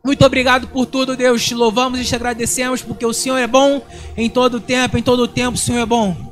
Muito 0.03 0.25
obrigado 0.25 0.67
por 0.67 0.85
tudo, 0.85 1.15
Deus. 1.15 1.43
Te 1.43 1.55
louvamos 1.55 1.99
e 1.99 2.05
te 2.05 2.15
agradecemos 2.15 2.81
porque 2.81 3.05
o 3.05 3.13
Senhor 3.13 3.37
é 3.37 3.47
bom 3.47 3.81
em 4.17 4.29
todo 4.29 4.59
tempo, 4.59 4.97
em 4.97 5.03
todo 5.03 5.27
tempo 5.27 5.55
o 5.55 5.59
Senhor 5.59 5.79
é 5.79 5.85
bom. 5.85 6.30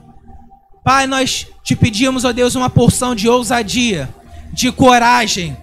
Pai, 0.83 1.05
nós 1.07 1.47
te 1.63 1.75
pedimos, 1.75 2.25
ó 2.25 2.31
Deus, 2.31 2.55
uma 2.55 2.69
porção 2.69 3.13
de 3.13 3.27
ousadia, 3.27 4.09
de 4.53 4.71
coragem. 4.71 5.55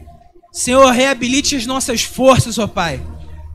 Senhor, 0.52 0.90
reabilite 0.90 1.56
as 1.56 1.66
nossas 1.66 2.02
forças, 2.02 2.58
ó 2.58 2.66
Pai. 2.66 3.00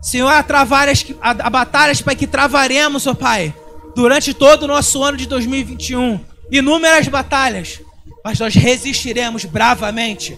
Senhor, 0.02 0.28
há, 0.28 0.42
travares, 0.42 1.06
há, 1.22 1.50
batalhas, 1.50 2.02
Pai, 2.02 2.16
que 2.16 2.28
travaremos, 2.28 3.06
ó 3.06 3.14
Pai, 3.14 3.54
durante 3.96 4.34
todo 4.34 4.64
o 4.64 4.68
nosso 4.68 5.04
ano 5.04 5.18
de 5.18 5.28
2021. 5.28 6.20
Inúmeras 6.52 7.08
batalhas, 7.08 7.80
mas 8.24 8.40
nós 8.40 8.56
resistiremos 8.56 9.46
bravamente. 9.46 10.38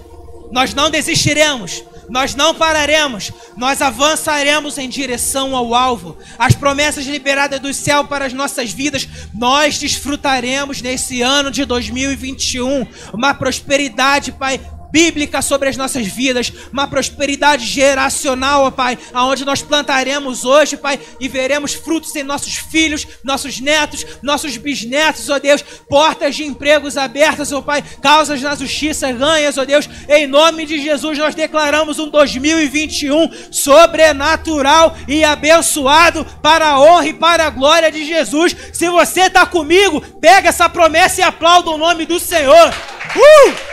Nós 0.51 0.73
não 0.73 0.89
desistiremos, 0.89 1.83
nós 2.13 2.35
não 2.35 2.53
pararemos, 2.53 3.31
nós 3.57 3.81
avançaremos 3.81 4.77
em 4.77 4.87
direção 4.87 5.55
ao 5.55 5.73
alvo. 5.73 6.15
As 6.37 6.53
promessas 6.53 7.07
liberadas 7.07 7.59
do 7.59 7.73
céu 7.73 8.05
para 8.05 8.25
as 8.25 8.33
nossas 8.33 8.71
vidas, 8.71 9.09
nós 9.33 9.79
desfrutaremos 9.79 10.79
nesse 10.79 11.23
ano 11.23 11.49
de 11.49 11.65
2021 11.65 12.85
uma 13.11 13.33
prosperidade, 13.33 14.31
Pai, 14.31 14.61
bíblica 14.93 15.41
sobre 15.41 15.69
as 15.69 15.75
nossas 15.75 16.05
vidas, 16.05 16.53
uma 16.71 16.87
prosperidade 16.87 17.65
geracional, 17.65 18.65
ó 18.65 18.69
Pai, 18.69 18.95
aonde 19.11 19.43
nós 19.43 19.63
plantaremos 19.63 20.45
hoje, 20.45 20.77
Pai, 20.77 20.99
e 21.19 21.27
veremos 21.27 21.73
frutos 21.73 22.15
em 22.15 22.21
nossos 22.21 22.53
filhos, 22.53 23.07
nossos 23.23 23.59
netos, 23.59 24.05
nossos 24.21 24.55
bisnetos, 24.55 25.31
ó 25.31 25.39
Deus, 25.39 25.63
portas 25.89 26.35
de 26.35 26.43
empregos 26.43 26.95
abertas, 26.95 27.51
ó 27.51 27.59
Pai, 27.59 27.83
causas 28.03 28.39
na 28.43 28.53
justiça 28.53 29.11
ganhas, 29.11 29.57
ó 29.57 29.65
Deus, 29.65 29.89
em 30.07 30.27
nome 30.27 30.63
de 30.63 30.79
Jesus 30.79 31.17
nós 31.17 31.33
declaramos 31.33 31.97
um 31.97 32.09
2021 32.09 33.31
sobrenatural 33.51 34.95
e 35.07 35.23
abençoado 35.23 36.23
para 36.39 36.67
a 36.67 36.79
honra 36.79 37.07
e 37.07 37.13
para 37.13 37.47
a 37.47 37.49
glória 37.49 37.91
de 37.91 38.05
Jesus. 38.05 38.55
Se 38.71 38.87
você 38.89 39.21
está 39.21 39.43
comigo, 39.43 40.01
pega 40.21 40.49
essa 40.49 40.69
promessa 40.69 41.21
e 41.21 41.23
aplauda 41.23 41.71
o 41.71 41.79
nome 41.79 42.05
do 42.05 42.19
Senhor. 42.19 42.69
Uh! 43.15 43.72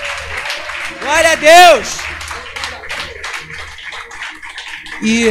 Glória 1.01 1.32
a 1.32 1.34
Deus! 1.34 1.98
E 5.03 5.28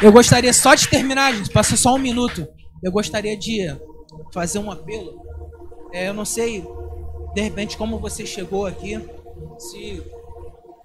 eu 0.00 0.12
gostaria 0.12 0.52
só 0.52 0.74
de 0.74 0.88
terminar, 0.88 1.34
gente, 1.34 1.50
passa 1.50 1.76
só 1.76 1.94
um 1.94 1.98
minuto. 1.98 2.46
Eu 2.82 2.92
gostaria 2.92 3.36
de 3.36 3.66
fazer 4.32 4.58
um 4.58 4.70
apelo. 4.70 5.20
É, 5.92 6.08
eu 6.08 6.14
não 6.14 6.24
sei, 6.24 6.64
de 7.34 7.40
repente, 7.40 7.76
como 7.76 7.98
você 7.98 8.24
chegou 8.24 8.64
aqui, 8.64 8.98
se 9.58 10.02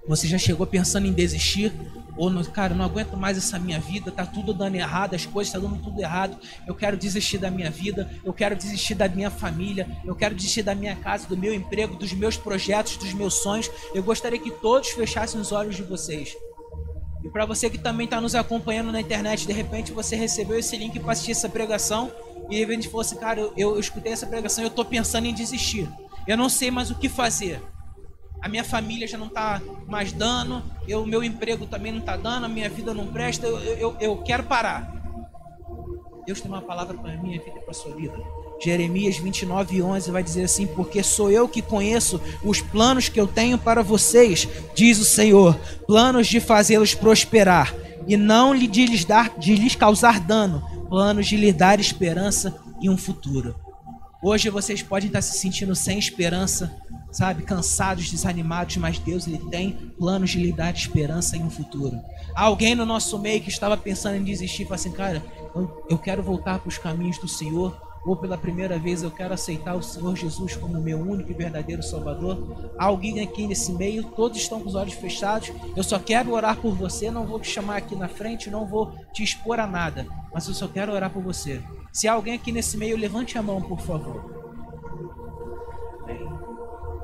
você 0.07 0.27
já 0.27 0.37
chegou 0.37 0.65
pensando 0.65 1.05
em 1.07 1.13
desistir, 1.13 1.71
ou 2.17 2.29
no, 2.29 2.43
cara, 2.51 2.73
não 2.73 2.83
aguento 2.83 3.15
mais 3.15 3.37
essa 3.37 3.59
minha 3.59 3.79
vida, 3.79 4.11
tá 4.11 4.25
tudo 4.25 4.53
dando 4.53 4.75
errado, 4.75 5.13
as 5.13 5.25
coisas 5.25 5.53
estão 5.53 5.69
dando 5.69 5.81
tudo 5.81 6.01
errado. 6.01 6.37
Eu 6.65 6.73
quero 6.73 6.97
desistir 6.97 7.37
da 7.37 7.51
minha 7.51 7.69
vida, 7.69 8.09
eu 8.25 8.33
quero 8.33 8.55
desistir 8.55 8.95
da 8.95 9.07
minha 9.07 9.29
família, 9.29 9.87
eu 10.03 10.15
quero 10.15 10.33
desistir 10.33 10.63
da 10.63 10.73
minha 10.73 10.95
casa, 10.95 11.27
do 11.27 11.37
meu 11.37 11.53
emprego, 11.53 11.95
dos 11.95 12.11
meus 12.13 12.35
projetos, 12.35 12.97
dos 12.97 13.13
meus 13.13 13.35
sonhos. 13.35 13.69
Eu 13.93 14.03
gostaria 14.03 14.39
que 14.39 14.51
todos 14.51 14.89
fechassem 14.89 15.39
os 15.39 15.51
olhos 15.51 15.75
de 15.75 15.83
vocês. 15.83 16.35
E 17.23 17.29
para 17.29 17.45
você 17.45 17.69
que 17.69 17.77
também 17.77 18.05
está 18.05 18.19
nos 18.19 18.35
acompanhando 18.35 18.91
na 18.91 19.01
internet, 19.01 19.45
de 19.45 19.53
repente 19.53 19.91
você 19.91 20.15
recebeu 20.15 20.57
esse 20.57 20.75
link 20.77 20.99
para 20.99 21.11
assistir 21.11 21.31
essa 21.31 21.49
pregação 21.49 22.11
e 22.49 22.55
de 22.55 22.59
repente 22.59 22.87
fosse, 22.87 23.15
cara, 23.17 23.39
eu, 23.39 23.53
eu 23.55 23.79
escutei 23.79 24.11
essa 24.11 24.25
pregação 24.25 24.63
e 24.63 24.67
eu 24.67 24.69
estou 24.69 24.85
pensando 24.85 25.27
em 25.27 25.33
desistir. 25.33 25.89
Eu 26.25 26.37
não 26.37 26.49
sei 26.49 26.71
mais 26.71 26.89
o 26.89 26.95
que 26.95 27.09
fazer 27.09 27.61
a 28.41 28.47
minha 28.47 28.63
família 28.63 29.07
já 29.07 29.17
não 29.17 29.27
está 29.27 29.61
mais 29.87 30.11
dando, 30.11 30.63
o 30.89 31.05
meu 31.05 31.23
emprego 31.23 31.65
também 31.65 31.91
não 31.91 31.99
está 31.99 32.15
dando, 32.15 32.45
a 32.45 32.49
minha 32.49 32.69
vida 32.69 32.93
não 32.93 33.07
presta, 33.07 33.47
eu, 33.47 33.59
eu, 33.59 33.97
eu 33.99 34.17
quero 34.17 34.43
parar. 34.43 34.93
Deus 36.25 36.41
tem 36.41 36.51
uma 36.51 36.61
palavra 36.61 36.97
para 36.97 37.13
a 37.13 37.17
minha 37.17 37.39
vida 37.39 37.57
e 37.57 37.61
para 37.61 37.71
a 37.71 37.73
sua 37.73 37.95
vida. 37.95 38.13
Jeremias 38.59 39.17
29, 39.17 39.81
11 39.81 40.11
vai 40.11 40.21
dizer 40.21 40.43
assim: 40.43 40.67
Porque 40.67 41.01
sou 41.01 41.31
eu 41.31 41.47
que 41.47 41.61
conheço 41.61 42.19
os 42.43 42.59
planos 42.59 43.07
que 43.07 43.19
eu 43.19 43.27
tenho 43.27 43.57
para 43.57 43.81
vocês, 43.81 44.47
diz 44.75 44.99
o 44.99 45.05
Senhor, 45.05 45.55
planos 45.85 46.27
de 46.27 46.39
fazê-los 46.39 46.93
prosperar 46.93 47.73
e 48.07 48.17
não 48.17 48.55
de 48.55 48.85
lhes, 48.85 49.05
dar, 49.05 49.37
de 49.37 49.55
lhes 49.55 49.75
causar 49.75 50.19
dano, 50.19 50.63
planos 50.89 51.27
de 51.27 51.37
lhe 51.37 51.53
dar 51.53 51.79
esperança 51.79 52.57
e 52.81 52.89
um 52.89 52.97
futuro. 52.97 53.55
Hoje 54.21 54.49
vocês 54.49 54.81
podem 54.81 55.07
estar 55.07 55.21
se 55.21 55.37
sentindo 55.37 55.75
sem 55.75 55.99
esperança, 55.99 56.75
sabe, 57.17 57.41
cansados, 57.41 58.11
desanimados, 58.11 58.77
mas 58.77 58.99
Deus 58.99 59.25
ele 59.25 59.39
tem 59.49 59.71
planos 59.97 60.29
de 60.29 60.39
lhe 60.39 60.51
dar 60.51 60.71
esperança 60.71 61.35
em 61.35 61.41
um 61.41 61.49
futuro. 61.49 61.99
Há 62.35 62.43
alguém 62.43 62.75
no 62.75 62.85
nosso 62.85 63.17
meio 63.17 63.41
que 63.41 63.49
estava 63.49 63.75
pensando 63.75 64.17
em 64.17 64.23
desistir, 64.23 64.65
fala 64.65 64.75
assim, 64.75 64.91
cara, 64.91 65.25
eu, 65.89 65.97
quero 65.97 66.21
voltar 66.21 66.59
para 66.59 66.69
os 66.69 66.77
caminhos 66.77 67.17
do 67.17 67.27
Senhor, 67.27 67.75
ou 68.05 68.15
pela 68.15 68.37
primeira 68.37 68.77
vez 68.77 69.01
eu 69.01 69.09
quero 69.09 69.33
aceitar 69.33 69.73
o 69.73 69.81
Senhor 69.81 70.15
Jesus 70.15 70.55
como 70.55 70.79
meu 70.79 70.99
único 70.99 71.31
e 71.31 71.33
verdadeiro 71.33 71.81
Salvador. 71.81 72.71
Há 72.77 72.85
alguém 72.85 73.19
aqui 73.19 73.47
nesse 73.47 73.71
meio, 73.71 74.03
todos 74.03 74.37
estão 74.37 74.61
com 74.61 74.69
os 74.69 74.75
olhos 74.75 74.93
fechados. 74.93 75.51
Eu 75.75 75.83
só 75.83 75.97
quero 75.97 76.31
orar 76.33 76.57
por 76.57 76.75
você, 76.75 77.09
não 77.09 77.25
vou 77.25 77.39
te 77.39 77.49
chamar 77.49 77.77
aqui 77.77 77.95
na 77.95 78.07
frente, 78.07 78.51
não 78.51 78.67
vou 78.67 78.93
te 79.11 79.23
expor 79.23 79.59
a 79.59 79.65
nada, 79.65 80.05
mas 80.31 80.47
eu 80.47 80.53
só 80.53 80.67
quero 80.67 80.93
orar 80.93 81.09
por 81.09 81.23
você. 81.23 81.63
Se 81.91 82.07
há 82.07 82.13
alguém 82.13 82.35
aqui 82.35 82.51
nesse 82.51 82.77
meio, 82.77 82.95
levante 82.95 83.39
a 83.39 83.41
mão, 83.41 83.59
por 83.59 83.79
favor. 83.79 84.46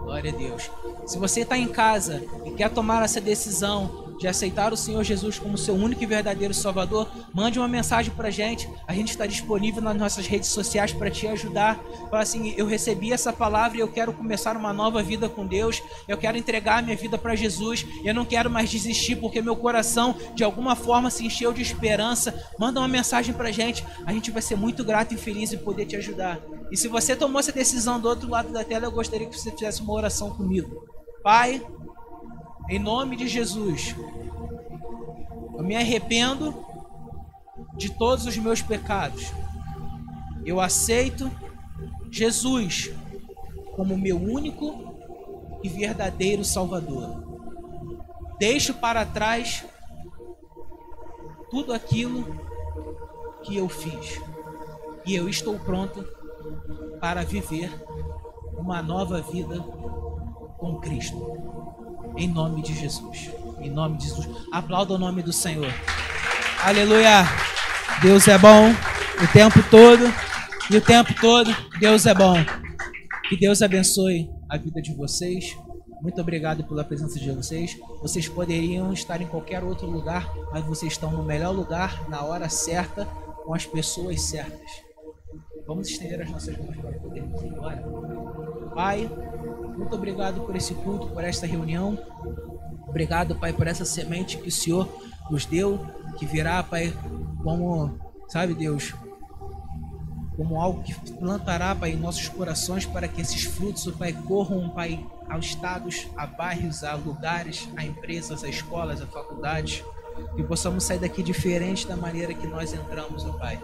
Glória 0.04 0.32
a 0.32 0.36
Deus. 0.36 0.70
Se 1.06 1.18
você 1.18 1.42
está 1.42 1.58
em 1.58 1.68
casa 1.68 2.24
e 2.46 2.52
quer 2.52 2.70
tomar 2.70 3.04
essa 3.04 3.22
decisão 3.22 4.03
de 4.18 4.28
aceitar 4.28 4.72
o 4.74 4.78
Senhor 4.78 5.04
Jesus 5.04 5.40
como 5.40 5.58
seu 5.58 5.76
único 5.76 6.04
e 6.04 6.06
verdadeiro 6.06 6.54
Salvador, 6.54 7.10
mande 7.34 7.60
uma 7.60 7.68
mensagem 7.68 8.14
para 8.14 8.30
gente. 8.30 8.70
A 8.88 8.94
gente 8.94 9.10
está 9.10 9.26
disponível 9.26 9.82
nas 9.82 9.96
nossas 9.96 10.28
redes 10.28 10.50
sociais 10.50 10.92
para 10.94 11.10
te 11.10 11.28
ajudar. 11.28 11.80
Fala 12.10 12.22
assim: 12.22 12.54
eu 12.58 12.66
recebi 12.66 13.12
essa 13.12 13.34
palavra 13.34 13.78
e 13.78 13.82
eu 13.82 13.88
quero 13.88 14.14
começar 14.14 14.56
uma 14.56 14.74
nova 14.74 15.02
vida 15.02 15.28
com 15.28 15.46
Deus. 15.46 15.82
Eu 16.08 16.18
quero 16.18 16.38
entregar 16.38 16.84
minha 16.84 16.96
vida 16.96 17.18
para 17.18 17.36
Jesus. 17.36 17.86
Eu 18.04 18.14
não 18.14 18.26
quero 18.26 18.50
mais 18.50 18.70
desistir 18.70 19.16
porque 19.16 19.42
meu 19.42 19.56
coração 19.56 20.16
de 20.36 20.44
alguma 20.44 20.76
forma 20.76 21.10
se 21.10 21.26
encheu 21.26 21.54
de 21.54 21.62
esperança. 21.62 22.34
Manda 22.60 22.80
uma 22.80 22.88
mensagem 22.88 23.34
para 23.34 23.52
gente. 23.52 23.86
A 24.06 24.14
gente 24.14 24.32
vai 24.32 24.42
ser 24.42 24.56
muito 24.56 24.84
grato 24.84 25.14
e 25.14 25.18
feliz 25.18 25.54
em 25.54 25.58
poder 25.58 25.86
te 25.86 25.96
ajudar. 25.96 26.40
E 26.72 26.78
se 26.78 26.88
você 26.88 27.16
tomou 27.16 27.40
essa 27.40 27.52
decisão 27.52 28.00
do 28.00 28.08
outro 28.08 28.30
lado 28.30 28.52
da 28.52 28.64
tela, 28.64 28.86
eu 28.86 28.92
gostaria 28.92 29.28
que 29.28 29.38
você 29.38 29.52
fizesse 29.52 29.82
uma 29.82 29.94
oração 29.94 30.32
comigo. 30.32 30.84
Pai, 31.24 31.62
em 32.70 32.80
nome 32.80 33.16
de 33.16 33.28
Jesus, 33.28 33.96
eu 35.56 35.64
me 35.64 35.76
arrependo 35.76 36.66
de 37.76 37.92
todos 37.92 38.26
os 38.26 38.38
meus 38.38 38.62
pecados. 38.62 39.32
Eu 40.46 40.60
aceito 40.60 41.32
Jesus 42.12 42.92
como 43.76 43.98
meu 43.98 44.18
único 44.18 44.94
e 45.64 45.70
verdadeiro 45.70 46.44
Salvador. 46.44 47.24
Deixo 48.40 48.74
para 48.74 49.06
trás 49.06 49.66
tudo 51.50 51.74
aquilo 51.74 52.26
que 53.44 53.58
eu 53.58 53.68
fiz 53.70 54.22
e 55.06 55.16
eu 55.16 55.28
estou 55.28 55.60
pronto 55.60 56.04
para 57.00 57.24
viver 57.24 57.72
uma 58.58 58.82
nova 58.82 59.22
vida 59.22 59.60
com 60.58 60.80
Cristo. 60.80 61.83
Em 62.18 62.28
nome 62.28 62.62
de 62.62 62.74
Jesus. 62.74 63.32
Em 63.60 63.70
nome 63.70 63.98
de 63.98 64.08
Jesus. 64.08 64.28
Aplauda 64.52 64.94
o 64.94 64.98
nome 64.98 65.22
do 65.22 65.34
Senhor. 65.34 65.72
Aleluia. 66.64 67.24
Deus 68.02 68.28
é 68.28 68.38
bom 68.38 68.70
o 69.22 69.28
tempo 69.32 69.62
todo. 69.70 70.04
E 70.72 70.78
o 70.78 70.82
tempo 70.82 71.14
todo, 71.20 71.54
Deus 71.80 72.06
é 72.06 72.14
bom. 72.14 72.36
Que 73.28 73.38
Deus 73.38 73.62
abençoe 73.62 74.30
a 74.50 74.58
vida 74.58 74.82
de 74.82 74.94
vocês. 74.94 75.58
Muito 76.02 76.20
obrigado 76.22 76.64
pela 76.64 76.84
presença 76.84 77.20
de 77.20 77.32
vocês. 77.32 77.78
Vocês 78.02 78.28
poderiam 78.28 78.92
estar 78.94 79.22
em 79.22 79.28
qualquer 79.28 79.64
outro 79.64 79.88
lugar, 79.88 80.30
mas 80.52 80.66
vocês 80.66 80.94
estão 80.94 81.12
no 81.12 81.24
melhor 81.24 81.54
lugar, 81.54 82.10
na 82.10 82.24
hora 82.24 82.48
certa, 82.50 83.06
com 83.46 83.54
as 83.54 83.66
pessoas 83.66 84.22
certas. 84.22 84.84
Vamos 85.68 85.90
estender 85.90 86.22
as 86.22 86.30
nossas 86.30 86.58
mãos 86.58 86.76
para 86.78 86.92
podermos 87.00 87.42
ir 87.42 87.48
embora. 87.48 87.84
Pai, 88.74 89.10
muito 89.78 89.96
obrigado 89.96 90.42
por 90.42 90.56
esse 90.56 90.74
culto, 90.74 91.08
por 91.08 91.24
esta 91.24 91.46
reunião. 91.46 91.98
Obrigado, 92.88 93.36
Pai, 93.36 93.54
por 93.54 93.68
essa 93.68 93.86
semente 93.86 94.38
que 94.38 94.50
o 94.50 94.52
Senhor 94.52 94.88
nos 95.30 95.46
deu, 95.46 95.80
que 96.18 96.26
virá, 96.26 96.62
Pai, 96.62 96.94
como, 97.42 97.98
sabe, 98.28 98.54
Deus, 98.54 98.94
como 100.36 100.62
algo 100.62 100.84
que 100.84 100.94
plantará, 101.14 101.76
Pai, 101.76 101.92
em 101.92 101.96
nossos 101.96 102.28
corações 102.30 102.86
para 102.86 103.08
que 103.08 103.22
esses 103.22 103.44
frutos, 103.44 103.92
Pai, 103.96 104.14
corram, 104.14 104.70
Pai, 104.70 105.06
aos 105.30 105.46
estados, 105.46 106.08
a 106.16 106.26
bairros, 106.26 106.84
a 106.84 106.94
lugares, 106.96 107.68
a 107.76 107.84
empresas, 107.84 108.44
a 108.44 108.50
escolas, 108.50 109.02
a 109.02 109.08
faculdades, 109.08 109.84
que 110.36 110.44
possamos 110.44 110.84
sair 110.84 111.00
daqui 111.00 111.24
diferente 111.24 111.88
da 111.88 111.96
maneira 111.96 112.34
que 112.34 112.48
nós 112.48 112.74
entramos, 112.74 113.26
ó 113.26 113.34
Pai. 113.34 113.60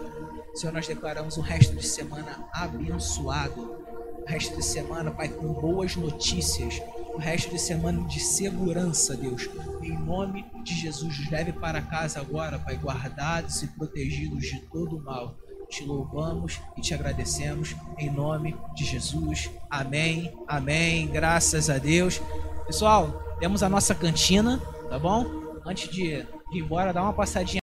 Senhor, 0.54 0.72
nós 0.72 0.86
declaramos 0.86 1.38
um 1.38 1.42
resto 1.42 1.74
de 1.76 1.86
semana 1.86 2.48
abençoado, 2.52 3.79
o 4.22 4.26
resto 4.26 4.56
de 4.56 4.64
semana, 4.64 5.10
Pai, 5.10 5.28
com 5.28 5.52
boas 5.52 5.96
notícias, 5.96 6.80
o 7.14 7.18
resto 7.18 7.50
de 7.50 7.58
semana 7.58 8.06
de 8.06 8.20
segurança, 8.20 9.16
Deus. 9.16 9.48
Em 9.82 9.98
nome 9.98 10.44
de 10.62 10.74
Jesus, 10.74 11.30
leve 11.30 11.52
para 11.52 11.82
casa 11.82 12.20
agora, 12.20 12.58
Pai, 12.58 12.76
guardados 12.76 13.62
e 13.62 13.66
protegidos 13.68 14.46
de 14.46 14.60
todo 14.70 14.96
o 14.96 15.02
mal 15.02 15.36
te 15.70 15.84
louvamos 15.84 16.60
e 16.76 16.80
te 16.80 16.92
agradecemos 16.92 17.76
em 17.96 18.10
nome 18.10 18.56
de 18.74 18.84
Jesus. 18.84 19.48
Amém. 19.70 20.34
Amém. 20.46 21.06
Graças 21.06 21.70
a 21.70 21.78
Deus. 21.78 22.20
Pessoal, 22.66 23.22
temos 23.38 23.62
a 23.62 23.68
nossa 23.68 23.94
cantina, 23.94 24.60
tá 24.88 24.98
bom? 24.98 25.24
Antes 25.64 25.88
de 25.88 26.16
ir 26.16 26.26
embora, 26.52 26.92
dá 26.92 27.02
uma 27.02 27.12
passadinha 27.12 27.58